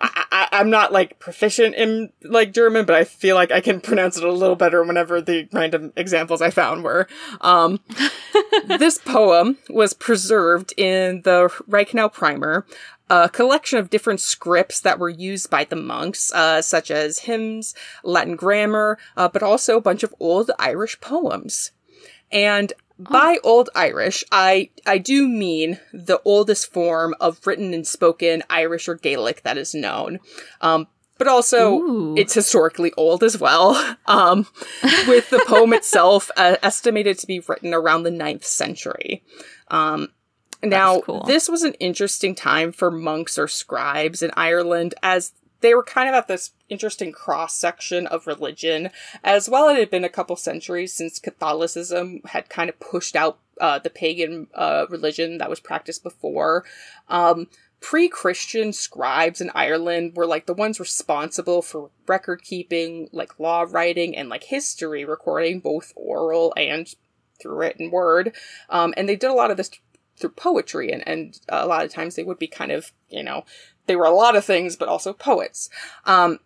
I, 0.00 0.24
I, 0.30 0.48
I'm 0.52 0.70
not 0.70 0.92
like 0.92 1.18
proficient 1.18 1.74
in 1.74 2.10
like 2.22 2.52
German, 2.52 2.84
but 2.84 2.96
I 2.96 3.04
feel 3.04 3.36
like 3.36 3.52
I 3.52 3.60
can 3.60 3.80
pronounce 3.80 4.16
it 4.16 4.24
a 4.24 4.32
little 4.32 4.56
better 4.56 4.82
whenever 4.82 5.20
the 5.20 5.48
random 5.52 5.92
examples 5.96 6.42
I 6.42 6.50
found 6.50 6.84
were. 6.84 7.06
Um, 7.40 7.80
this 8.66 8.98
poem 8.98 9.58
was 9.68 9.94
preserved 9.94 10.74
in 10.76 11.22
the 11.22 11.48
Reichenau 11.68 12.12
Primer, 12.12 12.66
a 13.10 13.28
collection 13.28 13.78
of 13.78 13.90
different 13.90 14.20
scripts 14.20 14.80
that 14.80 14.98
were 14.98 15.10
used 15.10 15.50
by 15.50 15.64
the 15.64 15.76
monks, 15.76 16.32
uh, 16.32 16.62
such 16.62 16.90
as 16.90 17.20
hymns, 17.20 17.74
Latin 18.02 18.36
grammar, 18.36 18.98
uh, 19.16 19.28
but 19.28 19.42
also 19.42 19.76
a 19.76 19.82
bunch 19.82 20.02
of 20.02 20.14
old 20.18 20.50
Irish 20.58 21.00
poems. 21.00 21.72
And 22.32 22.72
by 22.98 23.38
Old 23.42 23.70
Irish, 23.74 24.24
I 24.30 24.70
I 24.86 24.98
do 24.98 25.28
mean 25.28 25.80
the 25.92 26.20
oldest 26.24 26.72
form 26.72 27.14
of 27.20 27.44
written 27.46 27.74
and 27.74 27.86
spoken 27.86 28.42
Irish 28.48 28.88
or 28.88 28.94
Gaelic 28.94 29.42
that 29.42 29.58
is 29.58 29.74
known. 29.74 30.20
Um, 30.60 30.86
but 31.16 31.28
also 31.28 31.74
Ooh. 31.74 32.14
it's 32.16 32.34
historically 32.34 32.92
old 32.96 33.22
as 33.22 33.38
well. 33.38 33.96
Um, 34.06 34.46
with 35.08 35.30
the 35.30 35.42
poem 35.46 35.72
itself 35.72 36.30
uh, 36.36 36.56
estimated 36.62 37.18
to 37.20 37.26
be 37.26 37.40
written 37.40 37.72
around 37.72 38.02
the 38.02 38.10
9th 38.10 38.44
century. 38.44 39.24
Um, 39.68 40.08
now, 40.62 41.00
cool. 41.00 41.24
this 41.24 41.48
was 41.48 41.62
an 41.62 41.72
interesting 41.74 42.34
time 42.34 42.70
for 42.70 42.90
monks 42.90 43.38
or 43.38 43.48
scribes 43.48 44.22
in 44.22 44.30
Ireland 44.36 44.94
as 45.02 45.32
they 45.64 45.74
were 45.74 45.82
kind 45.82 46.10
of 46.10 46.14
at 46.14 46.28
this 46.28 46.50
interesting 46.68 47.10
cross 47.10 47.56
section 47.56 48.06
of 48.06 48.26
religion, 48.26 48.90
as 49.24 49.48
well 49.48 49.70
it 49.70 49.78
had 49.78 49.90
been 49.90 50.04
a 50.04 50.10
couple 50.10 50.36
centuries 50.36 50.92
since 50.92 51.18
Catholicism 51.18 52.20
had 52.26 52.50
kind 52.50 52.68
of 52.68 52.78
pushed 52.78 53.16
out 53.16 53.38
uh, 53.58 53.78
the 53.78 53.88
pagan 53.88 54.46
uh, 54.54 54.84
religion 54.90 55.38
that 55.38 55.48
was 55.48 55.60
practiced 55.60 56.02
before. 56.02 56.64
Um, 57.08 57.46
pre-Christian 57.80 58.74
scribes 58.74 59.40
in 59.40 59.50
Ireland 59.54 60.12
were 60.16 60.26
like 60.26 60.44
the 60.44 60.52
ones 60.52 60.78
responsible 60.78 61.62
for 61.62 61.88
record 62.06 62.42
keeping, 62.42 63.08
like 63.10 63.40
law 63.40 63.64
writing 63.66 64.14
and 64.14 64.28
like 64.28 64.44
history 64.44 65.06
recording, 65.06 65.60
both 65.60 65.94
oral 65.96 66.52
and 66.58 66.94
through 67.40 67.56
written 67.56 67.90
word. 67.90 68.34
Um, 68.68 68.92
and 68.98 69.08
they 69.08 69.16
did 69.16 69.30
a 69.30 69.34
lot 69.34 69.50
of 69.50 69.56
this 69.56 69.70
through 70.16 70.30
poetry, 70.30 70.92
and 70.92 71.06
and 71.08 71.40
a 71.48 71.66
lot 71.66 71.86
of 71.86 71.90
times 71.90 72.16
they 72.16 72.22
would 72.22 72.38
be 72.38 72.46
kind 72.46 72.70
of 72.70 72.92
you 73.08 73.22
know 73.22 73.44
they 73.86 73.96
were 73.96 74.04
a 74.04 74.10
lot 74.10 74.36
of 74.36 74.44
things, 74.44 74.76
but 74.76 74.88
also 74.88 75.12
poets. 75.12 75.68
Um, 76.04 76.38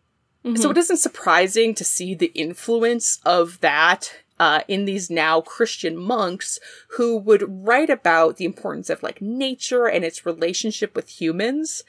so 0.56 0.70
it 0.70 0.78
isn't 0.78 0.98
surprising 0.98 1.74
to 1.74 1.84
see 1.84 2.14
the 2.14 2.32
influence 2.34 3.20
of 3.24 3.60
that 3.60 4.12
uh, 4.40 4.60
in 4.68 4.84
these 4.84 5.10
now 5.10 5.40
Christian 5.40 5.96
monks 5.96 6.58
who 6.96 7.16
would 7.18 7.66
write 7.66 7.90
about 7.90 8.36
the 8.36 8.44
importance 8.44 8.88
of 8.88 9.02
like 9.02 9.20
nature 9.20 9.86
and 9.86 10.04
its 10.04 10.24
relationship 10.24 10.94
with 10.94 11.20
humans, 11.20 11.82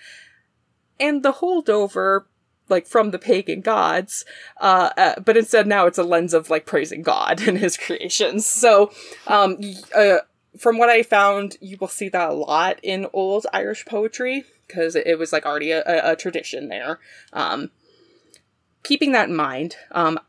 and 0.99 1.23
the 1.23 1.33
holdover 1.33 2.25
like 2.69 2.85
from 2.85 3.11
the 3.11 3.19
pagan 3.19 3.61
gods, 3.61 4.25
uh, 4.59 4.89
uh, 4.97 5.19
but 5.19 5.37
instead 5.37 5.65
now 5.65 5.85
it's 5.85 5.97
a 5.97 6.03
lens 6.03 6.33
of 6.33 6.49
like 6.49 6.65
praising 6.65 7.01
God 7.01 7.41
and 7.47 7.57
His 7.57 7.77
creations. 7.77 8.45
So, 8.45 8.91
um, 9.27 9.57
uh, 9.95 10.17
from 10.57 10.77
what 10.77 10.89
I 10.89 11.03
found, 11.03 11.57
you 11.61 11.77
will 11.79 11.87
see 11.87 12.09
that 12.09 12.29
a 12.29 12.33
lot 12.33 12.79
in 12.83 13.07
old 13.13 13.45
Irish 13.53 13.85
poetry 13.85 14.43
because 14.69 14.95
it 14.95 15.17
was 15.17 15.33
like 15.33 15.45
already 15.45 15.71
a, 15.71 15.81
a, 15.81 16.11
a 16.11 16.15
tradition 16.15 16.69
there. 16.69 16.99
Um, 17.33 17.71
keeping 18.83 19.11
that 19.11 19.27
in 19.27 19.35
mind, 19.35 19.75
um, 19.91 20.19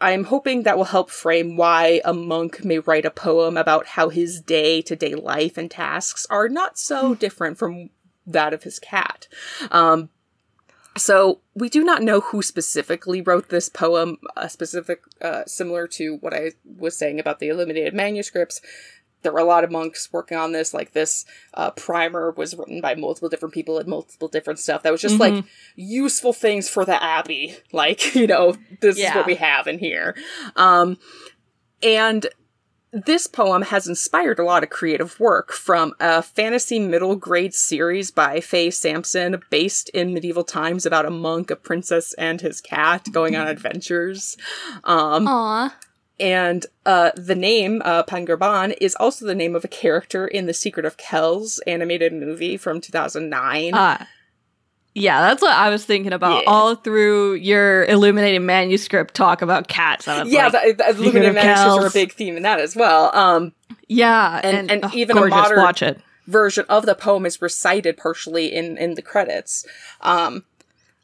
I'm 0.00 0.24
hoping 0.24 0.62
that 0.62 0.76
will 0.76 0.84
help 0.84 1.10
frame 1.10 1.56
why 1.56 2.00
a 2.04 2.14
monk 2.14 2.64
may 2.64 2.78
write 2.78 3.04
a 3.04 3.10
poem 3.10 3.56
about 3.56 3.86
how 3.88 4.08
his 4.08 4.40
day 4.40 4.80
to 4.82 4.94
day 4.94 5.14
life 5.14 5.58
and 5.58 5.70
tasks 5.70 6.26
are 6.30 6.48
not 6.48 6.78
so 6.78 7.14
different 7.14 7.58
from 7.58 7.90
that 8.26 8.54
of 8.54 8.62
his 8.62 8.78
cat. 8.78 9.26
Um, 9.70 10.10
so 10.96 11.40
we 11.54 11.68
do 11.68 11.84
not 11.84 12.02
know 12.02 12.20
who 12.20 12.42
specifically 12.42 13.20
wrote 13.20 13.48
this 13.48 13.68
poem, 13.68 14.18
uh, 14.36 14.48
specific, 14.48 15.02
uh, 15.20 15.44
similar 15.46 15.86
to 15.88 16.16
what 16.16 16.34
I 16.34 16.52
was 16.64 16.96
saying 16.96 17.20
about 17.20 17.38
the 17.38 17.48
illuminated 17.48 17.94
manuscripts. 17.94 18.60
There 19.22 19.32
were 19.32 19.38
a 19.38 19.44
lot 19.44 19.64
of 19.64 19.70
monks 19.70 20.08
working 20.12 20.38
on 20.38 20.52
this. 20.52 20.72
Like 20.72 20.92
this 20.92 21.24
uh, 21.54 21.70
primer 21.72 22.30
was 22.32 22.56
written 22.56 22.80
by 22.80 22.94
multiple 22.94 23.28
different 23.28 23.54
people 23.54 23.78
and 23.78 23.88
multiple 23.88 24.28
different 24.28 24.58
stuff. 24.58 24.82
That 24.82 24.92
was 24.92 25.00
just 25.00 25.18
like 25.20 25.44
useful 25.76 26.32
things 26.32 26.68
for 26.68 26.84
the 26.84 27.02
abbey. 27.02 27.56
Like 27.72 28.14
you 28.14 28.26
know, 28.26 28.56
this 28.80 28.98
is 28.98 29.14
what 29.14 29.26
we 29.26 29.36
have 29.36 29.66
in 29.66 29.78
here. 29.78 30.14
Um, 30.56 30.98
and 31.82 32.26
this 32.92 33.26
poem 33.26 33.62
has 33.62 33.86
inspired 33.86 34.38
a 34.38 34.44
lot 34.44 34.62
of 34.64 34.70
creative 34.70 35.18
work 35.20 35.52
from 35.52 35.94
a 36.00 36.22
fantasy 36.22 36.80
middle 36.80 37.14
grade 37.14 37.54
series 37.54 38.10
by 38.10 38.40
Fay 38.40 38.70
Sampson 38.70 39.40
based 39.50 39.88
in 39.90 40.12
medieval 40.12 40.42
times 40.42 40.84
about 40.84 41.06
a 41.06 41.10
monk, 41.10 41.50
a 41.50 41.56
princess, 41.56 42.12
and 42.14 42.40
his 42.40 42.60
cat 42.60 43.06
going 43.12 43.36
on 43.36 43.46
adventures. 43.46 44.36
Um, 44.82 45.28
Aw. 45.28 45.76
And 46.20 46.66
uh, 46.84 47.12
the 47.16 47.34
name, 47.34 47.80
uh, 47.84 48.02
Pangur 48.04 48.36
Bán, 48.36 48.76
is 48.80 48.94
also 48.96 49.24
the 49.26 49.34
name 49.34 49.56
of 49.56 49.64
a 49.64 49.68
character 49.68 50.26
in 50.28 50.46
The 50.46 50.52
Secret 50.54 50.84
of 50.84 50.96
Kells 50.98 51.58
animated 51.66 52.12
movie 52.12 52.56
from 52.58 52.80
2009. 52.80 53.72
Uh, 53.74 54.04
yeah, 54.94 55.20
that's 55.22 55.40
what 55.40 55.52
I 55.52 55.70
was 55.70 55.84
thinking 55.84 56.12
about 56.12 56.42
Yeah. 56.42 56.50
all 56.50 56.74
through 56.74 57.34
your 57.34 57.84
illuminated 57.86 58.42
manuscript 58.42 59.14
talk 59.14 59.40
about 59.40 59.68
cats. 59.68 60.06
Yeah, 60.06 60.48
like, 60.48 60.76
the, 60.76 60.82
the 60.82 60.88
illuminated 60.90 61.34
manuscripts 61.36 61.84
are 61.84 61.86
a 61.86 61.90
big 61.90 62.12
theme 62.12 62.36
in 62.36 62.42
that 62.42 62.60
as 62.60 62.74
well. 62.76 63.10
Um, 63.16 63.52
yeah, 63.88 64.40
and- 64.42 64.56
and, 64.58 64.70
and 64.70 64.84
oh, 64.84 64.90
even 64.92 65.16
a 65.16 65.26
modern- 65.26 65.58
Watch 65.58 65.80
it. 65.82 66.00
version 66.26 66.64
of 66.68 66.86
the 66.86 66.94
poem 66.94 67.24
is 67.24 67.40
recited 67.40 67.96
partially 67.96 68.52
in, 68.52 68.76
in 68.78 68.94
the 68.94 69.02
credits. 69.02 69.64
Um, 70.00 70.44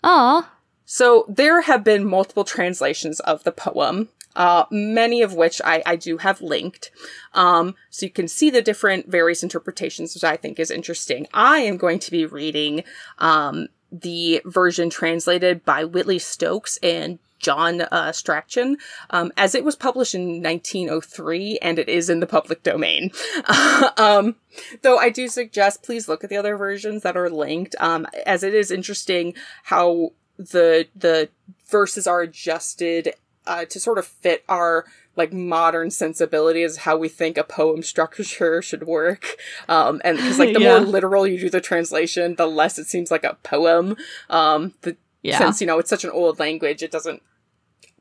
Aw. 0.05 0.51
So 0.85 1.25
there 1.29 1.63
have 1.63 1.83
been 1.83 2.05
multiple 2.05 2.45
translations 2.45 3.19
of 3.21 3.43
the 3.45 3.53
poem. 3.53 4.09
Uh, 4.37 4.67
many 4.71 5.23
of 5.23 5.35
which 5.35 5.61
I, 5.65 5.83
I 5.85 5.97
do 5.97 6.19
have 6.19 6.41
linked. 6.41 6.91
Um, 7.33 7.75
so 7.91 8.07
you 8.07 8.13
can 8.13 8.29
see 8.29 8.51
the 8.51 8.63
different 8.63 9.09
various 9.09 9.43
interpretations, 9.43 10.15
which 10.15 10.25
I 10.25 10.37
think 10.37 10.61
is 10.61 10.71
interesting. 10.71 11.27
I 11.35 11.59
am 11.59 11.77
going 11.77 11.99
to 12.01 12.11
be 12.11 12.27
reading 12.27 12.85
um, 13.19 13.69
the 13.91 14.43
version 14.45 14.91
translated 14.91 15.65
by 15.65 15.85
Whitley 15.85 16.19
Stokes 16.19 16.79
and 16.83 17.19
John 17.39 17.83
uh, 17.83 18.13
Strachan, 18.13 18.79
um, 19.11 19.33
as 19.37 19.55
it 19.55 19.65
was 19.65 19.77
published 19.77 20.15
in 20.15 20.43
1903 20.43 21.59
and 21.61 21.79
it 21.79 21.89
is 21.89 22.09
in 22.09 22.21
the 22.21 22.27
public 22.27 22.63
domain. 22.63 23.11
um, 23.97 24.37
though 24.83 24.99
I 24.99 25.11
do 25.11 25.29
suggest 25.29 25.83
please 25.83 26.09
look 26.09 26.25
at 26.25 26.31
the 26.31 26.37
other 26.37 26.57
versions 26.57 27.03
that 27.03 27.17
are 27.17 27.31
linked, 27.31 27.75
um, 27.79 28.07
as 28.25 28.43
it 28.43 28.55
is 28.55 28.71
interesting 28.71 29.35
how 29.65 30.13
the 30.39 30.87
the 30.95 31.29
verses 31.69 32.07
are 32.07 32.21
adjusted 32.21 33.15
uh, 33.47 33.65
to 33.67 33.79
sort 33.81 33.99
of 33.99 34.07
fit 34.07 34.45
our 34.49 34.85
like 35.17 35.33
modern 35.33 35.91
sensibilities 35.91 36.79
how 36.79 36.97
we 36.97 37.09
think 37.09 37.39
a 37.39 37.45
poem 37.45 37.83
structure 37.93 38.61
should 38.61 38.87
work. 38.87 39.37
Um 39.69 40.01
and 40.05 40.17
because 40.19 40.39
like 40.39 40.53
the 40.53 40.61
Yeah. 40.67 40.79
more 40.79 40.87
literal 40.87 41.27
you 41.27 41.39
do 41.39 41.49
the 41.51 41.61
translation 41.61 42.35
the 42.37 42.47
less 42.47 42.79
it 42.79 42.87
seems 42.87 43.11
like 43.11 43.25
a 43.25 43.39
poem. 43.43 43.97
Um 44.29 44.75
the 44.83 44.97
Yeah. 45.23 45.39
since 45.39 45.61
you 45.61 45.67
know 45.67 45.79
it's 45.79 45.89
such 45.91 46.05
an 46.05 46.11
old 46.11 46.39
language 46.39 46.83
it 46.83 46.91
doesn't 46.91 47.23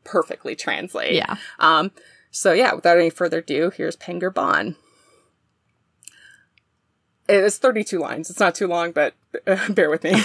perfectly 0.04 0.56
translate. 0.56 1.14
Yeah. 1.14 1.38
um 1.60 1.92
so 2.32 2.52
yeah 2.52 2.74
without 2.74 2.98
any 2.98 3.10
further 3.10 3.40
ado 3.40 3.70
here's 3.70 3.96
Pangur 3.96 4.32
Bán 4.34 4.76
it's 7.28 7.58
32 7.58 7.98
lines. 8.00 8.30
It's 8.30 8.40
not 8.40 8.56
too 8.56 8.68
long 8.68 8.92
but 8.92 9.14
uh, 9.48 9.70
bear 9.74 9.90
with 9.90 10.04
me. 10.04 10.22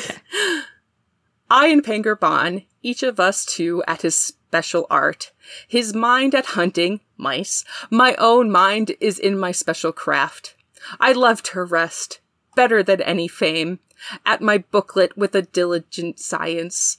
I 1.49 1.67
and 1.69 1.83
Pangur 1.85 2.17
Bán, 2.17 2.67
each 2.83 3.03
of 3.03 3.19
us 3.19 3.45
two 3.45 3.83
at 3.87 4.03
his 4.03 4.35
special 4.51 4.85
art. 4.91 5.31
His 5.69 5.95
mind 5.95 6.35
at 6.35 6.59
hunting, 6.59 6.99
mice. 7.17 7.65
My 7.89 8.17
own 8.17 8.51
mind 8.51 8.97
is 8.99 9.17
in 9.17 9.39
my 9.39 9.53
special 9.53 9.93
craft. 9.93 10.57
I 10.99 11.13
loved 11.13 11.49
her 11.49 11.65
rest, 11.65 12.19
better 12.57 12.83
than 12.83 13.01
any 13.03 13.29
fame, 13.29 13.79
at 14.27 14.41
my 14.41 14.59
booklet 14.59 15.17
with 15.17 15.37
a 15.37 15.43
diligent 15.43 16.19
science. 16.19 16.99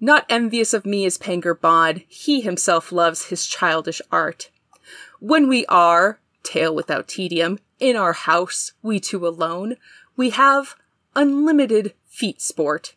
Not 0.00 0.24
envious 0.30 0.72
of 0.72 0.86
me 0.86 1.04
is 1.04 1.18
Pangur 1.18 1.54
Bán, 1.54 2.06
he 2.08 2.40
himself 2.40 2.90
loves 2.90 3.26
his 3.26 3.46
childish 3.46 4.00
art. 4.10 4.48
When 5.20 5.50
we 5.50 5.66
are, 5.66 6.18
tale 6.42 6.74
without 6.74 7.08
tedium, 7.08 7.58
in 7.78 7.94
our 7.96 8.14
house, 8.14 8.72
we 8.80 9.00
two 9.00 9.26
alone, 9.26 9.76
we 10.16 10.30
have 10.30 10.76
unlimited 11.14 11.92
feet 12.06 12.40
sport 12.40 12.94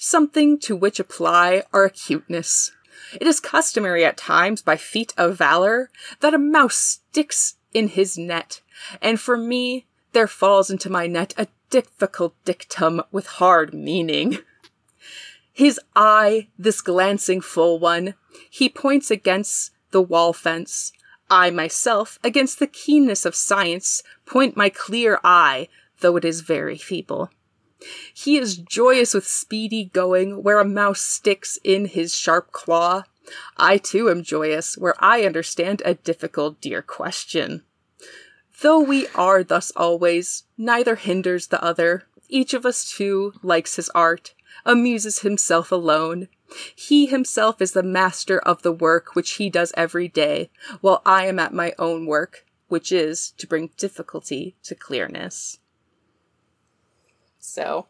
something 0.00 0.58
to 0.58 0.74
which 0.74 0.98
apply 0.98 1.62
our 1.74 1.84
acuteness. 1.84 2.72
It 3.20 3.26
is 3.26 3.40
customary 3.40 4.04
at 4.04 4.16
times 4.16 4.62
by 4.62 4.76
feat 4.76 5.12
of 5.16 5.36
valor 5.36 5.90
that 6.20 6.34
a 6.34 6.38
mouse 6.38 6.74
sticks 6.76 7.56
in 7.72 7.88
his 7.88 8.18
net, 8.18 8.60
and 9.00 9.20
for 9.20 9.36
me 9.36 9.86
there 10.12 10.26
falls 10.26 10.70
into 10.70 10.90
my 10.90 11.06
net 11.06 11.34
a 11.36 11.48
difficult 11.70 12.34
dictum 12.44 13.02
with 13.12 13.26
hard 13.26 13.72
meaning. 13.72 14.38
His 15.52 15.78
eye, 15.94 16.48
this 16.58 16.80
glancing 16.80 17.40
full 17.40 17.78
one, 17.78 18.14
he 18.48 18.68
points 18.68 19.10
against 19.10 19.72
the 19.90 20.02
wall 20.02 20.32
fence. 20.32 20.92
I 21.30 21.50
myself, 21.50 22.18
against 22.24 22.58
the 22.58 22.66
keenness 22.66 23.24
of 23.24 23.36
science, 23.36 24.02
point 24.26 24.56
my 24.56 24.68
clear 24.68 25.20
eye, 25.22 25.68
though 26.00 26.16
it 26.16 26.24
is 26.24 26.40
very 26.40 26.76
feeble. 26.76 27.30
He 28.12 28.36
is 28.36 28.56
joyous 28.56 29.14
with 29.14 29.26
speedy 29.26 29.86
going 29.92 30.42
where 30.42 30.58
a 30.58 30.64
mouse 30.64 31.00
sticks 31.00 31.58
in 31.64 31.86
his 31.86 32.14
sharp 32.14 32.52
claw. 32.52 33.04
I 33.56 33.78
too 33.78 34.10
am 34.10 34.22
joyous 34.22 34.76
where 34.76 34.94
I 34.98 35.24
understand 35.24 35.82
a 35.84 35.94
difficult 35.94 36.60
dear 36.60 36.82
question. 36.82 37.62
Though 38.60 38.80
we 38.80 39.06
are 39.14 39.42
thus 39.42 39.70
always, 39.74 40.44
neither 40.58 40.96
hinders 40.96 41.46
the 41.46 41.62
other. 41.62 42.04
Each 42.28 42.52
of 42.52 42.66
us 42.66 42.90
too 42.90 43.32
likes 43.42 43.76
his 43.76 43.88
art, 43.90 44.34
amuses 44.66 45.20
himself 45.20 45.72
alone. 45.72 46.28
He 46.74 47.06
himself 47.06 47.62
is 47.62 47.72
the 47.72 47.82
master 47.82 48.38
of 48.40 48.62
the 48.62 48.72
work 48.72 49.14
which 49.14 49.32
he 49.32 49.48
does 49.48 49.72
every 49.76 50.08
day, 50.08 50.50
while 50.80 51.00
I 51.06 51.26
am 51.26 51.38
at 51.38 51.54
my 51.54 51.72
own 51.78 52.06
work, 52.06 52.44
which 52.68 52.92
is 52.92 53.30
to 53.38 53.46
bring 53.46 53.70
difficulty 53.76 54.56
to 54.64 54.74
clearness. 54.74 55.58
So 57.40 57.86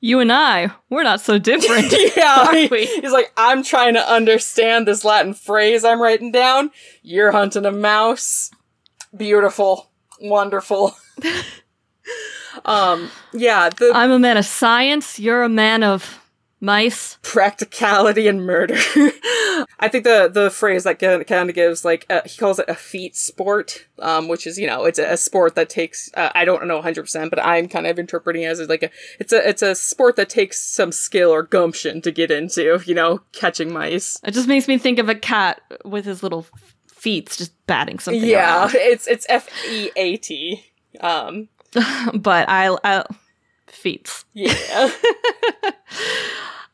You 0.00 0.20
and 0.20 0.32
I, 0.32 0.72
we're 0.90 1.04
not 1.04 1.20
so 1.20 1.38
different. 1.38 1.92
yeah, 2.16 2.66
we? 2.70 2.86
he's 2.86 3.12
like, 3.12 3.32
I'm 3.36 3.62
trying 3.62 3.94
to 3.94 4.10
understand 4.12 4.86
this 4.88 5.04
Latin 5.04 5.34
phrase 5.34 5.84
I'm 5.84 6.02
writing 6.02 6.32
down. 6.32 6.70
You're 7.02 7.32
hunting 7.32 7.66
a 7.66 7.72
mouse. 7.72 8.50
Beautiful, 9.16 9.90
wonderful. 10.20 10.96
um, 12.64 13.10
yeah, 13.32 13.68
the 13.68 13.92
I'm 13.94 14.10
a 14.10 14.18
man 14.18 14.38
of 14.38 14.46
science. 14.46 15.18
You're 15.18 15.42
a 15.42 15.48
man 15.48 15.82
of 15.82 16.21
mice. 16.62 17.18
practicality 17.22 18.28
and 18.28 18.46
murder. 18.46 18.74
I 19.78 19.88
think 19.90 20.04
the 20.04 20.30
the 20.32 20.50
phrase 20.50 20.84
that 20.84 20.98
kind 20.98 21.48
of 21.50 21.54
gives 21.54 21.84
like 21.84 22.06
uh, 22.08 22.22
he 22.24 22.38
calls 22.38 22.58
it 22.58 22.68
a 22.68 22.74
feat 22.74 23.16
sport, 23.16 23.86
um, 23.98 24.28
which 24.28 24.46
is 24.46 24.58
you 24.58 24.66
know 24.66 24.84
it's 24.84 24.98
a, 24.98 25.12
a 25.12 25.16
sport 25.16 25.54
that 25.56 25.68
takes 25.68 26.10
uh, 26.14 26.30
I 26.34 26.44
don't 26.44 26.66
know 26.66 26.76
100, 26.76 27.02
percent 27.02 27.30
but 27.30 27.44
I'm 27.44 27.68
kind 27.68 27.86
of 27.86 27.98
interpreting 27.98 28.42
it 28.42 28.46
as 28.46 28.60
like 28.68 28.84
a 28.84 28.90
it's 29.18 29.32
a 29.32 29.46
it's 29.46 29.62
a 29.62 29.74
sport 29.74 30.16
that 30.16 30.30
takes 30.30 30.62
some 30.62 30.92
skill 30.92 31.30
or 31.30 31.42
gumption 31.42 32.00
to 32.02 32.10
get 32.10 32.30
into. 32.30 32.80
You 32.86 32.94
know, 32.94 33.20
catching 33.32 33.72
mice. 33.72 34.18
It 34.24 34.32
just 34.32 34.48
makes 34.48 34.68
me 34.68 34.78
think 34.78 34.98
of 34.98 35.08
a 35.08 35.14
cat 35.14 35.60
with 35.84 36.04
his 36.04 36.22
little 36.22 36.46
feet 36.86 37.34
just 37.36 37.66
batting 37.66 37.98
something. 37.98 38.22
Yeah, 38.22 38.62
around. 38.62 38.74
it's 38.76 39.06
it's 39.08 39.26
F 39.28 39.48
E 39.68 39.90
A 39.96 40.16
T. 40.16 40.64
Um, 41.00 41.48
but 42.14 42.48
I, 42.48 42.76
I 42.84 43.04
feats. 43.72 44.24
yeah, 44.34 44.90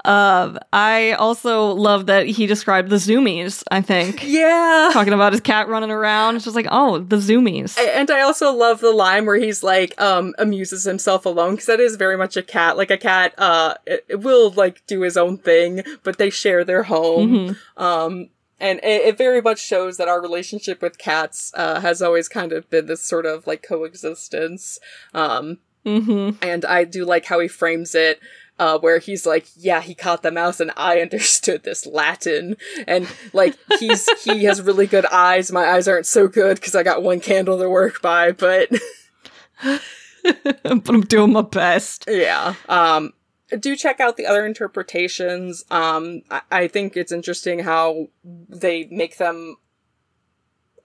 Um, 0.05 0.59
I 0.73 1.13
also 1.13 1.73
love 1.73 2.07
that 2.07 2.27
he 2.27 2.47
described 2.47 2.89
the 2.89 2.97
zoomies. 2.97 3.63
I 3.71 3.83
think 3.83 4.25
yeah. 4.25 4.91
talking 4.93 5.13
about 5.13 5.33
his 5.33 5.41
cat 5.43 5.69
running 5.69 5.91
around. 5.91 6.37
It's 6.37 6.45
just 6.45 6.57
like, 6.57 6.69
oh, 6.71 6.99
the 6.99 7.17
zoomies. 7.17 7.77
And 7.79 8.11
I 8.11 8.23
also 8.23 8.53
love 8.53 8.81
the 8.81 8.93
line 8.93 9.27
where 9.27 9.37
he's 9.37 9.63
like, 9.63 10.01
um, 10.01 10.35
amuses 10.39 10.85
himself 10.85 11.27
alone, 11.27 11.53
because 11.53 11.67
that 11.67 11.81
is 11.81 11.97
very 11.97 12.17
much 12.17 12.37
a 12.37 12.43
cat. 12.43 12.77
Like 12.77 12.91
a 12.91 12.97
cat, 12.97 13.35
uh, 13.39 13.75
it, 13.87 14.05
it 14.09 14.21
will 14.21 14.51
like 14.51 14.87
do 14.87 15.03
his 15.03 15.17
own 15.17 15.37
thing, 15.37 15.83
but 16.05 16.17
they 16.17 16.31
share 16.31 16.65
their 16.65 16.85
home. 16.85 17.57
Mhm. 17.77 17.83
Um, 17.83 18.31
and 18.61 18.79
it, 18.83 19.03
it 19.03 19.19
very 19.19 19.41
much 19.41 19.59
shows 19.59 19.99
that 19.99 20.09
our 20.09 20.23
relationship 20.23 20.81
with 20.81 20.97
cats, 20.97 21.53
uh, 21.55 21.81
has 21.81 22.01
always 22.01 22.29
kind 22.29 22.53
of 22.53 22.71
been 22.71 22.87
this 22.87 23.03
sort 23.03 23.27
of 23.27 23.47
like 23.47 23.63
coexistence. 23.63 24.79
Um, 25.13 25.59
Mm-hmm. 25.89 26.43
and 26.43 26.65
I 26.65 26.85
do 26.85 27.05
like 27.05 27.25
how 27.25 27.41
he 27.41 27.49
frames 27.49 27.95
it. 27.95 28.21
Uh, 28.61 28.77
where 28.77 28.99
he's 28.99 29.25
like, 29.25 29.47
yeah, 29.55 29.81
he 29.81 29.95
caught 29.95 30.25
the 30.25 30.33
mouse 30.33 30.59
and 30.59 30.73
I 30.77 31.01
understood 31.01 31.63
this 31.63 31.87
Latin. 31.87 32.57
And 32.89 33.07
like, 33.33 33.57
he's, 33.79 34.09
he 34.25 34.43
has 34.51 34.61
really 34.61 34.89
good 34.89 35.07
eyes. 35.07 35.53
My 35.53 35.65
eyes 35.71 35.87
aren't 35.87 36.07
so 36.07 36.27
good 36.27 36.57
because 36.57 36.75
I 36.75 36.83
got 36.83 37.01
one 37.01 37.21
candle 37.21 37.57
to 37.61 37.71
work 37.71 38.03
by, 38.03 38.33
but 38.33 38.69
but 39.63 39.81
I'm 40.65 41.03
doing 41.03 41.33
my 41.35 41.43
best. 41.43 42.07
yeah. 42.09 42.55
Um, 42.69 43.13
do 43.61 43.77
check 43.77 44.01
out 44.01 44.17
the 44.17 44.27
other 44.27 44.45
interpretations. 44.45 45.65
Um, 45.71 46.23
I, 46.29 46.41
I 46.51 46.69
think 46.69 46.97
it's 46.97 47.13
interesting 47.13 47.61
how 47.61 48.09
they 48.25 48.89
make 48.91 49.19
them 49.19 49.57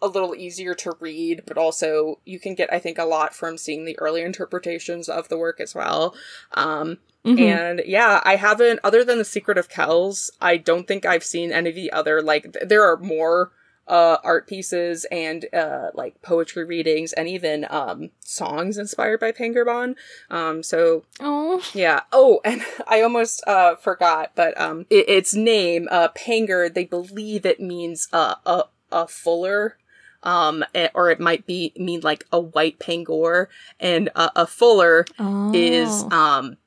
a 0.03 0.07
little 0.07 0.35
easier 0.35 0.73
to 0.75 0.93
read, 0.99 1.43
but 1.47 1.57
also 1.57 2.19
you 2.25 2.39
can 2.39 2.53
get, 2.55 2.71
I 2.71 2.79
think, 2.79 2.97
a 2.97 3.05
lot 3.05 3.33
from 3.33 3.57
seeing 3.57 3.85
the 3.85 3.97
earlier 3.99 4.25
interpretations 4.25 5.09
of 5.09 5.29
the 5.29 5.37
work 5.37 5.59
as 5.59 5.73
well. 5.73 6.13
Um, 6.53 6.99
Mhm. 7.25 7.39
And 7.39 7.81
yeah, 7.85 8.19
I 8.25 8.35
haven't, 8.35 8.81
other 8.83 9.05
than 9.05 9.17
The 9.17 9.23
Secret 9.23 9.57
of 9.57 9.69
Kells, 9.69 10.29
I 10.41 10.57
don't 10.57 10.85
think 10.87 11.05
I've 11.05 11.23
seen 11.23 11.53
any 11.53 11.69
of 11.69 11.75
the 11.75 11.89
other, 11.93 12.21
like, 12.21 12.51
th- 12.51 12.67
there 12.67 12.83
are 12.83 12.97
more 12.97 13.51
uh, 13.87 14.17
art 14.23 14.47
pieces 14.47 15.05
and 15.11 15.45
uh, 15.53 15.89
like 15.93 16.21
poetry 16.21 16.63
readings 16.63 17.11
and 17.13 17.27
even 17.27 17.65
um, 17.69 18.11
songs 18.21 18.77
inspired 18.77 19.19
by 19.19 19.31
Pangur 19.31 19.65
Bán. 19.65 19.95
Um, 20.29 20.63
so 20.63 21.03
oh, 21.19 21.61
yeah. 21.73 22.01
Oh, 22.13 22.39
and 22.45 22.61
I 22.87 23.01
almost 23.01 23.43
uh, 23.45 23.75
forgot, 23.75 24.31
but 24.35 24.59
um, 24.59 24.85
it, 24.89 25.09
its 25.09 25.33
name, 25.33 25.87
uh, 25.91 26.07
Pangur, 26.09 26.73
they 26.73 26.85
believe 26.85 27.45
it 27.45 27.59
means 27.59 28.07
uh, 28.13 28.35
a 28.45 28.63
a 28.91 29.07
fuller. 29.07 29.77
Um, 30.23 30.63
eh, 30.73 30.89
or 30.93 31.09
it 31.09 31.19
might 31.19 31.45
be 31.45 31.73
mean 31.75 32.01
like 32.01 32.25
a 32.31 32.39
white 32.39 32.79
pangur, 32.79 33.47
and 33.79 34.09
uh, 34.15 34.29
a 34.35 34.47
fuller 34.47 35.05
oh. 35.19 35.51
is 35.53 36.03
um 36.11 36.57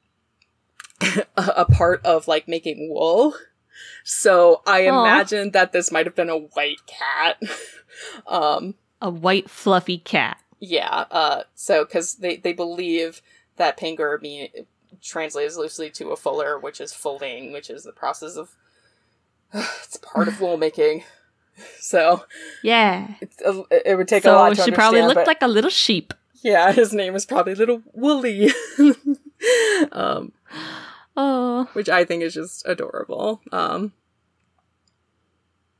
a, 1.00 1.24
a 1.36 1.64
part 1.64 2.04
of 2.04 2.28
like 2.28 2.48
making 2.48 2.90
wool. 2.90 3.34
So 4.04 4.62
I 4.66 4.80
imagine 4.80 5.50
that 5.50 5.72
this 5.72 5.90
might 5.90 6.06
have 6.06 6.14
been 6.14 6.30
a 6.30 6.38
white 6.38 6.80
cat. 6.86 7.42
um 8.26 8.74
a 9.00 9.10
white 9.10 9.50
fluffy 9.50 9.98
cat. 9.98 10.38
yeah, 10.60 11.04
uh 11.10 11.42
so 11.54 11.84
cuz 11.84 12.14
they 12.14 12.36
they 12.36 12.52
believe 12.52 13.22
that 13.56 13.78
pangur 13.78 14.20
mean 14.20 14.48
translates 15.02 15.56
loosely 15.56 15.90
to 15.90 16.10
a 16.10 16.16
fuller, 16.16 16.58
which 16.58 16.80
is 16.80 16.92
fulling, 16.92 17.52
which 17.52 17.70
is 17.70 17.84
the 17.84 17.92
process 17.92 18.36
of 18.36 18.50
it's 19.52 19.96
part 19.96 20.28
of 20.28 20.40
wool 20.40 20.56
making. 20.56 21.04
So 21.80 22.24
Yeah. 22.62 23.14
it's 23.20 23.40
a, 23.42 23.62
it 23.90 23.96
would 23.96 24.08
take 24.08 24.24
a 24.24 24.28
so 24.28 24.34
lot 24.34 24.54
to 24.56 24.62
she 24.62 24.70
probably 24.70 25.02
looked 25.02 25.14
but- 25.16 25.26
like 25.26 25.42
a 25.42 25.48
little 25.48 25.70
sheep. 25.70 26.12
Yeah, 26.42 26.70
his 26.80 26.92
name 26.92 27.14
is 27.16 27.24
probably 27.26 27.54
Little 27.54 27.82
Wooly. 27.92 28.50
um, 29.92 30.32
Oh. 31.16 31.68
which 31.72 31.88
I 31.88 32.04
think 32.04 32.22
is 32.22 32.34
just 32.34 32.66
adorable. 32.68 33.40
Um, 33.50 33.92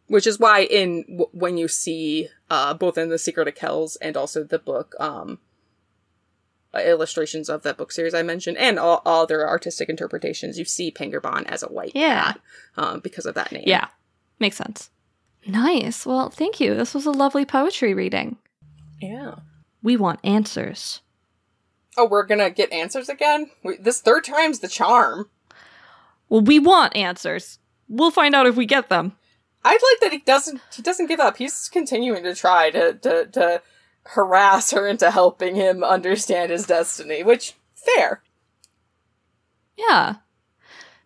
which 0.09 0.27
is 0.27 0.39
why 0.39 0.61
in 0.63 1.03
w- 1.03 1.29
when 1.33 1.59
you 1.59 1.69
see 1.69 2.29
uh, 2.51 2.73
both 2.75 2.97
in 2.97 3.09
the 3.11 3.19
Secret 3.19 3.49
of 3.49 3.55
Kells 3.55 3.97
and 3.97 4.17
also 4.17 4.43
the 4.45 4.59
book 4.59 4.95
um, 4.99 5.39
uh, 6.75 6.79
illustrations 6.79 7.49
of 7.51 7.63
that 7.65 7.77
book 7.77 7.93
series 7.93 8.15
I 8.15 8.23
mentioned, 8.23 8.57
and 8.57 8.79
all, 8.79 9.03
all 9.05 9.23
other 9.25 9.47
artistic 9.47 9.89
interpretations, 9.89 10.59
you 10.59 10.65
see 10.65 10.91
Pangur 10.91 11.21
Bán 11.21 11.45
as 11.47 11.63
a 11.63 11.67
white 11.69 11.93
Yeah. 11.95 12.23
cat 12.33 12.41
um, 12.77 13.01
because 13.01 13.27
of 13.27 13.35
that 13.35 13.53
name. 13.53 13.65
Yeah. 13.67 13.89
Makes 14.39 14.57
sense. 14.57 14.91
Nice. 15.47 16.05
Well, 16.05 16.31
thank 16.31 16.61
you. 16.61 16.75
This 16.75 16.95
was 16.95 17.07
a 17.07 17.11
lovely 17.11 17.45
poetry 17.45 17.95
reading. 17.95 18.37
yeah. 19.01 19.37
We 19.83 19.97
want 19.97 20.19
answers. 20.25 21.01
Oh, 21.97 22.07
we're 22.09 22.27
gonna 22.27 22.51
get 22.51 22.73
answers 22.73 23.09
again. 23.09 23.51
We, 23.63 23.77
this 23.77 24.01
third 24.01 24.25
time's 24.25 24.59
the 24.59 24.69
charm. 24.69 25.31
Well, 26.29 26.41
we 26.41 26.59
want 26.59 26.97
answers. 26.97 27.61
We'll 27.89 28.11
find 28.11 28.35
out 28.35 28.47
if 28.47 28.57
we 28.57 28.67
get 28.67 28.89
them. 28.89 29.13
I'd 29.65 29.73
like 29.73 30.01
that 30.01 30.13
he 30.13 30.19
doesn't 30.19 30.61
he 30.75 30.83
doesn't 30.83 31.07
give 31.07 31.21
up. 31.21 31.37
He's 31.37 31.69
continuing 31.69 32.25
to 32.25 32.35
try 32.35 32.71
to 32.71 32.95
to, 32.95 33.27
to 33.27 33.63
harass 34.07 34.73
her 34.73 34.89
into 34.89 35.11
helping 35.13 35.55
him 35.55 35.85
understand 35.85 36.51
his 36.51 36.67
destiny, 36.67 37.23
which 37.23 37.55
fair. 37.75 38.23
Yeah. 39.77 40.17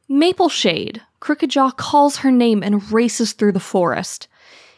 Mapleshade. 0.08 1.02
Crooked 1.20 1.50
Jaw 1.50 1.70
calls 1.70 2.18
her 2.18 2.30
name 2.30 2.62
and 2.62 2.90
races 2.90 3.32
through 3.34 3.52
the 3.52 3.60
forest. 3.60 4.26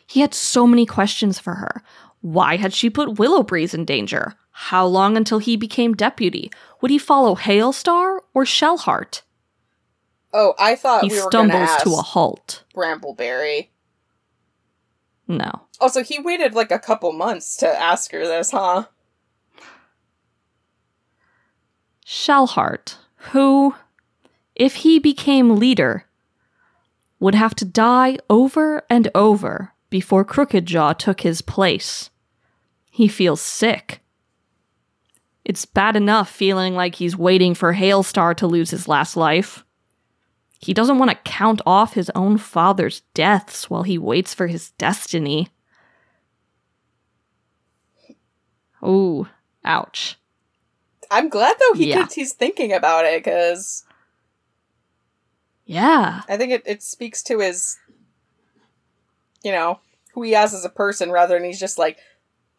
He 0.07 0.21
had 0.21 0.35
so 0.35 0.67
many 0.67 0.87
questions 0.87 1.39
for 1.39 1.55
her. 1.55 1.83
Why 2.21 2.57
had 2.57 2.73
she 2.73 2.89
put 2.91 3.19
Willow 3.19 3.43
Breeze 3.43 3.75
in 3.75 3.85
danger? 3.85 4.35
How 4.53 4.87
long 4.87 5.17
until 5.17 5.39
he 5.39 5.57
became 5.57 5.95
deputy? 5.95 6.51
Would 6.81 6.91
he 6.91 6.99
follow 6.99 7.35
Hailstar 7.35 8.21
or 8.35 8.45
Shellheart? 8.45 9.23
Oh, 10.33 10.55
I 10.59 10.77
thought 10.77 11.05
He 11.05 11.11
we 11.11 11.17
were 11.17 11.31
stumbles 11.31 11.83
to 11.83 11.91
a 11.91 12.03
halt. 12.03 12.65
Brambleberry. 12.75 13.69
No. 15.29 15.63
Also, 15.81 16.03
he 16.03 16.19
waited 16.19 16.55
like 16.55 16.71
a 16.71 16.79
couple 16.79 17.13
months 17.13 17.57
to 17.59 17.69
ask 17.69 18.13
her 18.13 18.25
this, 18.25 18.51
huh? 18.51 18.87
Shellheart, 22.07 22.97
who, 23.17 23.75
if 24.55 24.77
he 24.77 24.99
became 24.99 25.57
leader, 25.57 26.07
would 27.19 27.35
have 27.35 27.55
to 27.57 27.65
die 27.65 28.19
over 28.29 28.83
and 28.91 29.09
over 29.15 29.72
before 29.93 30.25
Crooked 30.25 30.65
Jaw 30.67 30.95
took 30.95 31.21
his 31.21 31.43
place. 31.43 32.09
He 32.91 33.07
feels 33.07 33.41
sick. 33.41 34.01
It's 35.45 35.67
bad 35.67 35.97
enough 35.97 36.31
feeling 36.31 36.75
like 36.75 36.95
he's 36.97 37.17
waiting 37.17 37.55
for 37.55 37.75
Hailstar 37.75 38.35
to 38.39 38.47
lose 38.47 38.71
his 38.71 38.89
last 38.89 39.17
life. 39.17 39.65
He 40.61 40.73
doesn't 40.73 40.99
want 40.99 41.11
to 41.11 41.17
count 41.31 41.61
off 41.67 41.93
his 41.95 42.11
own 42.15 42.39
father's 42.39 43.01
deaths 43.15 43.69
while 43.69 43.83
he 43.83 43.99
waits 43.99 44.33
for 44.33 44.47
his 44.47 44.71
destiny. 44.73 45.49
Ooh, 48.83 49.29
ouch. 49.65 50.19
I'm 51.11 51.29
glad 51.29 51.57
though 51.61 51.75
he 51.75 51.91
Yeah. 51.91 52.07
he's 52.11 52.33
thinking 52.33 52.73
about 52.73 53.05
it 53.05 53.23
because 53.23 53.85
Yeah. 55.67 56.23
I 56.29 56.37
think 56.37 56.53
it, 56.53 56.63
it 56.65 56.83
speaks 56.83 57.23
to 57.25 57.41
his, 57.41 57.77
you 59.45 59.53
know, 59.53 59.81
who 60.15 60.23
he 60.23 60.35
is 60.35 60.55
as 60.55 60.65
a 60.65 60.69
person 60.71 61.11
rather 61.11 61.35
than 61.37 61.45
he's 61.45 61.61
just 61.61 61.79
like, 61.79 61.99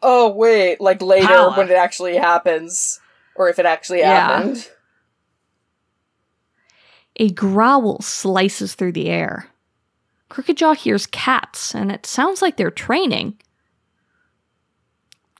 oh 0.02 0.30
wait, 0.30 0.82
like 0.82 1.02
later 1.02 1.28
Power. 1.28 1.58
when 1.58 1.70
it 1.70 1.76
actually 1.78 2.18
happens 2.18 3.00
or 3.36 3.50
if 3.50 3.60
it 3.60 3.66
actually 3.66 4.00
Yeah. 4.00 4.28
happened. 4.28 4.70
A 7.18 7.30
growl 7.32 8.02
slices 8.02 8.74
through 8.76 8.94
the 8.94 9.08
air. 9.10 9.48
Crooked 10.30 10.58
Jaw 10.58 10.74
hears 10.74 11.06
cats, 11.06 11.76
and 11.76 11.92
it 11.92 12.08
sounds 12.08 12.42
like 12.42 12.58
they're 12.58 12.72
training. 12.72 13.38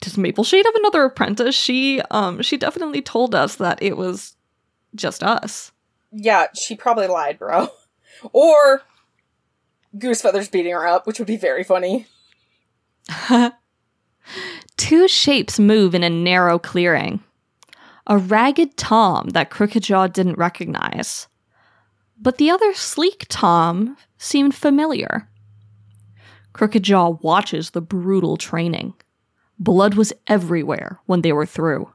Does 0.00 0.14
Mapleshade 0.16 0.64
have 0.64 0.74
another 0.76 1.04
apprentice? 1.04 1.54
She 1.54 2.00
um 2.10 2.42
she 2.42 2.56
definitely 2.56 3.02
told 3.02 3.34
us 3.34 3.56
that 3.56 3.82
it 3.82 3.96
was 3.96 4.36
just 4.94 5.24
us. 5.24 5.72
Yeah, 6.12 6.46
she 6.54 6.76
probably 6.76 7.06
lied, 7.08 7.38
bro. 7.38 7.68
Or 8.32 8.82
Goosefeather's 9.96 10.48
beating 10.48 10.72
her 10.72 10.86
up, 10.86 11.06
which 11.06 11.18
would 11.18 11.28
be 11.28 11.36
very 11.36 11.64
funny. 11.64 12.06
Two 14.76 15.08
shapes 15.08 15.58
move 15.58 15.94
in 15.94 16.02
a 16.02 16.10
narrow 16.10 16.58
clearing. 16.58 17.22
A 18.06 18.18
ragged 18.18 18.76
Tom 18.76 19.30
that 19.30 19.50
Crooked 19.50 19.84
Jaw 19.84 20.08
didn't 20.08 20.38
recognize. 20.38 21.28
But 22.20 22.38
the 22.38 22.50
other 22.50 22.74
sleek 22.74 23.26
Tom 23.28 23.96
seemed 24.18 24.54
familiar. 24.54 25.28
Crooked 26.52 26.82
Jaw 26.82 27.10
watches 27.22 27.70
the 27.70 27.80
brutal 27.80 28.36
training. 28.36 28.94
Blood 29.58 29.94
was 29.94 30.12
everywhere 30.26 31.00
when 31.06 31.22
they 31.22 31.32
were 31.32 31.46
through. 31.46 31.93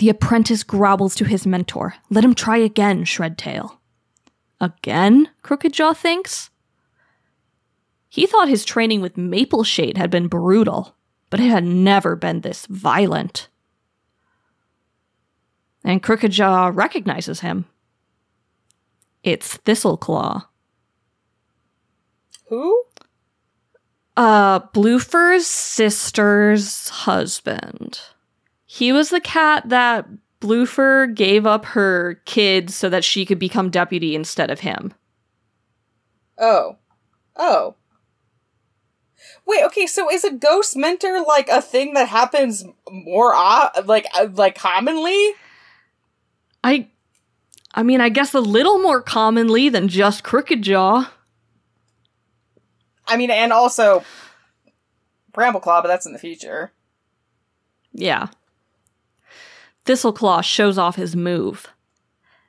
The 0.00 0.08
apprentice 0.08 0.62
growls 0.62 1.14
to 1.16 1.26
his 1.26 1.46
mentor. 1.46 1.94
Let 2.08 2.24
him 2.24 2.34
try 2.34 2.56
again, 2.56 3.04
Shredtail. 3.04 3.76
Again? 4.58 5.28
Crooked 5.42 5.74
Jaw 5.74 5.92
thinks. 5.92 6.48
He 8.08 8.26
thought 8.26 8.48
his 8.48 8.64
training 8.64 9.02
with 9.02 9.18
Mapleshade 9.18 9.98
had 9.98 10.10
been 10.10 10.26
brutal, 10.26 10.96
but 11.28 11.38
it 11.38 11.50
had 11.50 11.64
never 11.64 12.16
been 12.16 12.40
this 12.40 12.64
violent. 12.64 13.48
And 15.84 16.02
Crooked 16.02 16.32
Jaw 16.32 16.70
recognizes 16.72 17.40
him. 17.40 17.66
It's 19.22 19.58
Thistleclaw. 19.58 20.46
Who? 22.46 22.84
Uh, 24.16 24.60
Bluefur's 24.72 25.46
sister's 25.46 26.88
husband. 26.88 28.00
He 28.72 28.92
was 28.92 29.10
the 29.10 29.20
cat 29.20 29.68
that 29.68 30.06
Bluefur 30.40 31.12
gave 31.12 31.44
up 31.44 31.64
her 31.64 32.22
kids 32.24 32.72
so 32.72 32.88
that 32.88 33.02
she 33.02 33.26
could 33.26 33.40
become 33.40 33.68
deputy 33.68 34.14
instead 34.14 34.48
of 34.48 34.60
him. 34.60 34.94
Oh. 36.38 36.76
Oh. 37.34 37.74
Wait, 39.44 39.64
okay, 39.64 39.88
so 39.88 40.08
is 40.08 40.22
a 40.22 40.30
ghost 40.30 40.76
mentor 40.76 41.20
like 41.26 41.48
a 41.48 41.60
thing 41.60 41.94
that 41.94 42.10
happens 42.10 42.64
more 42.88 43.32
o- 43.34 43.70
like 43.86 44.06
uh, 44.14 44.28
like 44.34 44.54
commonly? 44.54 45.32
I 46.62 46.86
I 47.74 47.82
mean, 47.82 48.00
I 48.00 48.08
guess 48.08 48.32
a 48.34 48.40
little 48.40 48.80
more 48.80 49.02
commonly 49.02 49.68
than 49.68 49.88
just 49.88 50.22
Crooked 50.22 50.62
Jaw. 50.62 51.12
I 53.04 53.16
mean, 53.16 53.32
and 53.32 53.52
also 53.52 54.04
Brambleclaw, 55.32 55.82
but 55.82 55.88
that's 55.88 56.06
in 56.06 56.12
the 56.12 56.20
future. 56.20 56.70
Yeah. 57.92 58.28
Thistleclaw 59.90 60.44
shows 60.44 60.78
off 60.78 60.94
his 60.94 61.16
move. 61.16 61.66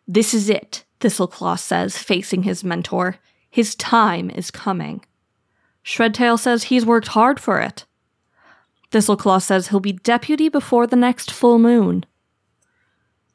This 0.08 0.32
is 0.32 0.48
it, 0.48 0.86
Thistleclaw 1.00 1.58
says, 1.58 1.98
facing 1.98 2.44
his 2.44 2.64
mentor. 2.64 3.18
His 3.50 3.74
time 3.74 4.30
is 4.30 4.52
coming. 4.52 5.04
Shredtail 5.84 6.38
says 6.38 6.66
he's 6.66 6.86
worked 6.86 7.08
hard 7.08 7.40
for 7.40 7.60
it. 7.60 7.88
Thistleclaw 8.92 9.42
says 9.42 9.70
he'll 9.70 9.80
be 9.80 9.94
deputy 9.94 10.50
before 10.50 10.86
the 10.86 10.96
next 10.96 11.32
full 11.32 11.58
moon. 11.58 12.06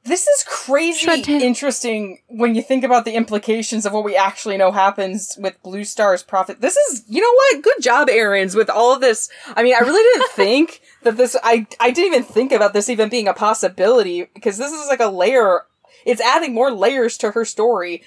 This 0.06 0.26
is 0.28 0.44
crazy 0.46 1.10
interesting 1.44 2.20
when 2.28 2.54
you 2.54 2.62
think 2.62 2.84
about 2.84 3.04
the 3.04 3.14
implications 3.14 3.84
of 3.84 3.92
what 3.92 4.04
we 4.04 4.14
actually 4.14 4.56
know 4.56 4.70
happens 4.70 5.36
with 5.40 5.60
Bluestar's 5.64 6.22
profit. 6.22 6.60
This 6.60 6.76
is, 6.76 7.04
you 7.08 7.20
know 7.20 7.32
what? 7.32 7.62
Good 7.62 7.82
job, 7.82 8.08
Erins, 8.08 8.54
with 8.54 8.70
all 8.70 8.94
of 8.94 9.00
this. 9.00 9.28
I 9.56 9.64
mean, 9.64 9.74
I 9.74 9.80
really 9.80 10.18
didn't 10.18 10.30
think 10.34 10.80
that 11.02 11.16
this, 11.16 11.36
I, 11.42 11.66
I 11.80 11.90
didn't 11.90 12.14
even 12.14 12.22
think 12.22 12.52
about 12.52 12.72
this 12.72 12.88
even 12.88 13.08
being 13.08 13.26
a 13.26 13.34
possibility 13.34 14.28
because 14.32 14.58
this 14.58 14.70
is 14.70 14.86
like 14.86 15.00
a 15.00 15.08
layer, 15.08 15.62
it's 16.04 16.20
adding 16.20 16.54
more 16.54 16.70
layers 16.70 17.18
to 17.18 17.32
her 17.32 17.44
story. 17.44 18.04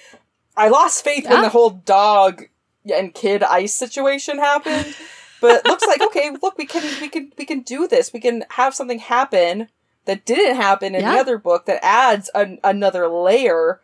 I 0.55 0.69
lost 0.69 1.03
faith 1.03 1.27
when 1.29 1.41
the 1.41 1.49
whole 1.49 1.69
dog 1.69 2.45
and 2.93 3.13
kid 3.13 3.43
ice 3.43 3.73
situation 3.73 4.37
happened. 4.37 4.95
But 5.41 5.57
it 5.57 5.65
looks 5.65 5.85
like 5.85 6.01
okay, 6.07 6.31
look, 6.41 6.57
we 6.57 6.65
can 6.65 6.83
we 7.01 7.09
can 7.09 7.31
we 7.37 7.45
can 7.45 7.61
do 7.61 7.87
this. 7.87 8.11
We 8.11 8.19
can 8.19 8.43
have 8.51 8.75
something 8.75 8.99
happen 8.99 9.69
that 10.05 10.25
didn't 10.25 10.55
happen 10.55 10.95
in 10.95 11.01
Yeah. 11.01 11.13
the 11.13 11.19
other 11.19 11.37
book 11.37 11.65
that 11.65 11.83
adds 11.83 12.29
an, 12.33 12.59
another 12.63 13.07
layer 13.07 13.81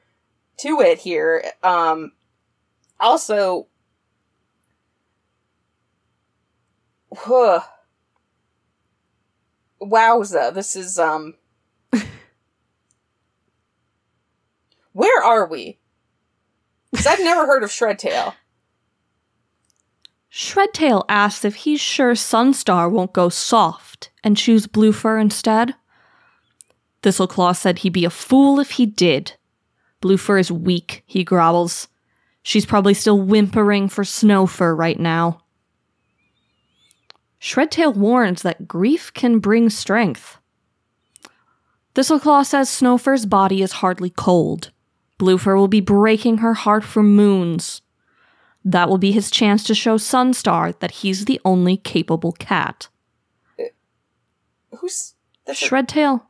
to 0.57 0.79
it 0.81 0.99
here. 0.99 1.43
Um 1.63 2.13
also 2.99 3.67
huh. 7.15 7.61
Wowza, 9.81 10.53
this 10.53 10.75
is 10.75 10.97
um 10.97 11.35
Where 14.93 15.23
are 15.23 15.47
we? 15.47 15.79
Because 16.91 17.05
I've 17.07 17.19
never 17.19 17.45
heard 17.45 17.63
of 17.63 17.69
Shredtail. 17.69 18.33
Shredtail 20.31 21.03
asks 21.07 21.45
if 21.45 21.55
he's 21.55 21.79
sure 21.81 22.13
Sunstar 22.13 22.89
won't 22.91 23.13
go 23.13 23.29
soft 23.29 24.11
and 24.23 24.35
choose 24.37 24.67
Bluefur 24.67 25.19
instead. 25.19 25.75
Thistleclaw 27.05 27.55
said 27.55 27.79
he'd 27.79 27.93
be 27.93 28.03
a 28.03 28.09
fool 28.09 28.59
if 28.59 28.71
he 28.71 28.87
did. 28.87 29.33
Bluefur 30.01 30.39
is 30.39 30.51
weak, 30.51 31.03
he 31.05 31.23
growls. 31.23 31.87
She's 32.41 32.65
probably 32.65 32.95
still 32.95 33.21
whimpering 33.21 33.89
for 33.89 34.03
Snowfur 34.03 34.75
right 34.75 34.99
now. 34.99 35.41
Shredtail 37.39 37.95
warns 37.95 38.41
that 38.41 38.67
grief 38.67 39.13
can 39.13 39.37
bring 39.37 39.69
strength. 39.69 40.39
Thistleclaw 41.93 42.43
says 42.43 42.69
Snowfur's 42.69 43.27
body 43.27 43.61
is 43.61 43.73
hardly 43.73 44.09
cold. 44.09 44.71
Bluefur 45.19 45.55
will 45.55 45.67
be 45.67 45.81
breaking 45.81 46.39
her 46.39 46.55
heart 46.55 46.83
for 46.83 47.03
moons. 47.03 47.83
That 48.63 48.89
will 48.89 48.97
be 48.97 49.11
his 49.11 49.29
chance 49.29 49.63
to 49.65 49.75
show 49.75 49.97
Sunstar 49.97 50.77
that 50.79 50.89
he's 50.89 51.25
the 51.25 51.39
only 51.45 51.77
capable 51.77 52.31
cat. 52.31 52.87
Uh, 53.59 53.65
who's 54.77 55.13
this? 55.45 55.61
Shredtail. 55.61 56.23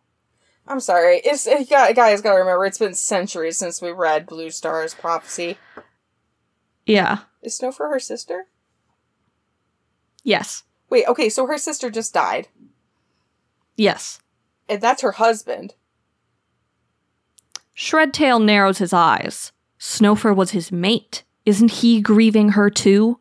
I'm 0.68 0.80
sorry. 0.80 1.22
It's 1.24 1.45
it, 1.45 1.70
guys. 1.70 2.22
Got 2.22 2.34
to 2.34 2.39
remember, 2.39 2.66
it's 2.66 2.80
been 2.80 2.95
centuries 2.95 3.57
since 3.57 3.82
we 3.82 3.91
read 3.91 4.26
Bluestar's 4.26 4.95
prophecy. 4.95 5.57
Yeah. 6.86 7.20
Is 7.41 7.59
Snowfur 7.59 7.89
her 7.91 7.99
sister? 7.99 8.47
Yes. 10.24 10.63
Wait. 10.89 11.05
Okay. 11.07 11.30
So 11.30 11.45
her 11.45 11.57
sister 11.57 11.89
just 11.91 12.13
died, 12.13 12.47
Yes. 13.78 14.20
and 14.68 14.82
that's 14.82 15.01
her 15.03 15.13
husband. 15.13 15.76
Shredtail 17.78 18.43
narrows 18.43 18.78
his 18.80 18.93
eyes. 18.93 19.51
Snowfur 19.80 20.36
was 20.36 20.51
his 20.51 20.72
mate. 20.72 21.24
Isn't 21.45 21.70
he 21.72 22.01
grieving 22.01 22.49
her 22.49 22.70
too? 22.70 23.20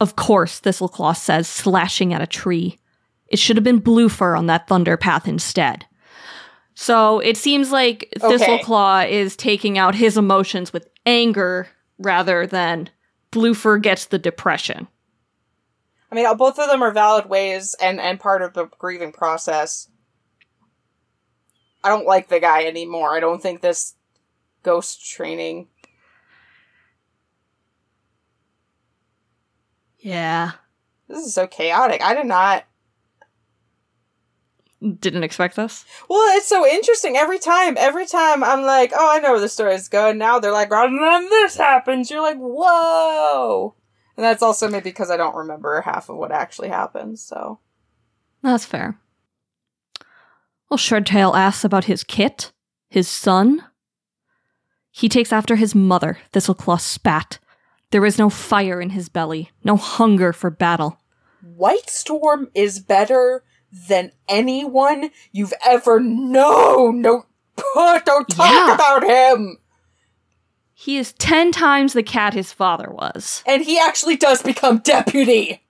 Of 0.00 0.16
course, 0.16 0.60
Thistleclaw 0.60 1.16
says, 1.16 1.48
slashing 1.48 2.12
at 2.12 2.20
a 2.22 2.26
tree. 2.26 2.78
It 3.28 3.38
should 3.38 3.56
have 3.56 3.64
been 3.64 3.80
Bluefur 3.80 4.36
on 4.36 4.46
that 4.46 4.66
thunder 4.68 4.96
path 4.96 5.28
instead. 5.28 5.86
So 6.74 7.18
it 7.18 7.36
seems 7.36 7.72
like 7.72 8.08
Okay. 8.22 8.36
Thistleclaw 8.36 9.10
is 9.10 9.36
taking 9.36 9.78
out 9.78 9.94
his 9.94 10.16
emotions 10.16 10.72
with 10.72 10.88
anger 11.04 11.68
rather 11.98 12.46
than 12.46 12.88
Bluefur 13.32 13.82
gets 13.82 14.06
the 14.06 14.18
depression. 14.18 14.86
I 16.10 16.14
mean, 16.14 16.36
both 16.36 16.58
of 16.58 16.70
them 16.70 16.82
are 16.82 16.92
valid 16.92 17.28
ways 17.28 17.74
and 17.82 18.00
and 18.00 18.18
part 18.18 18.42
of 18.42 18.54
the 18.54 18.66
grieving 18.78 19.12
process. 19.12 19.88
I 21.84 21.90
don't 21.90 22.06
like 22.06 22.28
the 22.28 22.40
guy 22.40 22.64
anymore. 22.64 23.14
I 23.14 23.20
don't 23.20 23.42
think 23.42 23.60
this 23.60 23.94
ghost 24.62 25.04
training. 25.10 25.68
Yeah. 29.98 30.52
This 31.08 31.26
is 31.26 31.34
so 31.34 31.46
chaotic. 31.46 32.02
I 32.02 32.14
did 32.14 32.26
not. 32.26 32.64
Didn't 34.80 35.24
expect 35.24 35.56
this. 35.56 35.84
Well, 36.08 36.36
it's 36.36 36.46
so 36.46 36.64
interesting 36.64 37.16
every 37.16 37.40
time. 37.40 37.76
Every 37.76 38.06
time 38.06 38.44
I'm 38.44 38.62
like, 38.62 38.92
oh, 38.94 39.10
I 39.10 39.18
know 39.18 39.32
where 39.32 39.40
the 39.40 39.48
story's 39.48 39.88
going. 39.88 40.18
Now 40.18 40.38
they're 40.38 40.52
like, 40.52 40.70
and 40.70 41.02
then 41.02 41.28
this 41.28 41.56
happens. 41.56 42.10
You're 42.10 42.22
like, 42.22 42.38
whoa. 42.38 43.74
And 44.16 44.24
that's 44.24 44.42
also 44.42 44.68
maybe 44.68 44.90
because 44.90 45.10
I 45.10 45.16
don't 45.16 45.34
remember 45.34 45.80
half 45.80 46.08
of 46.08 46.16
what 46.16 46.30
actually 46.30 46.68
happens. 46.68 47.22
So 47.22 47.58
That's 48.42 48.64
fair. 48.64 48.98
Well, 50.70 50.78
Shredtail 50.78 51.36
asks 51.36 51.64
about 51.64 51.84
his 51.84 52.04
kit, 52.04 52.52
his 52.88 53.08
son. 53.08 53.64
He 54.90 55.08
takes 55.08 55.32
after 55.32 55.56
his 55.56 55.74
mother, 55.74 56.18
Thistleclaw 56.32 56.80
spat. 56.80 57.38
There 57.90 58.04
is 58.04 58.18
no 58.18 58.28
fire 58.30 58.80
in 58.80 58.90
his 58.90 59.08
belly, 59.08 59.50
no 59.64 59.76
hunger 59.76 60.32
for 60.32 60.50
battle. 60.50 61.00
Whitestorm 61.42 62.48
is 62.54 62.80
better 62.80 63.42
than 63.72 64.12
anyone 64.28 65.10
you've 65.32 65.52
ever 65.64 66.00
known. 66.00 67.02
No, 67.02 67.26
don't 67.74 68.28
talk 68.28 68.50
Yeah. 68.50 68.74
about 68.74 69.04
him. 69.04 69.58
He 70.72 70.96
is 70.96 71.12
ten 71.14 71.50
times 71.52 71.92
the 71.92 72.02
cat 72.04 72.34
his 72.34 72.52
father 72.52 72.88
was. 72.90 73.42
And 73.46 73.62
he 73.64 73.78
actually 73.78 74.16
does 74.16 74.42
become 74.42 74.78
deputy. 74.78 75.62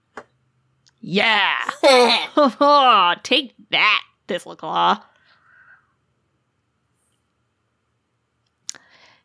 Yeah! 1.01 1.57
Take 3.23 3.55
that, 3.71 4.03
Thistleclaw. 4.29 5.03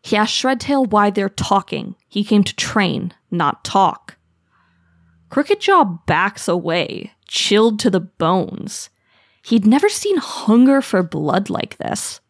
He 0.02 0.18
asked 0.18 0.34
Shredtail 0.42 0.90
why 0.90 1.10
they're 1.10 1.30
talking. 1.30 1.96
He 2.08 2.24
came 2.24 2.44
to 2.44 2.56
train, 2.56 3.14
not 3.32 3.64
talk. 3.64 4.18
Crooked 5.30 5.62
Jaw 5.62 5.84
backs 6.06 6.48
away, 6.48 7.12
chilled 7.34 7.80
to 7.80 7.90
the 7.90 8.00
bones. 8.00 8.92
He'd 9.42 9.66
never 9.66 9.90
seen 9.90 10.18
hunger 10.18 10.82
for 10.84 11.02
blood 11.02 11.50
like 11.50 11.78
this. 11.78 12.22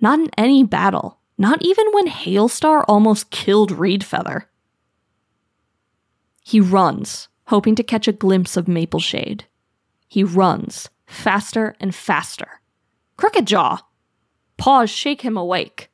Not 0.00 0.18
in 0.18 0.30
any 0.36 0.64
battle, 0.64 1.20
not 1.38 1.62
even 1.62 1.86
when 1.92 2.08
Hailstar 2.08 2.84
almost 2.88 3.30
killed 3.30 3.70
Reedfeather. 3.70 4.46
He 6.44 6.60
runs, 6.60 7.28
hoping 7.46 7.76
to 7.76 7.84
catch 7.84 8.08
a 8.08 8.12
glimpse 8.12 8.56
of 8.56 8.66
Mapleshade. 8.66 9.42
He 10.08 10.24
runs, 10.24 10.88
faster 11.06 11.76
and 11.78 11.94
faster. 11.94 12.60
Crooked 13.16 13.46
Jaw! 13.46 13.86
Paws 14.56 14.90
shake 14.90 15.22
him 15.22 15.36
awake. 15.36 15.90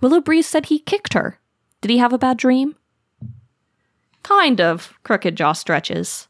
Willow 0.00 0.20
Breeze 0.20 0.48
said 0.48 0.66
he 0.66 0.80
kicked 0.80 1.14
her. 1.14 1.38
Did 1.80 1.92
he 1.92 1.98
have 1.98 2.12
a 2.12 2.18
bad 2.18 2.36
dream? 2.36 2.74
Kind 4.24 4.60
of, 4.60 4.98
Crooked 5.04 5.36
Jaw 5.36 5.52
stretches. 5.52 6.26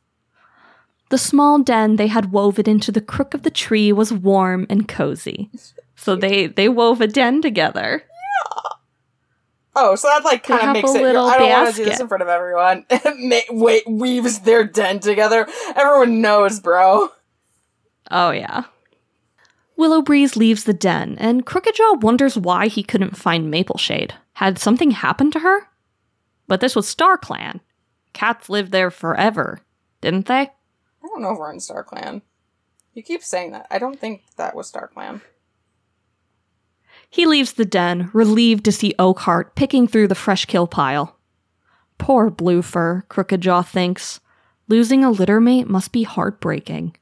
The 1.08 1.18
small 1.18 1.62
den 1.62 1.96
they 1.96 2.08
had 2.08 2.32
woven 2.32 2.68
into 2.68 2.90
the 2.90 3.00
crook 3.00 3.34
of 3.34 3.42
the 3.42 3.50
tree 3.50 3.92
was 3.92 4.12
warm 4.12 4.66
and 4.68 4.88
cozy. 4.88 5.50
So 5.94 6.16
they, 6.16 6.46
they 6.46 6.68
wove 6.68 7.00
a 7.00 7.06
den 7.06 7.40
together. 7.42 8.02
Yeah. 8.02 8.70
Oh, 9.78 9.94
so 9.94 10.08
that 10.08 10.24
like 10.24 10.42
kind 10.42 10.68
of 10.68 10.72
makes 10.72 10.94
a 10.94 11.04
it. 11.04 11.16
I 11.16 11.38
don't 11.38 11.50
want 11.50 11.70
to 11.70 11.76
do 11.76 11.84
this 11.84 12.00
in 12.00 12.08
front 12.08 12.22
of 12.22 12.28
everyone. 12.28 12.86
Wait, 13.50 13.82
weaves 13.86 14.40
their 14.40 14.64
den 14.64 15.00
together. 15.00 15.46
Everyone 15.76 16.22
knows, 16.22 16.60
bro. 16.60 17.10
Oh, 18.10 18.30
yeah. 18.30 18.64
Willow 19.76 20.00
Breeze 20.00 20.36
leaves 20.36 20.64
the 20.64 20.72
den, 20.72 21.16
and 21.18 21.44
Crooked 21.44 21.74
Jaw 21.74 21.94
wonders 22.00 22.38
why 22.38 22.68
he 22.68 22.82
couldn't 22.82 23.18
find 23.18 23.52
Mapleshade. 23.52 24.12
Had 24.34 24.58
something 24.58 24.92
happened 24.92 25.34
to 25.34 25.40
her? 25.40 25.68
But 26.48 26.60
this 26.60 26.74
was 26.74 26.86
StarClan. 26.86 27.60
Cats 28.14 28.48
lived 28.48 28.72
there 28.72 28.90
forever, 28.90 29.60
didn't 30.00 30.26
they? 30.26 30.50
Don't 31.16 31.22
know 31.22 31.32
if 31.32 31.38
we're 31.38 31.50
in 31.50 31.60
StarClan. 31.60 32.20
You 32.92 33.02
keep 33.02 33.22
saying 33.22 33.52
that. 33.52 33.66
I 33.70 33.78
don't 33.78 33.98
think 33.98 34.24
that 34.36 34.54
was 34.54 34.70
StarClan. 34.70 35.22
He 37.08 37.24
leaves 37.24 37.54
the 37.54 37.64
den, 37.64 38.10
relieved 38.12 38.66
to 38.66 38.72
see 38.72 38.94
Oakheart 38.98 39.54
picking 39.54 39.88
through 39.88 40.08
the 40.08 40.14
fresh 40.14 40.44
kill 40.44 40.66
pile. 40.66 41.16
Poor 41.96 42.30
Bluefur, 42.30 43.08
Crooked 43.08 43.40
Jaw 43.40 43.62
thinks. 43.62 44.20
Losing 44.68 45.02
a 45.02 45.10
litter 45.10 45.40
mate 45.40 45.70
must 45.70 45.90
be 45.90 46.02
heartbreaking. 46.02 46.94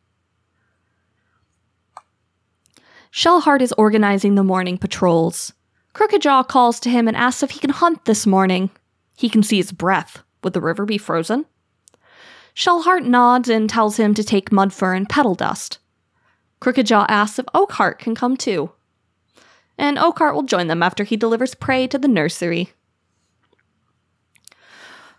Shellheart 3.12 3.62
is 3.62 3.72
organizing 3.72 4.36
the 4.36 4.44
morning 4.44 4.78
patrols. 4.78 5.54
Crooked 5.92 6.22
Jaw 6.22 6.44
calls 6.44 6.78
to 6.78 6.88
him 6.88 7.08
and 7.08 7.16
asks 7.16 7.42
if 7.42 7.50
he 7.50 7.58
can 7.58 7.70
hunt 7.70 8.04
this 8.04 8.28
morning. 8.28 8.70
He 9.16 9.28
can 9.28 9.42
see 9.42 9.56
his 9.56 9.72
breath. 9.72 10.22
Would 10.44 10.52
the 10.52 10.60
river 10.60 10.86
be 10.86 10.98
frozen? 10.98 11.46
Shellheart 12.55 13.05
nods 13.05 13.48
and 13.48 13.68
tells 13.68 13.96
him 13.96 14.14
to 14.14 14.24
take 14.24 14.50
Mudfur 14.50 14.96
and 14.96 15.09
Petal 15.09 15.34
Dust. 15.34 15.78
Crooked 16.61 16.86
Jaw 16.86 17.05
asks 17.09 17.38
if 17.38 17.46
Oakheart 17.46 17.98
can 17.98 18.14
come 18.14 18.36
too 18.36 18.70
and 19.78 19.98
Oakheart 19.98 20.34
will 20.34 20.42
join 20.42 20.68
them 20.68 20.82
after 20.82 21.05
he 21.05 21.16
delivers 21.16 21.55
prey 21.55 21.86
to 21.88 21.98
the 21.98 22.09
nursery. 22.09 22.70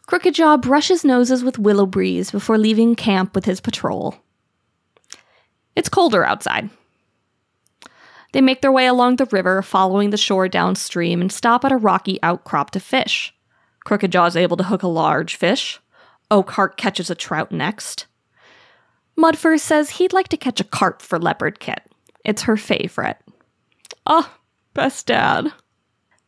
Crooked 0.05 0.35
Jaw 0.35 0.57
brushes 0.57 1.03
noses 1.03 1.43
with 1.43 1.59
Willow 1.59 1.85
Breeze 1.85 2.31
before 2.31 2.57
leaving 2.57 2.95
camp 2.95 3.33
with 3.33 3.45
his 3.45 3.59
patrol. 3.59 4.15
It's 5.75 5.89
colder 5.89 6.23
outside. 6.23 6.69
They 8.31 8.41
make 8.41 8.61
their 8.61 8.71
way 8.71 8.85
along 8.85 9.15
the 9.15 9.25
river, 9.25 9.61
following 9.61 10.09
the 10.09 10.17
shore 10.17 10.47
downstream, 10.47 11.21
and 11.21 11.31
stop 11.31 11.65
at 11.65 11.71
a 11.71 11.77
rocky 11.77 12.19
outcrop 12.21 12.71
to 12.71 12.79
fish. 12.79 13.33
Crooked 13.83 14.11
Jaw 14.11 14.25
is 14.25 14.37
able 14.37 14.57
to 14.57 14.63
hook 14.63 14.83
a 14.83 14.87
large 14.87 15.35
fish. 15.35 15.79
Oakheart 16.31 16.77
catches 16.77 17.09
a 17.09 17.15
trout 17.15 17.51
next. 17.51 18.07
Mudfur 19.17 19.59
says 19.59 19.91
he'd 19.91 20.13
like 20.13 20.27
to 20.29 20.37
catch 20.37 20.59
a 20.59 20.65
carp 20.65 21.01
for 21.01 21.19
Leopardkit. 21.19 21.79
It's 22.23 22.43
her 22.43 22.57
favorite. 22.57 23.17
Oh, 24.05 24.35
best 24.73 25.07
dad. 25.07 25.53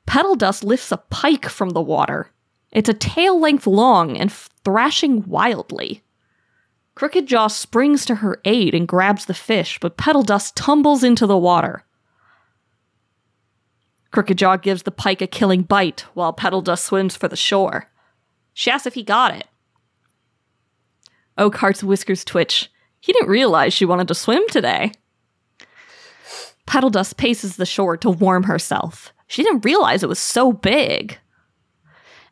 Petal 0.06 0.36
Dust 0.36 0.64
lifts 0.64 0.92
a 0.92 0.98
pike 0.98 1.50
from 1.50 1.72
the 1.72 1.82
water. 1.82 2.32
It's 2.72 2.90
a 2.90 2.94
tail 2.94 3.40
length 3.40 3.68
long 3.68 4.18
and 4.18 4.32
thrashing 4.32 5.24
wildly. 5.28 6.04
Crooked 6.96 7.28
Jaw 7.28 7.48
springs 7.48 8.06
to 8.06 8.16
her 8.16 8.42
aid 8.46 8.74
and 8.74 8.88
grabs 8.88 9.26
the 9.26 9.34
fish, 9.34 9.80
but 9.80 9.98
Petal 9.98 10.24
Dust 10.24 10.56
tumbles 10.56 11.04
into 11.04 11.28
the 11.28 11.38
water. 11.38 11.84
Crooked 14.12 14.38
Jaw 14.38 14.58
gives 14.58 14.84
the 14.84 14.92
pike 14.92 15.22
a 15.22 15.28
killing 15.28 15.62
bite 15.62 16.06
while 16.14 16.34
Petal 16.34 16.62
Dust 16.62 16.86
swims 16.86 17.16
for 17.16 17.28
the 17.28 17.36
shore. 17.36 17.92
She 18.54 18.72
asks 18.72 18.88
if 18.88 18.96
he 18.96 19.04
got 19.04 19.36
it. 19.36 19.48
Oh, 21.38 21.50
Oakheart's 21.50 21.84
whiskers 21.84 22.24
twitch. 22.24 22.72
He 23.00 23.14
didn't 23.14 23.30
realize 23.30 23.74
she 23.74 23.86
wanted 23.86 24.08
to 24.08 24.16
swim 24.16 24.44
today. 24.50 24.92
Petal 26.66 26.90
Dust 26.90 27.18
paces 27.18 27.56
the 27.56 27.66
shore 27.66 27.96
to 27.98 28.10
warm 28.10 28.44
herself. 28.44 29.14
She 29.28 29.44
didn't 29.44 29.66
realize 29.66 30.04
it 30.04 30.10
was 30.10 30.20
so 30.20 30.52
big. 30.52 31.18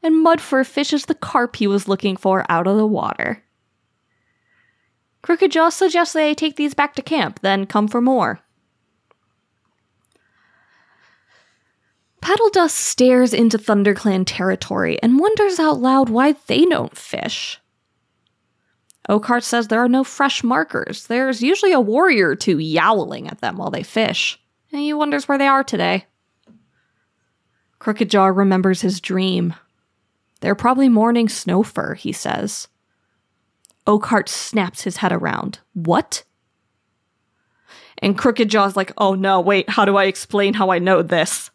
And 0.04 0.26
Mudfur 0.26 0.66
fishes 0.66 1.06
the 1.06 1.16
carp 1.16 1.56
he 1.56 1.68
was 1.68 1.88
looking 1.88 2.18
for 2.18 2.46
out 2.50 2.68
of 2.68 2.78
the 2.78 2.86
water. 2.86 3.44
Crooked 5.22 5.52
Jaw 5.52 5.70
suggests 5.70 6.14
they 6.14 6.36
take 6.36 6.56
these 6.56 6.74
back 6.74 6.96
to 6.96 7.02
camp, 7.02 7.40
then 7.42 7.66
come 7.66 7.88
for 7.88 8.02
more. 8.02 8.40
Petal 12.22 12.50
Dust 12.50 12.76
stares 12.76 13.34
into 13.34 13.58
ThunderClan 13.58 14.24
territory 14.26 15.02
and 15.02 15.20
wonders 15.20 15.60
out 15.60 15.80
loud 15.80 16.10
why 16.10 16.36
they 16.48 16.66
don't 16.66 16.98
fish. 16.98 17.60
Oakheart 19.10 19.44
says 19.44 19.68
there 19.68 19.84
are 19.84 19.90
no 19.90 20.04
fresh 20.04 20.44
markers. 20.44 21.08
There's 21.08 21.42
usually 21.42 21.72
a 21.72 21.80
warrior 21.80 22.30
or 22.30 22.36
two 22.36 22.58
yowling 22.58 23.28
at 23.28 23.42
them 23.42 23.58
while 23.58 23.70
they 23.70 23.84
fish, 23.84 24.40
and 24.72 24.82
he 24.82 24.94
wonders 24.94 25.28
where 25.28 25.38
they 25.38 25.48
are 25.48 25.64
today. 25.64 26.06
Crooked 27.78 28.10
Jaw 28.10 28.28
remembers 28.28 28.82
his 28.82 29.00
dream. 29.00 29.54
They're 30.42 30.56
probably 30.56 30.90
mourning 30.90 31.28
Snowfur, 31.28 31.96
he 31.96 32.12
says. 32.12 32.68
Oakheart 33.86 34.28
snaps 34.28 34.82
his 34.82 34.98
head 34.98 35.12
around. 35.12 35.60
What? 35.74 36.24
And 38.00 38.18
Crooked 38.18 38.50
Jaw's 38.50 38.76
like, 38.76 38.92
oh 38.98 39.14
no, 39.14 39.40
wait, 39.40 39.70
how 39.70 39.86
do 39.86 39.98
I 39.98 40.06
explain 40.06 40.56
how 40.56 40.72
I 40.72 40.80
know 40.80 41.02
this? 41.02 41.52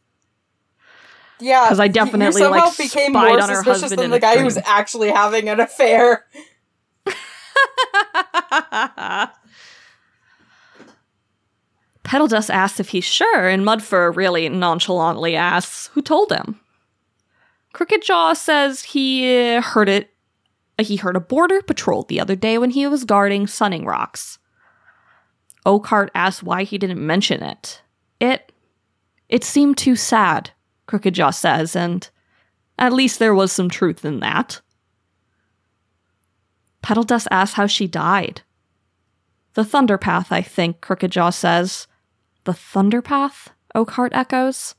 Yeah, 1.41 1.65
because 1.65 1.81
I 1.81 1.89
definitely, 1.89 2.43
you 2.43 2.47
somehow 2.47 2.67
like, 2.67 2.77
became 2.77 3.13
more 3.13 3.41
suspicious 3.41 3.91
than 3.97 4.11
the 4.11 4.21
guy 4.21 4.39
who's 4.39 4.55
dream. 4.55 4.65
actually 4.67 5.11
having 5.11 5.49
an 5.49 5.59
affair. 5.59 6.27
Petal 12.03 12.27
Dust 12.27 12.51
asks 12.51 12.81
if 12.81 12.89
he's 12.89 13.05
sure, 13.05 13.49
and 13.49 13.65
Mudfur 13.65 14.15
really 14.15 14.49
nonchalantly 14.49 15.37
asks 15.37 15.89
who 15.89 16.03
told 16.03 16.33
him. 16.33 16.59
Crooked 17.73 18.03
Jaw 18.03 18.33
says 18.33 18.83
he 18.83 19.55
uh, 19.55 19.63
heard 19.63 19.89
it. 19.89 20.11
He 20.79 20.97
heard 20.97 21.15
a 21.15 21.21
border 21.21 21.63
patrol 21.63 22.03
the 22.05 22.19
other 22.19 22.35
day 22.35 22.59
when 22.59 22.71
he 22.71 22.87
was 22.87 23.05
guarding 23.05 23.47
Sunning 23.47 23.85
Rocks. 23.85 24.39
Oakheart 25.67 26.09
asks 26.15 26.43
why 26.43 26.65
he 26.65 26.79
didn't 26.79 27.07
mention 27.07 27.43
it. 27.43 27.83
It, 28.19 28.51
it 29.29 29.45
seemed 29.45 29.77
too 29.77 29.95
sad, 29.95 30.51
Crooked 30.87 31.15
Jaw 31.15 31.31
says, 31.31 31.77
and 31.77 32.09
at 32.79 32.93
least 32.93 33.19
there 33.19 33.35
was 33.35 33.53
some 33.53 33.69
truth 33.69 34.05
in 34.05 34.21
that. 34.21 34.61
Petal 36.83 37.05
Dust 37.05 37.29
asks 37.31 37.55
how 37.55 37.67
she 37.67 37.87
died. 37.87 38.43
The 39.55 39.63
Thunderpath, 39.63 40.31
I 40.31 40.43
think, 40.43 40.81
Crooked 40.81 41.13
Jaw 41.13 41.31
says. 41.31 41.87
The 42.45 42.53
Thunderpath? 42.53 43.49
Oakheart 43.75 44.11
echoes. 44.13 44.75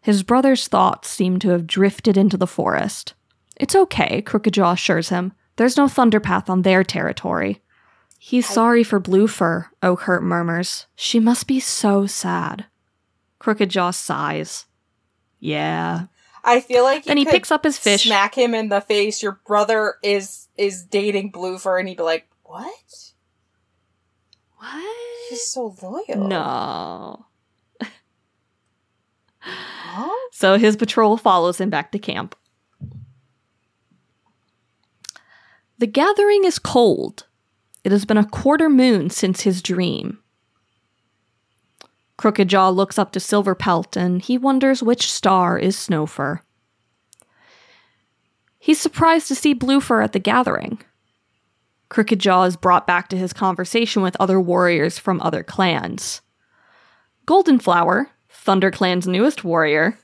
His 0.00 0.22
brother's 0.22 0.68
thoughts 0.68 1.08
seem 1.08 1.38
to 1.38 1.50
have 1.50 1.66
drifted 1.66 2.16
into 2.16 2.36
the 2.36 2.46
forest. 2.46 3.14
It's 3.56 3.74
okay, 3.74 4.20
Crooked 4.22 4.54
Jaw 4.54 4.72
assures 4.72 5.08
him. 5.08 5.32
There's 5.56 5.76
no 5.76 5.86
Thunderpath 5.86 6.50
on 6.50 6.62
their 6.62 6.82
territory. 6.82 7.62
He's 8.18 8.48
sorry 8.48 8.82
for 8.82 8.98
Blue 8.98 9.26
Bluefur, 9.26 9.66
Oakheart 9.82 10.22
murmurs. 10.22 10.86
She 10.96 11.20
must 11.20 11.46
be 11.46 11.60
so 11.60 12.06
sad. 12.06 12.66
Crooked 13.38 13.68
Jaw 13.68 13.90
sighs. 13.90 14.66
Yeah. 15.38 16.06
I 16.44 16.60
feel 16.60 16.84
like 16.84 17.04
Then 17.04 17.16
he 17.16 17.24
picks 17.24 17.50
up 17.50 17.64
his 17.64 17.78
fish. 17.78 18.04
smack 18.04 18.34
him 18.36 18.54
in 18.54 18.68
the 18.68 18.80
face. 18.82 19.22
Your 19.22 19.40
brother 19.46 19.94
is 20.02 20.48
is 20.56 20.82
dating 20.84 21.32
Bluefur, 21.32 21.78
and 21.80 21.88
he'd 21.88 21.96
be 21.96 22.02
like, 22.02 22.28
"What? 22.42 22.68
What? 24.58 24.96
He's 25.30 25.46
so 25.46 25.74
loyal." 25.82 26.28
No. 26.28 27.26
Huh? 29.38 30.10
So 30.32 30.58
his 30.58 30.76
patrol 30.76 31.16
follows 31.16 31.60
him 31.60 31.70
back 31.70 31.92
to 31.92 31.98
camp. 31.98 32.34
The 35.78 35.86
gathering 35.86 36.44
is 36.44 36.58
cold. 36.58 37.26
It 37.84 37.92
has 37.92 38.04
been 38.04 38.16
a 38.16 38.24
quarter 38.24 38.68
moon 38.70 39.10
since 39.10 39.42
his 39.42 39.60
dream. 39.60 40.18
Crooked 42.16 42.48
Jaw 42.48 42.68
looks 42.68 42.98
up 42.98 43.12
to 43.12 43.18
Silverpelt 43.18 43.96
and 43.96 44.22
he 44.22 44.38
wonders 44.38 44.82
which 44.82 45.10
star 45.10 45.58
is 45.58 45.76
Snowfur. 45.76 46.40
He's 48.58 48.80
surprised 48.80 49.28
to 49.28 49.34
see 49.34 49.54
Bluefur 49.54 50.02
at 50.02 50.12
the 50.12 50.18
gathering. 50.18 50.80
Crooked 51.88 52.18
Jaw 52.18 52.44
is 52.44 52.56
brought 52.56 52.86
back 52.86 53.08
to 53.08 53.16
his 53.16 53.32
conversation 53.32 54.02
with 54.02 54.16
other 54.18 54.40
warriors 54.40 54.98
from 54.98 55.20
other 55.20 55.42
clans. 55.42 56.22
Goldenflower, 57.26 58.06
ThunderClan's 58.32 59.06
newest 59.06 59.44
warrior. 59.44 59.98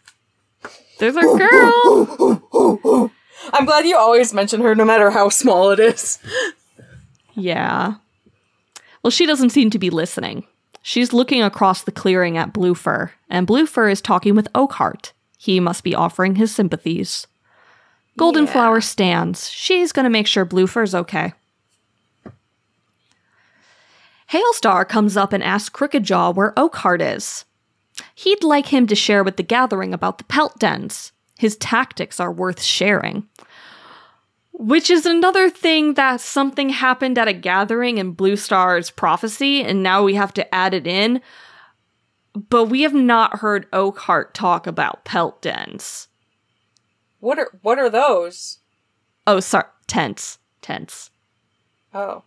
There's 0.98 1.16
our 1.16 1.38
girl! 1.38 3.11
I'm 3.52 3.64
glad 3.64 3.86
you 3.86 3.96
always 3.96 4.34
mention 4.34 4.61
her, 4.61 4.74
no 4.74 4.84
matter 4.84 5.11
how 5.11 5.30
small 5.30 5.70
it 5.70 5.80
is. 5.80 6.18
Yeah. 7.34 7.94
Well, 9.02 9.11
she 9.11 9.24
doesn't 9.24 9.50
seem 9.50 9.70
to 9.70 9.78
be 9.78 9.88
listening. 9.88 10.46
She's 10.83 11.12
looking 11.12 11.43
across 11.43 11.83
the 11.83 11.93
clearing 11.93 12.37
at 12.39 12.53
Bluefur, 12.53 13.11
and 13.28 13.47
Bluefur 13.47 13.91
is 13.91 14.01
talking 14.01 14.35
with 14.35 14.53
Oakheart. 14.55 15.12
He 15.39 15.61
must 15.61 15.85
be 15.85 15.95
offering 15.95 16.37
his 16.37 16.55
sympathies. 16.55 17.26
Golden 18.16 18.45
Yeah. 18.47 18.53
Flower 18.53 18.81
stands. 18.81 19.51
She's 19.51 19.93
gonna 19.93 20.11
make 20.11 20.26
sure 20.26 20.45
Bluefur's 20.45 20.95
okay. 20.95 21.33
Hailstar 24.33 24.89
comes 24.89 25.16
up 25.16 25.33
and 25.33 25.43
asks 25.43 25.68
Crooked 25.68 26.05
Jaw 26.05 26.31
where 26.31 26.53
Oakheart 26.53 27.01
is. 27.16 27.45
He'd 28.14 28.45
like 28.45 28.66
him 28.66 28.87
to 28.87 28.95
share 28.95 29.24
with 29.24 29.37
the 29.37 29.43
gathering 29.43 29.93
about 29.93 30.18
the 30.18 30.24
pelt 30.24 30.59
dens. 30.59 31.12
His 31.39 31.57
tactics 31.57 32.20
are 32.20 32.31
worth 32.31 32.62
sharing. 32.62 33.26
Which 34.53 34.90
is 34.90 35.07
another 35.07 35.48
thing 35.48 35.94
that 35.94 36.20
something 36.20 36.68
happened 36.68 37.18
at 37.18 37.28
a 37.28 37.32
gathering 37.32 37.98
in 37.98 38.14
Bluestar's 38.14 38.90
prophecy, 38.90 39.62
and 39.62 39.82
now 39.82 40.03
we 40.03 40.14
have 40.14 40.34
to 40.34 40.55
add 40.55 40.74
it 40.74 40.86
in. 40.86 41.20
But 42.34 42.66
we 42.66 42.82
have 42.82 42.94
not 42.94 43.38
heard 43.38 43.70
Oakheart 43.72 44.32
talk 44.34 44.66
about 44.66 45.05
pelt 45.05 45.40
dens. 45.42 46.09
What 47.20 47.38
are 47.38 47.51
what 47.62 47.78
are 47.78 47.90
those? 47.90 48.59
Oh, 49.26 49.40
sorry, 49.40 49.66
tents. 49.86 50.38
Tents. 50.62 51.11
Oh, 51.94 52.22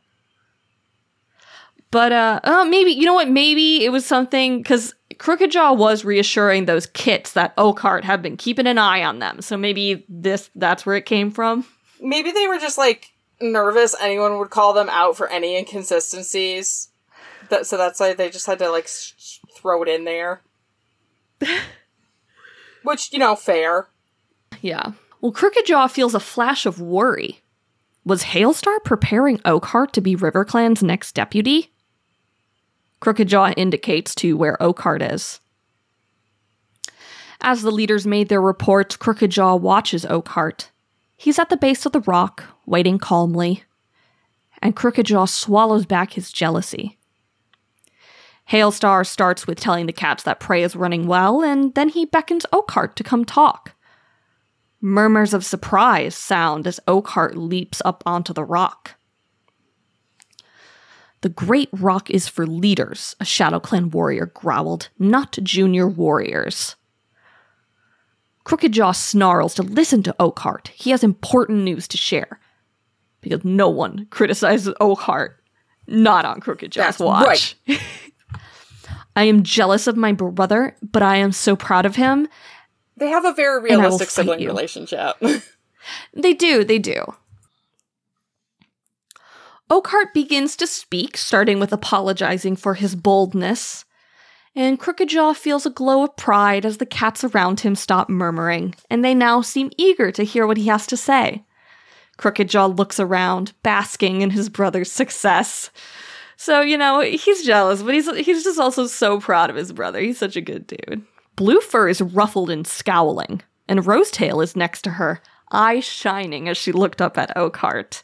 But 1.92 2.12
uh, 2.12 2.40
uh 2.44 2.66
maybe 2.66 2.92
you 2.92 3.06
know 3.06 3.14
what? 3.14 3.30
Maybe 3.30 3.86
it 3.86 3.90
was 3.90 4.06
something 4.06 4.58
because 4.58 4.94
Crooked 5.20 5.52
Jaw 5.52 5.74
was 5.74 6.04
reassuring 6.04 6.66
those 6.66 6.88
kits 6.88 7.34
that 7.34 7.56
Oakheart 7.58 8.04
had 8.04 8.22
been 8.22 8.38
keeping 8.38 8.68
an 8.68 8.78
eye 8.78 9.04
on 9.04 9.20
them. 9.20 9.42
So 9.42 9.58
maybe 9.58 10.06
this 10.10 10.50
that's 10.56 10.86
where 10.86 10.96
it 10.96 11.06
came 11.06 11.32
from. 11.32 11.66
Maybe 12.04 12.32
they 12.32 12.48
were 12.48 12.60
just 12.60 12.78
like 12.78 13.14
nervous. 13.42 13.96
Anyone 14.00 14.38
would 14.38 14.50
call 14.50 14.74
them 14.74 14.90
out 14.90 15.16
for 15.18 15.28
any 15.30 15.58
inconsistencies. 15.58 16.90
That 17.50 17.66
so 17.66 17.78
that's 17.78 18.00
why 18.00 18.14
they 18.14 18.30
just 18.30 18.46
had 18.46 18.60
to 18.60 18.70
like 18.70 18.84
s- 18.86 19.14
s- 19.18 19.40
throw 19.56 19.82
it 19.84 19.90
in 19.90 20.04
there. 20.04 20.42
Which 22.84 23.12
you 23.14 23.20
know, 23.20 23.36
fair. 23.36 23.88
Yeah. 24.62 24.92
Well, 25.22 25.32
Crooked 25.32 25.66
Jaw 25.66 25.88
feels 25.88 26.14
a 26.14 26.20
flash 26.20 26.66
of 26.66 26.82
worry. 26.82 27.40
Was 28.06 28.24
Hailstar 28.24 28.84
preparing 28.84 29.38
Oakheart 29.40 29.92
to 29.94 30.02
be 30.02 30.16
RiverClan's 30.18 30.84
next 30.84 31.14
deputy? 31.14 31.72
Crooked 33.00 33.30
Jaw 33.30 33.52
indicates 33.52 34.14
to 34.16 34.36
where 34.36 34.58
Oakheart 34.60 35.14
is. 35.14 35.40
As 37.40 37.62
the 37.62 37.72
leaders 37.72 38.06
made 38.06 38.28
their 38.30 38.42
reports, 38.42 38.96
Crooked 38.98 39.32
Jaw 39.32 39.56
watches 39.56 40.04
Oakheart. 40.06 40.68
He's 41.24 41.40
at 41.40 41.48
the 41.48 41.56
base 41.56 41.86
of 41.86 41.94
the 41.94 42.02
rock, 42.02 42.44
waiting 42.66 43.00
calmly, 43.00 43.64
and 44.62 44.76
Crooked 44.76 45.06
Jaw 45.06 45.24
swallows 45.24 45.86
back 45.86 46.12
his 46.12 46.34
jealousy. 46.34 47.00
Hailstar 48.52 49.08
starts 49.08 49.48
with 49.48 49.58
telling 49.58 49.86
the 49.86 49.94
cats 49.94 50.24
that 50.24 50.42
prey 50.42 50.64
is 50.64 50.76
running 50.76 51.08
well, 51.08 51.42
and 51.42 51.74
then 51.76 51.88
he 51.88 52.04
beckons 52.04 52.46
Oakheart 52.52 52.96
to 52.96 53.06
come 53.06 53.24
talk. 53.24 53.74
Murmurs 54.82 55.34
of 55.34 55.46
surprise 55.46 56.14
sound 56.14 56.68
as 56.68 56.82
Oakheart 56.90 57.36
leaps 57.38 57.82
up 57.86 58.04
onto 58.06 58.34
the 58.34 58.44
rock. 58.44 58.96
The 61.22 61.30
Great 61.30 61.70
Rock 61.72 62.10
is 62.10 62.28
for 62.28 62.46
leaders, 62.46 63.16
a 63.22 63.24
Shadow 63.24 63.62
Clan 63.62 63.92
warrior 63.92 64.26
growled, 64.26 64.90
not 65.00 65.38
junior 65.42 65.88
warriors. 65.88 66.76
Crooked 68.44 68.74
Jaw 68.74 68.92
snarls 68.92 69.54
to 69.56 69.64
listen 69.64 70.04
to 70.04 70.16
Oakheart. 70.20 70.68
He 70.70 70.92
has 70.92 71.04
important 71.04 71.64
news 71.64 71.88
to 71.90 71.98
share. 71.98 72.40
Because 73.22 73.46
no 73.46 73.70
one 73.70 74.08
criticizes 74.10 74.74
Oakheart 74.82 75.36
not 75.88 76.26
on 76.26 76.42
Crooked 76.42 76.72
Jaw's 76.72 76.98
That's 76.98 77.00
watch. 77.00 77.56
I 79.16 79.24
am 79.24 79.44
jealous 79.44 79.88
of 79.88 79.96
my 79.96 80.12
brother, 80.12 80.76
but 80.82 81.04
I 81.04 81.18
am 81.18 81.32
so 81.32 81.56
proud 81.56 81.86
of 81.86 81.96
him. 81.96 82.28
They 82.98 83.10
have 83.10 83.26
a 83.26 83.34
very 83.34 83.62
realistic 83.62 84.10
sibling 84.10 84.40
you. 84.40 84.48
relationship. 84.48 85.16
They 86.14 86.34
do, 86.34 86.64
they 86.64 86.80
do. 86.80 87.04
Oakheart 89.70 90.14
begins 90.14 90.56
to 90.58 90.68
speak, 90.68 91.18
starting 91.18 91.60
with 91.60 91.74
apologizing 91.74 92.56
for 92.56 92.76
his 92.76 92.96
boldness. 92.96 93.86
And 94.56 94.80
Crooked 94.80 95.10
Jaw 95.10 95.34
feels 95.34 95.66
a 95.66 95.72
glow 95.72 96.04
of 96.04 96.16
pride 96.16 96.66
as 96.66 96.78
the 96.78 96.86
cats 96.86 97.24
around 97.24 97.62
him 97.62 97.76
stop 97.76 98.08
murmuring, 98.08 98.76
and 98.90 99.04
they 99.04 99.16
now 99.16 99.42
seem 99.42 99.72
eager 99.78 100.12
to 100.12 100.24
hear 100.24 100.46
what 100.46 100.58
he 100.58 100.68
has 100.68 100.86
to 100.88 100.98
say. 100.98 101.44
Crooked 102.18 102.50
Jaw 102.50 102.68
looks 102.68 103.00
around, 103.00 103.54
basking 103.64 104.22
in 104.22 104.30
his 104.30 104.50
brother's 104.50 104.92
success. 104.92 105.72
So, 106.38 106.62
you 106.62 106.78
know, 106.78 107.00
he's 107.00 107.44
jealous, 107.44 107.82
but 107.82 107.94
he's 107.96 108.14
he's 108.18 108.44
just 108.44 108.60
also 108.60 108.86
so 108.86 109.20
proud 109.20 109.50
of 109.50 109.56
his 109.56 109.72
brother. 109.72 110.00
He's 110.00 110.20
such 110.20 110.36
a 110.36 110.42
good 110.42 110.68
dude. 110.68 111.04
Bluefur 111.36 111.90
is 111.90 112.02
ruffled 112.02 112.52
and 112.52 112.68
scowling, 112.68 113.42
and 113.68 113.86
Rosetail 113.86 114.44
is 114.44 114.56
next 114.56 114.84
to 114.84 114.92
her, 114.92 115.22
eyes 115.52 115.84
shining 115.84 116.48
as 116.48 116.58
she 116.58 116.72
looked 116.72 117.02
up 117.02 117.18
at 117.18 117.36
Oakheart. 117.36 118.04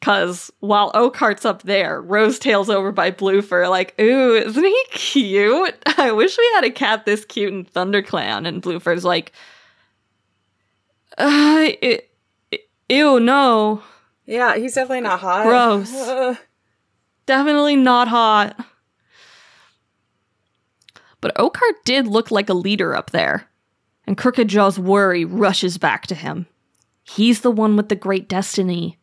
Cause 0.00 0.50
while 0.60 0.92
Oakheart's 0.92 1.44
up 1.44 1.62
there, 1.62 2.00
Rosetail's 2.02 2.70
over 2.70 2.92
by 2.92 3.10
Bluefur, 3.10 3.68
like, 3.68 3.94
ooh, 4.00 4.34
isn't 4.36 4.64
he 4.64 4.84
cute? 4.92 5.74
I 5.98 6.12
wish 6.12 6.38
we 6.38 6.50
had 6.54 6.64
a 6.64 6.70
cat 6.70 7.04
this 7.04 7.24
cute 7.24 7.52
in 7.52 7.64
ThunderClan. 7.64 8.46
And 8.46 8.62
Bluefur's 8.62 9.04
like, 9.04 9.32
uh, 11.18 11.68
e- 11.82 11.98
e- 12.52 12.58
ew, 12.88 13.18
no. 13.18 13.82
yeah, 14.24 14.56
he's 14.56 14.74
definitely 14.74 15.00
not 15.00 15.20
hot. 15.20 15.44
Gross. 15.44 15.92
Uh, 16.08 16.34
Definitely 17.26 17.76
not 17.76 18.08
hot. 18.08 18.58
But 21.20 21.34
Oakheart 21.34 21.84
did 21.84 22.06
look 22.06 22.30
like 22.30 22.48
a 22.48 22.54
leader 22.54 22.94
up 22.94 23.10
there, 23.10 23.48
and 24.06 24.16
Crookedjaw's 24.16 24.78
worry 24.78 25.24
rushes 25.26 25.76
back 25.76 26.06
to 26.06 26.14
him. 26.14 26.46
He's 27.02 27.40
the 27.42 27.50
one 27.50 27.76
with 27.76 27.88
the 27.90 27.96
great 27.96 28.28
destiny. 28.28 28.96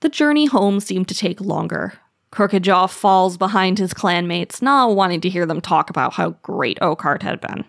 The 0.00 0.08
journey 0.08 0.46
home 0.46 0.80
seemed 0.80 1.08
to 1.08 1.14
take 1.14 1.40
longer. 1.40 1.94
Crookedjaw 2.30 2.88
falls 2.90 3.36
behind 3.36 3.78
his 3.78 3.94
clanmates, 3.94 4.62
not 4.62 4.94
wanting 4.94 5.20
to 5.22 5.28
hear 5.28 5.46
them 5.46 5.60
talk 5.60 5.90
about 5.90 6.14
how 6.14 6.30
great 6.42 6.78
Oakheart 6.80 7.22
had 7.22 7.40
been. 7.40 7.64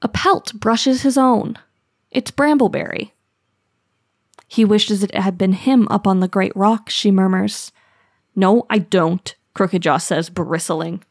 A 0.00 0.08
pelt 0.08 0.52
brushes 0.54 1.02
his 1.02 1.16
own. 1.16 1.58
It's 2.10 2.30
Brambleberry. 2.30 3.12
He 4.48 4.64
wishes 4.64 5.02
it 5.02 5.14
had 5.14 5.38
been 5.38 5.52
him 5.52 5.86
up 5.90 6.06
on 6.06 6.20
the 6.20 6.28
great 6.28 6.54
rock, 6.56 6.90
she 6.90 7.10
murmurs. 7.10 7.72
No, 8.34 8.66
I 8.68 8.78
don't, 8.78 9.34
Crookedjaw 9.54 10.00
says, 10.00 10.28
bristling. 10.28 11.04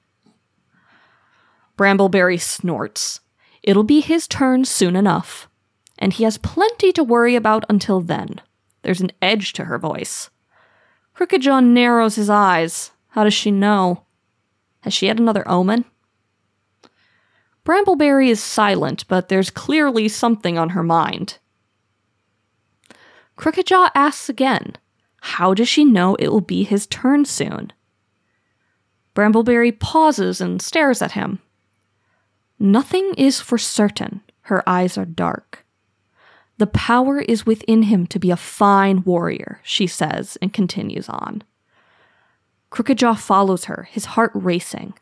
Brambleberry 1.77 2.39
snorts. 2.39 3.21
It'll 3.63 3.83
be 3.83 4.01
his 4.01 4.27
turn 4.27 4.65
soon 4.65 4.95
enough. 4.95 5.47
And 5.97 6.13
he 6.13 6.23
has 6.23 6.37
plenty 6.37 6.91
to 6.93 7.03
worry 7.03 7.35
about 7.35 7.63
until 7.69 8.01
then. 8.01 8.41
There's 8.81 9.01
an 9.01 9.11
edge 9.21 9.53
to 9.53 9.65
her 9.65 9.77
voice. 9.77 10.29
Crookedjaw 11.15 11.63
narrows 11.63 12.15
his 12.15 12.29
eyes. 12.29 12.91
How 13.09 13.23
does 13.23 13.33
she 13.33 13.51
know? 13.51 14.05
Has 14.81 14.93
she 14.93 15.07
had 15.07 15.19
another 15.19 15.47
omen? 15.47 15.85
Brambleberry 17.63 18.29
is 18.29 18.41
silent, 18.41 19.07
but 19.07 19.29
there's 19.29 19.51
clearly 19.51 20.07
something 20.07 20.57
on 20.57 20.69
her 20.69 20.83
mind. 20.83 21.37
Crookedjaw 23.37 23.89
asks 23.93 24.29
again, 24.29 24.75
How 25.21 25.53
does 25.53 25.69
she 25.69 25.85
know 25.85 26.15
it 26.15 26.29
will 26.29 26.41
be 26.41 26.63
his 26.63 26.87
turn 26.87 27.25
soon? 27.25 27.71
Brambleberry 29.13 29.77
pauses 29.77 30.41
and 30.41 30.61
stares 30.61 31.01
at 31.01 31.11
him. 31.11 31.39
Nothing 32.57 33.13
is 33.17 33.39
for 33.39 33.57
certain. 33.57 34.21
Her 34.43 34.67
eyes 34.67 34.97
are 34.97 35.05
dark. 35.05 35.65
The 36.61 36.67
power 36.67 37.17
is 37.17 37.43
within 37.43 37.81
him 37.81 38.05
to 38.05 38.19
be 38.19 38.29
a 38.29 38.37
fine 38.37 39.01
warrior, 39.01 39.61
she 39.63 39.87
says, 39.87 40.37
and 40.43 40.53
continues 40.53 41.09
on. 41.09 41.41
Crookedjaw 42.69 43.17
follows 43.17 43.65
her, 43.65 43.87
his 43.89 44.05
heart 44.13 44.29
racing. 44.35 44.93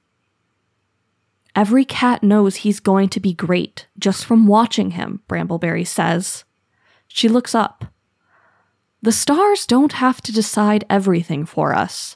Every 1.58 1.84
cat 1.84 2.24
knows 2.24 2.56
he's 2.56 2.80
going 2.80 3.10
to 3.10 3.20
be 3.20 3.34
great 3.34 3.88
just 3.98 4.24
from 4.24 4.48
watching 4.48 4.92
him, 4.92 5.22
Brambleberry 5.28 5.86
says. 5.86 6.46
She 7.10 7.28
looks 7.28 7.54
up. 7.54 7.84
The 9.02 9.12
stars 9.12 9.66
don't 9.66 9.92
have 9.92 10.22
to 10.22 10.32
decide 10.32 10.86
everything 10.90 11.46
for 11.46 11.76
us. 11.76 12.16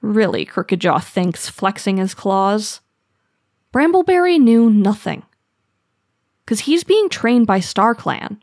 Really, 0.00 0.44
Crookedjaw 0.44 1.04
thinks, 1.04 1.48
flexing 1.48 1.98
his 1.98 2.12
claws. 2.12 2.80
Brambleberry 3.72 4.40
knew 4.40 4.68
nothing. 4.68 5.22
Because 6.48 6.60
he's 6.60 6.82
being 6.82 7.10
trained 7.10 7.46
by 7.46 7.58
StarClan. 7.58 8.38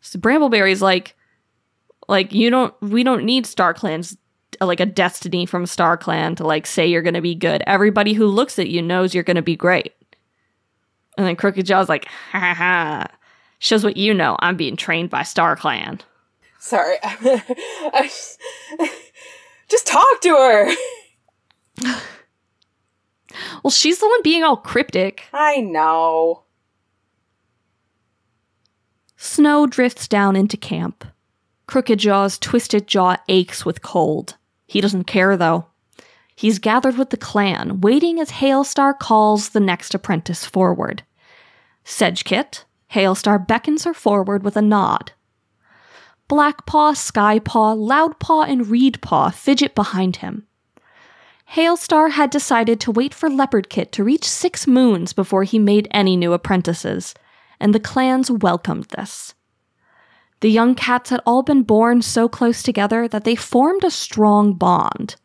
So 0.00 0.18
Brambleberry's 0.18 0.80
like, 0.80 1.14
like, 2.08 2.32
you 2.32 2.48
don't, 2.48 2.72
we 2.80 3.04
don't 3.04 3.26
need 3.26 3.44
StarClan's 3.44 4.16
like, 4.58 4.80
a 4.80 4.86
destiny 4.86 5.44
from 5.44 5.66
StarClan 5.66 6.38
to, 6.38 6.46
like, 6.46 6.66
say 6.66 6.86
you're 6.86 7.02
gonna 7.02 7.20
be 7.20 7.34
good. 7.34 7.62
Everybody 7.66 8.14
who 8.14 8.26
looks 8.26 8.58
at 8.58 8.70
you 8.70 8.80
knows 8.80 9.12
you're 9.14 9.22
gonna 9.22 9.42
be 9.42 9.54
great. 9.54 9.92
And 11.18 11.26
then 11.26 11.36
Crookedjaw's 11.36 11.90
like, 11.90 12.06
ha 12.06 12.38
ha 12.40 12.54
ha. 12.54 13.06
Shows 13.58 13.84
what 13.84 13.98
you 13.98 14.14
know. 14.14 14.38
I'm 14.40 14.56
being 14.56 14.76
trained 14.76 15.10
by 15.10 15.24
StarClan. 15.24 16.00
sorry. 16.58 16.96
I, 17.02 18.10
just 19.68 19.86
talk 19.86 20.20
to 20.22 20.74
her. 21.84 22.00
Well, 23.62 23.70
she's 23.70 23.98
the 23.98 24.08
one 24.08 24.22
being 24.22 24.42
all 24.42 24.56
cryptic. 24.56 25.24
I 25.32 25.60
know. 25.60 26.44
Snow 29.16 29.66
drifts 29.66 30.08
down 30.08 30.36
into 30.36 30.56
camp. 30.56 31.04
Crookedjaw's 31.68 32.38
twisted 32.38 32.86
jaw 32.86 33.16
aches 33.28 33.64
with 33.64 33.82
cold. 33.82 34.36
He 34.66 34.80
doesn't 34.80 35.04
care, 35.04 35.36
though. 35.36 35.66
He's 36.34 36.58
gathered 36.58 36.98
with 36.98 37.10
the 37.10 37.16
clan, 37.16 37.80
waiting 37.80 38.20
as 38.20 38.30
Hailstar 38.30 38.96
calls 38.98 39.48
the 39.50 39.60
next 39.60 39.94
apprentice 39.94 40.44
forward. 40.44 41.02
Sedgekit, 41.84 42.64
Hailstar 42.92 43.46
beckons 43.46 43.84
her 43.84 43.94
forward 43.94 44.42
with 44.42 44.56
a 44.56 44.62
nod. 44.62 45.12
Blackpaw, 46.28 46.92
Skypaw, 46.94 47.76
Loudpaw, 47.78 48.48
and 48.48 48.66
Reedpaw 48.66 49.32
fidget 49.32 49.74
behind 49.74 50.16
him. 50.16 50.45
Hailstar 51.52 52.10
had 52.12 52.30
decided 52.30 52.80
to 52.80 52.90
wait 52.90 53.14
for 53.14 53.28
Leopardkit 53.28 53.90
to 53.92 54.04
reach 54.04 54.24
six 54.24 54.66
moons 54.66 55.12
before 55.12 55.44
he 55.44 55.58
made 55.58 55.88
any 55.90 56.16
new 56.16 56.32
apprentices, 56.32 57.14
and 57.60 57.74
the 57.74 57.80
clans 57.80 58.30
welcomed 58.30 58.86
this. 58.96 59.34
The 60.40 60.50
young 60.50 60.74
cats 60.74 61.10
had 61.10 61.22
all 61.24 61.42
been 61.42 61.62
born 61.62 62.02
so 62.02 62.28
close 62.28 62.62
together 62.62 63.08
that 63.08 63.24
they 63.24 63.36
formed 63.36 63.84
a 63.84 63.90
strong 63.90 64.52
bond. 64.52 65.16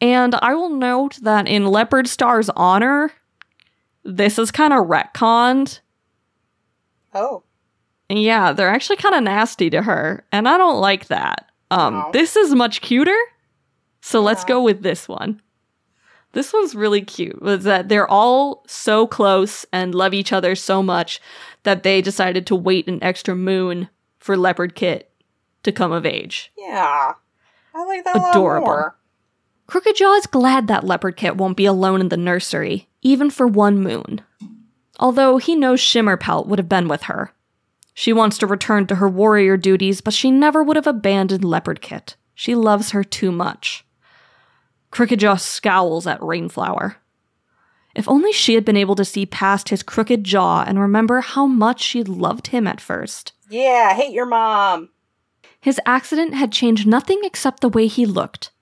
And 0.00 0.34
I 0.34 0.54
will 0.54 0.70
note 0.70 1.18
that 1.22 1.48
in 1.48 1.64
Leopardstar's 1.64 2.50
honor, 2.54 3.12
this 4.02 4.38
is 4.38 4.50
kind 4.50 4.72
of 4.72 4.86
retconned. 4.86 5.80
Oh. 7.14 7.44
Yeah, 8.10 8.52
they're 8.52 8.68
actually 8.68 8.96
kind 8.96 9.14
of 9.14 9.22
nasty 9.22 9.70
to 9.70 9.82
her, 9.82 10.26
and 10.30 10.46
I 10.46 10.58
don't 10.58 10.80
like 10.80 11.06
that. 11.06 11.50
Um, 11.70 11.94
Aw. 11.94 12.10
this 12.10 12.36
is 12.36 12.54
much 12.54 12.82
cuter, 12.82 13.16
so 14.04 14.20
let's 14.20 14.44
go 14.44 14.62
with 14.62 14.82
this 14.82 15.08
one. 15.08 15.40
This 16.32 16.52
one's 16.52 16.74
really 16.74 17.00
cute. 17.00 17.40
Was 17.40 17.64
that 17.64 17.88
they're 17.88 18.10
all 18.10 18.62
so 18.66 19.06
close 19.06 19.64
and 19.72 19.94
love 19.94 20.12
each 20.12 20.30
other 20.30 20.54
so 20.54 20.82
much 20.82 21.22
that 21.62 21.84
they 21.84 22.02
decided 22.02 22.46
to 22.46 22.54
wait 22.54 22.86
an 22.86 23.02
extra 23.02 23.34
moon 23.34 23.88
for 24.18 24.36
Leopardkit 24.36 25.04
to 25.62 25.72
come 25.72 25.90
of 25.90 26.04
age. 26.04 26.52
Yeah. 26.58 27.14
I 27.74 27.84
like 27.86 28.04
that 28.04 28.16
a 28.16 28.18
lot 28.18 28.36
Adorable. 28.36 28.66
more. 28.66 28.96
Crookedjaw 29.68 30.18
is 30.18 30.26
glad 30.26 30.66
that 30.66 30.84
Leopardkit 30.84 31.36
won't 31.36 31.56
be 31.56 31.64
alone 31.64 32.02
in 32.02 32.10
the 32.10 32.18
nursery, 32.18 32.90
even 33.00 33.30
for 33.30 33.46
one 33.46 33.82
moon. 33.82 34.20
Although 35.00 35.38
he 35.38 35.56
knows 35.56 35.80
Shimmerpelt 35.80 36.46
would 36.46 36.58
have 36.58 36.68
been 36.68 36.88
with 36.88 37.04
her. 37.04 37.32
She 37.94 38.12
wants 38.12 38.36
to 38.36 38.46
return 38.46 38.86
to 38.88 38.96
her 38.96 39.08
warrior 39.08 39.56
duties, 39.56 40.02
but 40.02 40.12
she 40.12 40.30
never 40.30 40.62
would 40.62 40.76
have 40.76 40.86
abandoned 40.86 41.42
Leopardkit. 41.42 42.16
She 42.34 42.54
loves 42.54 42.90
her 42.90 43.02
too 43.02 43.32
much. 43.32 43.86
Crookedjaw 44.94 45.40
scowls 45.40 46.06
at 46.06 46.22
Rainflower. 46.22 46.96
If 47.96 48.08
only 48.08 48.32
she 48.32 48.54
had 48.54 48.64
been 48.64 48.76
able 48.76 48.94
to 48.94 49.04
see 49.04 49.26
past 49.26 49.68
his 49.68 49.82
crooked 49.82 50.22
jaw 50.22 50.62
and 50.64 50.78
remember 50.78 51.20
how 51.20 51.46
much 51.46 51.82
she 51.82 52.04
loved 52.04 52.48
him 52.48 52.68
at 52.68 52.80
first. 52.80 53.32
Yeah, 53.50 53.92
hate 53.92 54.12
your 54.12 54.26
mom. 54.26 54.90
His 55.60 55.80
accident 55.84 56.34
had 56.34 56.52
changed 56.52 56.86
nothing 56.86 57.20
except 57.24 57.60
the 57.60 57.68
way 57.68 57.88
he 57.88 58.06
looked. 58.06 58.52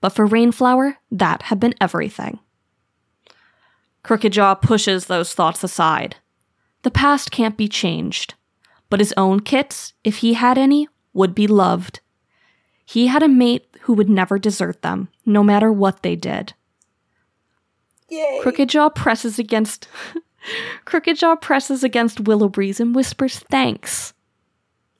But 0.00 0.14
for 0.14 0.26
Rainflower, 0.26 0.96
that 1.10 1.42
had 1.42 1.60
been 1.60 1.74
everything. 1.78 2.38
Crookedjaw 4.02 4.62
pushes 4.62 5.06
those 5.06 5.34
thoughts 5.34 5.62
aside. 5.62 6.16
The 6.84 6.90
past 6.90 7.30
can't 7.30 7.56
be 7.56 7.68
changed, 7.68 8.32
but 8.88 8.98
his 8.98 9.12
own 9.18 9.40
kits, 9.40 9.92
if 10.04 10.18
he 10.18 10.34
had 10.34 10.56
any, 10.56 10.88
would 11.12 11.34
be 11.34 11.46
loved. 11.46 12.00
He 12.84 13.08
had 13.08 13.22
a 13.22 13.28
mate 13.28 13.71
who 13.82 13.92
would 13.94 14.08
never 14.08 14.38
desert 14.38 14.82
them, 14.82 15.08
no 15.26 15.42
matter 15.42 15.72
what 15.72 16.02
they 16.02 16.16
did. 16.16 16.54
Yay. 18.08 18.40
Crookedjaw 18.42 18.94
presses 18.94 19.38
against 19.38 19.88
Crookedjaw 20.86 21.40
presses 21.40 21.84
against 21.84 22.24
Willowbreeze 22.24 22.80
and 22.80 22.94
whispers 22.94 23.38
thanks. 23.38 24.12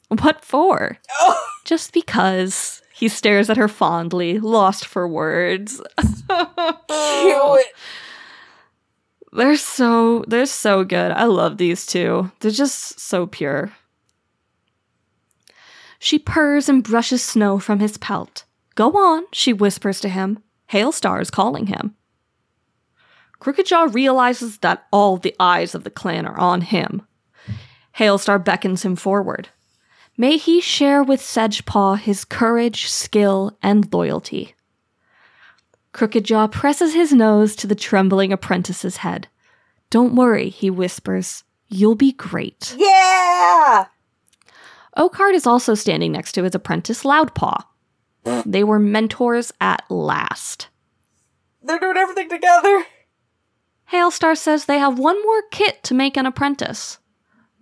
What 0.09 0.45
for? 0.45 0.99
Oh, 1.21 1.47
Just 1.65 1.93
because. 1.93 2.83
He 2.95 3.09
stares 3.09 3.51
at 3.51 3.57
her 3.57 3.69
fondly, 3.69 4.39
lost 4.39 4.87
for 4.87 5.09
words. 5.09 5.81
cute. 5.99 7.67
They're 9.33 9.57
so 9.57 10.25
they're 10.29 10.45
so 10.45 10.85
good. 10.85 11.11
I 11.11 11.25
love 11.25 11.57
these 11.57 11.87
two. 11.87 12.31
They're 12.41 12.51
just 12.51 13.01
so 13.01 13.27
pure. 13.27 13.73
She 15.99 16.19
purrs 16.19 16.69
and 16.69 16.85
brushes 16.85 17.23
snow 17.23 17.59
from 17.59 17.81
his 17.81 17.97
pelt. 17.97 18.45
Go 18.75 18.93
on, 18.93 19.25
she 19.33 19.53
whispers 19.53 20.01
to 20.01 20.09
him. 20.09 20.43
Hailstar 20.71 21.21
is 21.21 21.31
calling 21.31 21.67
him. 21.67 21.95
Crookedjaw 23.41 23.93
realizes 23.95 24.59
that 24.59 24.87
all 24.93 25.17
the 25.17 25.35
eyes 25.41 25.75
of 25.75 25.85
the 25.85 25.91
clan 25.91 26.27
are 26.27 26.39
on 26.39 26.61
him. 26.61 27.03
Hailstar 27.99 28.43
beckons 28.43 28.85
him 28.85 28.97
forward. 28.97 29.49
May 30.17 30.37
he 30.37 30.61
share 30.61 31.03
with 31.03 31.21
Sedgepaw 31.21 31.99
his 31.99 32.25
courage, 32.25 32.89
skill, 32.89 33.59
and 33.63 33.93
loyalty. 33.93 34.55
Crookedjaw 35.93 36.51
presses 36.53 36.95
his 36.95 37.13
nose 37.13 37.57
to 37.57 37.67
the 37.67 37.75
trembling 37.75 38.33
apprentice's 38.33 38.99
head. 38.99 39.29
Don't 39.91 40.15
worry, 40.15 40.49
he 40.49 40.71
whispers. 40.71 41.45
You'll 41.69 41.97
be 41.97 42.13
great. 42.13 42.75
Yeah. 42.79 43.87
Oakheart 44.97 45.35
is 45.35 45.47
also 45.47 45.75
standing 45.75 46.13
next 46.13 46.33
to 46.33 46.45
his 46.45 46.55
apprentice 46.55 47.03
Loudpaw. 47.03 47.65
They 48.25 48.65
were 48.65 48.79
mentors 48.79 49.53
at 49.61 49.85
last. 49.91 50.69
They're 51.63 51.79
doing 51.79 51.97
everything 51.97 52.29
together. 52.29 52.85
Hailstar 53.93 54.37
says 54.37 54.65
they 54.65 54.79
have 54.79 54.99
one 54.99 55.21
more 55.23 55.43
kit 55.51 55.83
to 55.85 55.95
make 55.95 56.17
an 56.17 56.27
apprentice. 56.27 56.99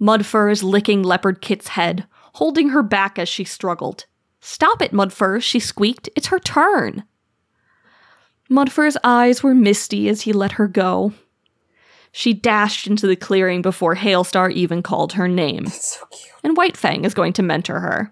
Mudfur 0.01 0.51
is 0.51 0.63
licking 0.63 1.03
Leopardkit's 1.03 1.69
head, 1.69 2.07
holding 2.35 2.71
her 2.71 2.83
back 2.83 3.19
as 3.19 3.29
she 3.29 3.45
struggled. 3.45 4.07
Stop 4.41 4.81
it, 4.81 4.93
Mudfur, 4.93 5.43
she 5.43 5.59
squeaked. 5.61 6.09
It's 6.17 6.29
her 6.29 6.39
turn. 6.39 7.05
Mudfur's 8.51 8.97
eyes 9.05 9.43
were 9.43 9.55
misty 9.55 10.09
as 10.09 10.23
he 10.23 10.33
let 10.33 10.53
her 10.53 10.67
go. 10.67 11.13
She 12.13 12.33
dashed 12.33 12.87
into 12.87 13.07
the 13.07 13.17
clearing 13.17 13.63
before 13.63 13.95
Hailstar 13.95 14.51
even 14.53 14.83
called 14.83 15.13
her 15.13 15.29
name, 15.29 15.65
That's 15.65 15.99
So 15.99 16.07
cute. 16.07 16.33
and 16.43 16.57
Whitefang 16.57 17.05
is 17.05 17.15
going 17.15 17.33
to 17.35 17.43
mentor 17.43 17.81
her. 17.81 18.11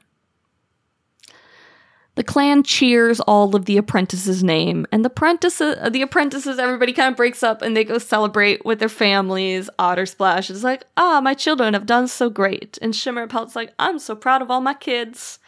The 2.18 2.24
clan 2.24 2.64
cheers 2.64 3.20
all 3.20 3.54
of 3.54 3.66
the 3.66 3.76
apprentices' 3.76 4.42
name, 4.42 4.88
and 4.90 5.04
the 5.04 5.08
apprentices, 5.08 5.76
uh, 5.80 5.88
the 5.88 6.02
apprentices, 6.02 6.58
everybody 6.58 6.92
kind 6.92 7.12
of 7.12 7.16
breaks 7.16 7.44
up 7.44 7.62
and 7.62 7.76
they 7.76 7.84
go 7.84 7.98
celebrate 7.98 8.64
with 8.64 8.80
their 8.80 8.88
families. 8.88 9.70
Ottersplash 9.78 10.50
is 10.50 10.64
like, 10.64 10.82
"Ah, 10.96 11.20
my 11.20 11.32
children 11.34 11.74
have 11.74 11.86
done 11.86 12.08
so 12.08 12.28
great," 12.28 12.76
and 12.82 12.92
Shimmerpelt's 12.92 13.54
like, 13.54 13.72
"I'm 13.78 14.00
so 14.00 14.16
proud 14.16 14.42
of 14.42 14.50
all 14.50 14.60
my 14.60 14.74
kids," 14.74 15.38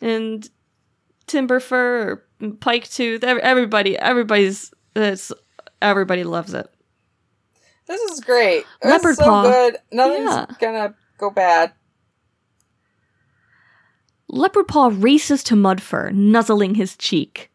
and 0.00 0.50
Timberfur 1.28 1.72
or 1.72 2.24
Piketooth, 2.42 3.22
everybody, 3.22 3.96
everybody's, 3.96 4.74
it's, 4.96 5.30
everybody 5.80 6.24
loves 6.24 6.54
it. 6.54 6.66
This 7.86 8.00
is 8.10 8.18
great. 8.18 8.64
Leopard 8.82 9.12
is 9.12 9.18
so 9.18 9.26
paw. 9.26 9.42
good. 9.44 9.76
Nothing's 9.92 10.28
Yeah. 10.28 10.46
gonna 10.58 10.94
go 11.18 11.30
bad. 11.30 11.72
Leopardpaw 14.30 15.02
races 15.02 15.44
to 15.44 15.54
Mudfur, 15.54 16.12
nuzzling 16.12 16.74
his 16.74 16.96
cheek. 16.96 17.50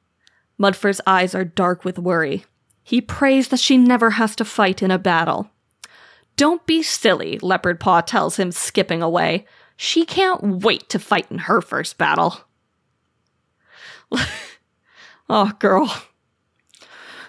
Mudfur's 0.59 1.01
eyes 1.07 1.33
are 1.33 1.45
dark 1.45 1.83
with 1.83 1.97
worry. 1.97 2.45
He 2.83 3.01
prays 3.01 3.47
that 3.49 3.59
she 3.59 3.77
never 3.77 4.11
has 4.11 4.35
to 4.37 4.45
fight 4.45 4.81
in 4.81 4.91
a 4.91 4.99
battle. 4.99 5.49
Don't 6.35 6.65
be 6.65 6.81
silly, 6.81 7.37
Leopardpaw 7.39 8.05
tells 8.05 8.37
him, 8.37 8.51
skipping 8.51 9.01
away. 9.01 9.45
She 9.75 10.05
can't 10.05 10.63
wait 10.63 10.89
to 10.89 10.99
fight 10.99 11.29
in 11.29 11.39
her 11.39 11.61
first 11.61 11.97
battle. 11.97 12.41
oh, 15.29 15.51
girl. 15.59 15.93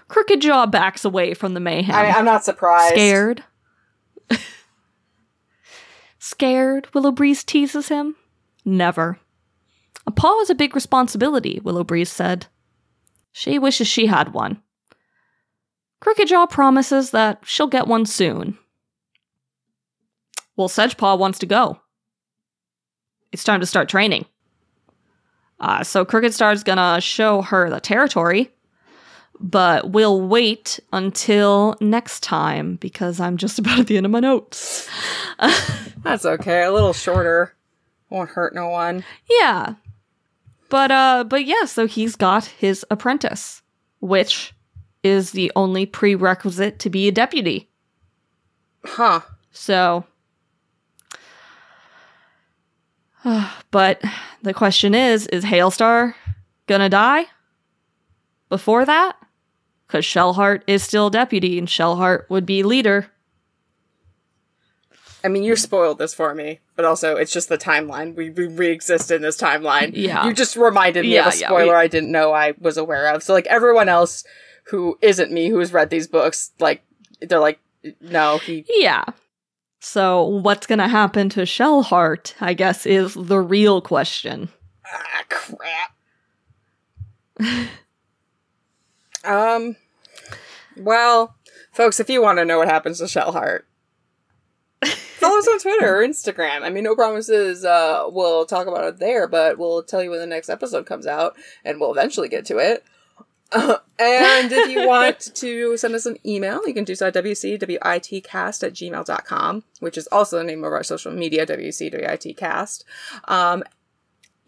Crookedjaw 0.09 0.70
backs 0.70 1.05
away 1.05 1.34
from 1.34 1.55
the 1.55 1.61
mayhem. 1.61 1.95
I 1.95 2.05
mean, 2.05 2.14
I'm 2.14 2.24
not 2.24 2.45
surprised. 2.45 2.95
Scared? 2.95 3.45
Scared? 6.18 6.88
Willowbreeze 6.93 7.45
teases 7.45 7.88
him. 7.88 8.16
Never. 8.64 9.18
A 10.07 10.11
paw 10.11 10.41
is 10.41 10.51
a 10.51 10.55
big 10.55 10.75
responsibility, 10.75 11.61
Willowbreeze 11.63 12.09
said. 12.09 12.47
She 13.33 13.59
wishes 13.59 13.87
she 13.87 14.07
had 14.07 14.33
one. 14.33 14.63
Crooked 16.01 16.29
Jaw 16.29 16.47
promises 16.47 17.11
that 17.11 17.41
she'll 17.45 17.67
get 17.67 17.87
one 17.87 18.07
soon. 18.07 18.59
Well, 20.57 20.69
Sedgepaw 20.69 21.19
wants 21.19 21.39
to 21.41 21.47
go. 21.47 21.81
It's 23.33 23.45
time 23.45 23.61
to 23.61 23.67
start 23.67 23.89
training. 23.89 24.27
Uh, 25.61 25.85
so 25.85 26.05
Crookedstar's 26.05 26.65
gonna 26.65 27.01
show 27.01 27.43
her 27.43 27.69
the 27.69 27.81
territory, 27.81 28.51
but 29.39 29.91
we'll 29.91 30.21
wait 30.21 30.81
until 30.93 31.77
next 31.81 32.23
time 32.23 32.77
because 32.77 33.21
I'm 33.21 33.37
just 33.37 33.59
about 33.61 33.79
at 33.79 33.87
the 33.87 33.99
end 33.99 34.07
of 34.07 34.13
my 34.13 34.21
notes. 34.21 34.89
That's 36.03 36.25
okay. 36.25 36.65
A 36.65 36.73
little 36.73 36.95
shorter. 36.95 37.55
Won't 38.09 38.31
hurt 38.31 38.55
no 38.55 38.69
one. 38.69 39.05
Yeah. 39.29 39.75
But 40.71 40.91
uh 40.91 41.25
but 41.25 41.45
yeah, 41.45 41.64
so 41.66 41.87
he's 41.87 42.16
got 42.16 42.47
his 42.47 42.87
apprentice, 42.91 43.61
which 43.99 44.55
is 45.03 45.33
the 45.33 45.53
only 45.57 45.85
prerequisite 45.85 46.79
to 46.79 46.89
be 46.89 47.09
a 47.09 47.12
deputy. 47.12 47.68
Huh. 48.85 49.21
So 49.51 50.05
but 53.71 54.03
the 54.43 54.55
question 54.55 54.95
is 54.95 55.27
is 55.27 55.45
Hailstar 55.45 56.14
to 56.68 56.89
die 56.89 57.27
before 58.49 58.85
that? 58.85 59.16
Cuz 59.89 60.05
Shellheart 60.05 60.62
is 60.68 60.85
still 60.85 61.11
deputy 61.11 61.59
and 61.59 61.66
Shellheart 61.66 62.31
would 62.31 62.47
be 62.47 62.62
leader. 62.62 63.11
I 65.25 65.29
mean, 65.29 65.43
you 65.43 65.57
spoiled 65.57 65.99
this 65.99 66.14
for 66.14 66.35
me, 66.35 66.61
but 66.81 66.89
also 66.89 67.16
it's 67.16 67.31
just 67.31 67.51
the 67.51 67.59
timeline. 67.59 68.14
We, 68.14 68.31
we 68.31 68.47
re-exist 68.47 69.11
in 69.11 69.20
this 69.20 69.37
timeline. 69.37 69.91
Yeah. 69.93 70.24
You 70.26 70.33
just 70.33 70.57
reminded 70.57 71.03
me 71.03 71.12
Yeah, 71.14 71.28
of 71.28 71.35
a 71.35 71.37
yeah, 71.37 71.47
spoiler 71.49 71.74
we- 71.74 71.78
I 71.78 71.89
didn't 71.89 72.11
know 72.11 72.33
I 72.33 72.55
was 72.59 72.78
aware 72.78 73.14
of. 73.14 73.22
So 73.22 73.35
like 73.35 73.47
everyone 73.49 73.91
else 73.91 74.24
who 74.68 74.99
isn't 75.03 75.31
me 75.31 75.51
who 75.51 75.59
has 75.59 75.74
read 75.74 75.91
these 75.91 76.07
books, 76.07 76.53
like 76.59 76.83
they're 77.20 77.39
like, 77.39 77.61
no, 78.01 78.39
he. 78.39 78.64
Yeah. 78.68 79.05
So 79.80 80.25
what's 80.25 80.67
going 80.67 80.79
to 80.79 80.88
happen 80.88 81.29
to 81.30 81.41
Shellheart, 81.42 82.34
I 82.41 82.55
guess 82.55 82.87
is 82.87 83.13
the 83.14 83.41
real 83.41 83.83
question. 83.83 84.49
Ah, 84.87 85.25
crap. 85.29 85.92
um. 89.25 89.76
Well, 90.79 91.34
folks, 91.72 92.00
if 92.00 92.09
you 92.09 92.22
want 92.22 92.38
to 92.38 92.45
know 92.46 92.57
what 92.59 92.68
happens 92.68 92.99
to 92.99 93.05
Shellheart, 93.05 93.63
follow 95.21 95.38
us 95.38 95.49
on 95.49 95.61
Twitter 95.61 95.97
or 95.97 96.07
Instagram. 96.07 96.63
I 96.63 96.71
mean, 96.71 96.84
no 96.84 96.95
promises. 96.95 97.64
Uh, 97.64 98.05
we'll 98.09 98.47
talk 98.47 98.67
about 98.67 98.84
it 98.84 98.99
there, 98.99 99.29
but 99.29 99.59
we'll 99.59 99.83
tell 99.83 100.03
you 100.03 100.11
when 100.11 100.21
the 100.21 100.26
next 100.26 100.49
episode 100.49 100.87
comes 100.87 101.07
out, 101.07 101.37
and 101.64 101.80
we'll 101.80 101.92
eventually 101.92 102.29
get 102.29 102.47
to 102.47 102.59
it. 102.59 102.84
Uh, 103.53 103.76
and 103.99 104.53
if 104.53 104.71
you 104.71 104.87
want 104.87 105.21
to 105.34 105.76
send 105.76 105.95
us 105.95 106.07
an 106.07 106.17
email, 106.26 106.61
you 106.67 106.75
can 106.75 106.84
do 106.84 106.95
so 106.95 107.09
at 107.09 107.14
wcwitcast 107.14 108.63
at 108.64 108.72
gmail.com, 108.72 109.64
which 109.80 109.99
is 109.99 110.07
also 110.09 110.38
the 110.38 110.45
name 110.45 110.64
of 110.64 110.72
our 110.72 110.83
social 110.83 111.13
media, 111.13 111.47
wcwitcast. 111.47 112.84
Um, 113.25 113.64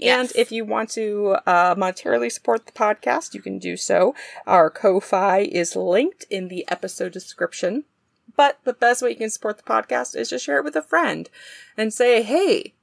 and 0.01 0.32
if 0.35 0.51
you 0.51 0.65
want 0.65 0.90
to 0.90 1.36
uh, 1.47 1.74
monetarily 1.77 2.31
support 2.32 2.66
the 2.66 2.73
podcast, 2.73 3.35
you 3.35 3.43
can 3.43 3.59
do 3.59 3.77
so. 3.77 4.15
Our 4.47 4.69
Ko-Fi 4.69 5.40
is 5.40 5.77
linked 5.77 6.24
in 6.28 6.49
the 6.49 6.65
episode 6.69 7.12
description. 7.12 7.85
But 8.36 8.59
the 8.65 8.73
best 8.73 9.03
way 9.03 9.11
you 9.11 9.16
can 9.16 9.31
support 9.31 9.57
the 9.59 9.62
podcast 9.62 10.16
is 10.16 10.31
to 10.31 10.39
share 10.39 10.59
it 10.59 10.65
with 10.65 10.77
a 10.77 10.82
friend 10.82 11.28
and 11.77 11.93
say, 11.93 12.23
hey, 12.23 12.74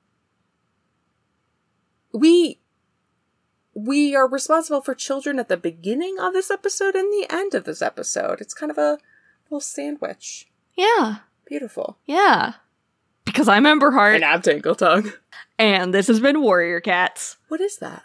we 2.13 2.59
we 3.73 4.15
are 4.15 4.27
responsible 4.27 4.81
for 4.81 4.93
children 4.93 5.39
at 5.39 5.47
the 5.47 5.57
beginning 5.57 6.17
of 6.19 6.33
this 6.33 6.51
episode 6.51 6.95
and 6.95 7.11
the 7.13 7.27
end 7.29 7.53
of 7.53 7.63
this 7.63 7.81
episode. 7.81 8.41
It's 8.41 8.53
kind 8.53 8.71
of 8.71 8.77
a 8.77 8.97
little 9.45 9.61
sandwich. 9.61 10.49
Yeah. 10.75 11.17
Beautiful. 11.45 11.97
Yeah. 12.05 12.53
Because 13.25 13.47
I'm 13.47 13.65
Ember 13.65 13.91
Heart, 13.91 14.15
And 14.15 14.25
I'm 14.25 14.41
Tangletongue. 14.41 15.13
and 15.57 15.93
this 15.93 16.07
has 16.07 16.19
been 16.19 16.41
Warrior 16.41 16.81
Cats. 16.81 17.37
What 17.47 17.61
is 17.61 17.77
that? 17.77 18.03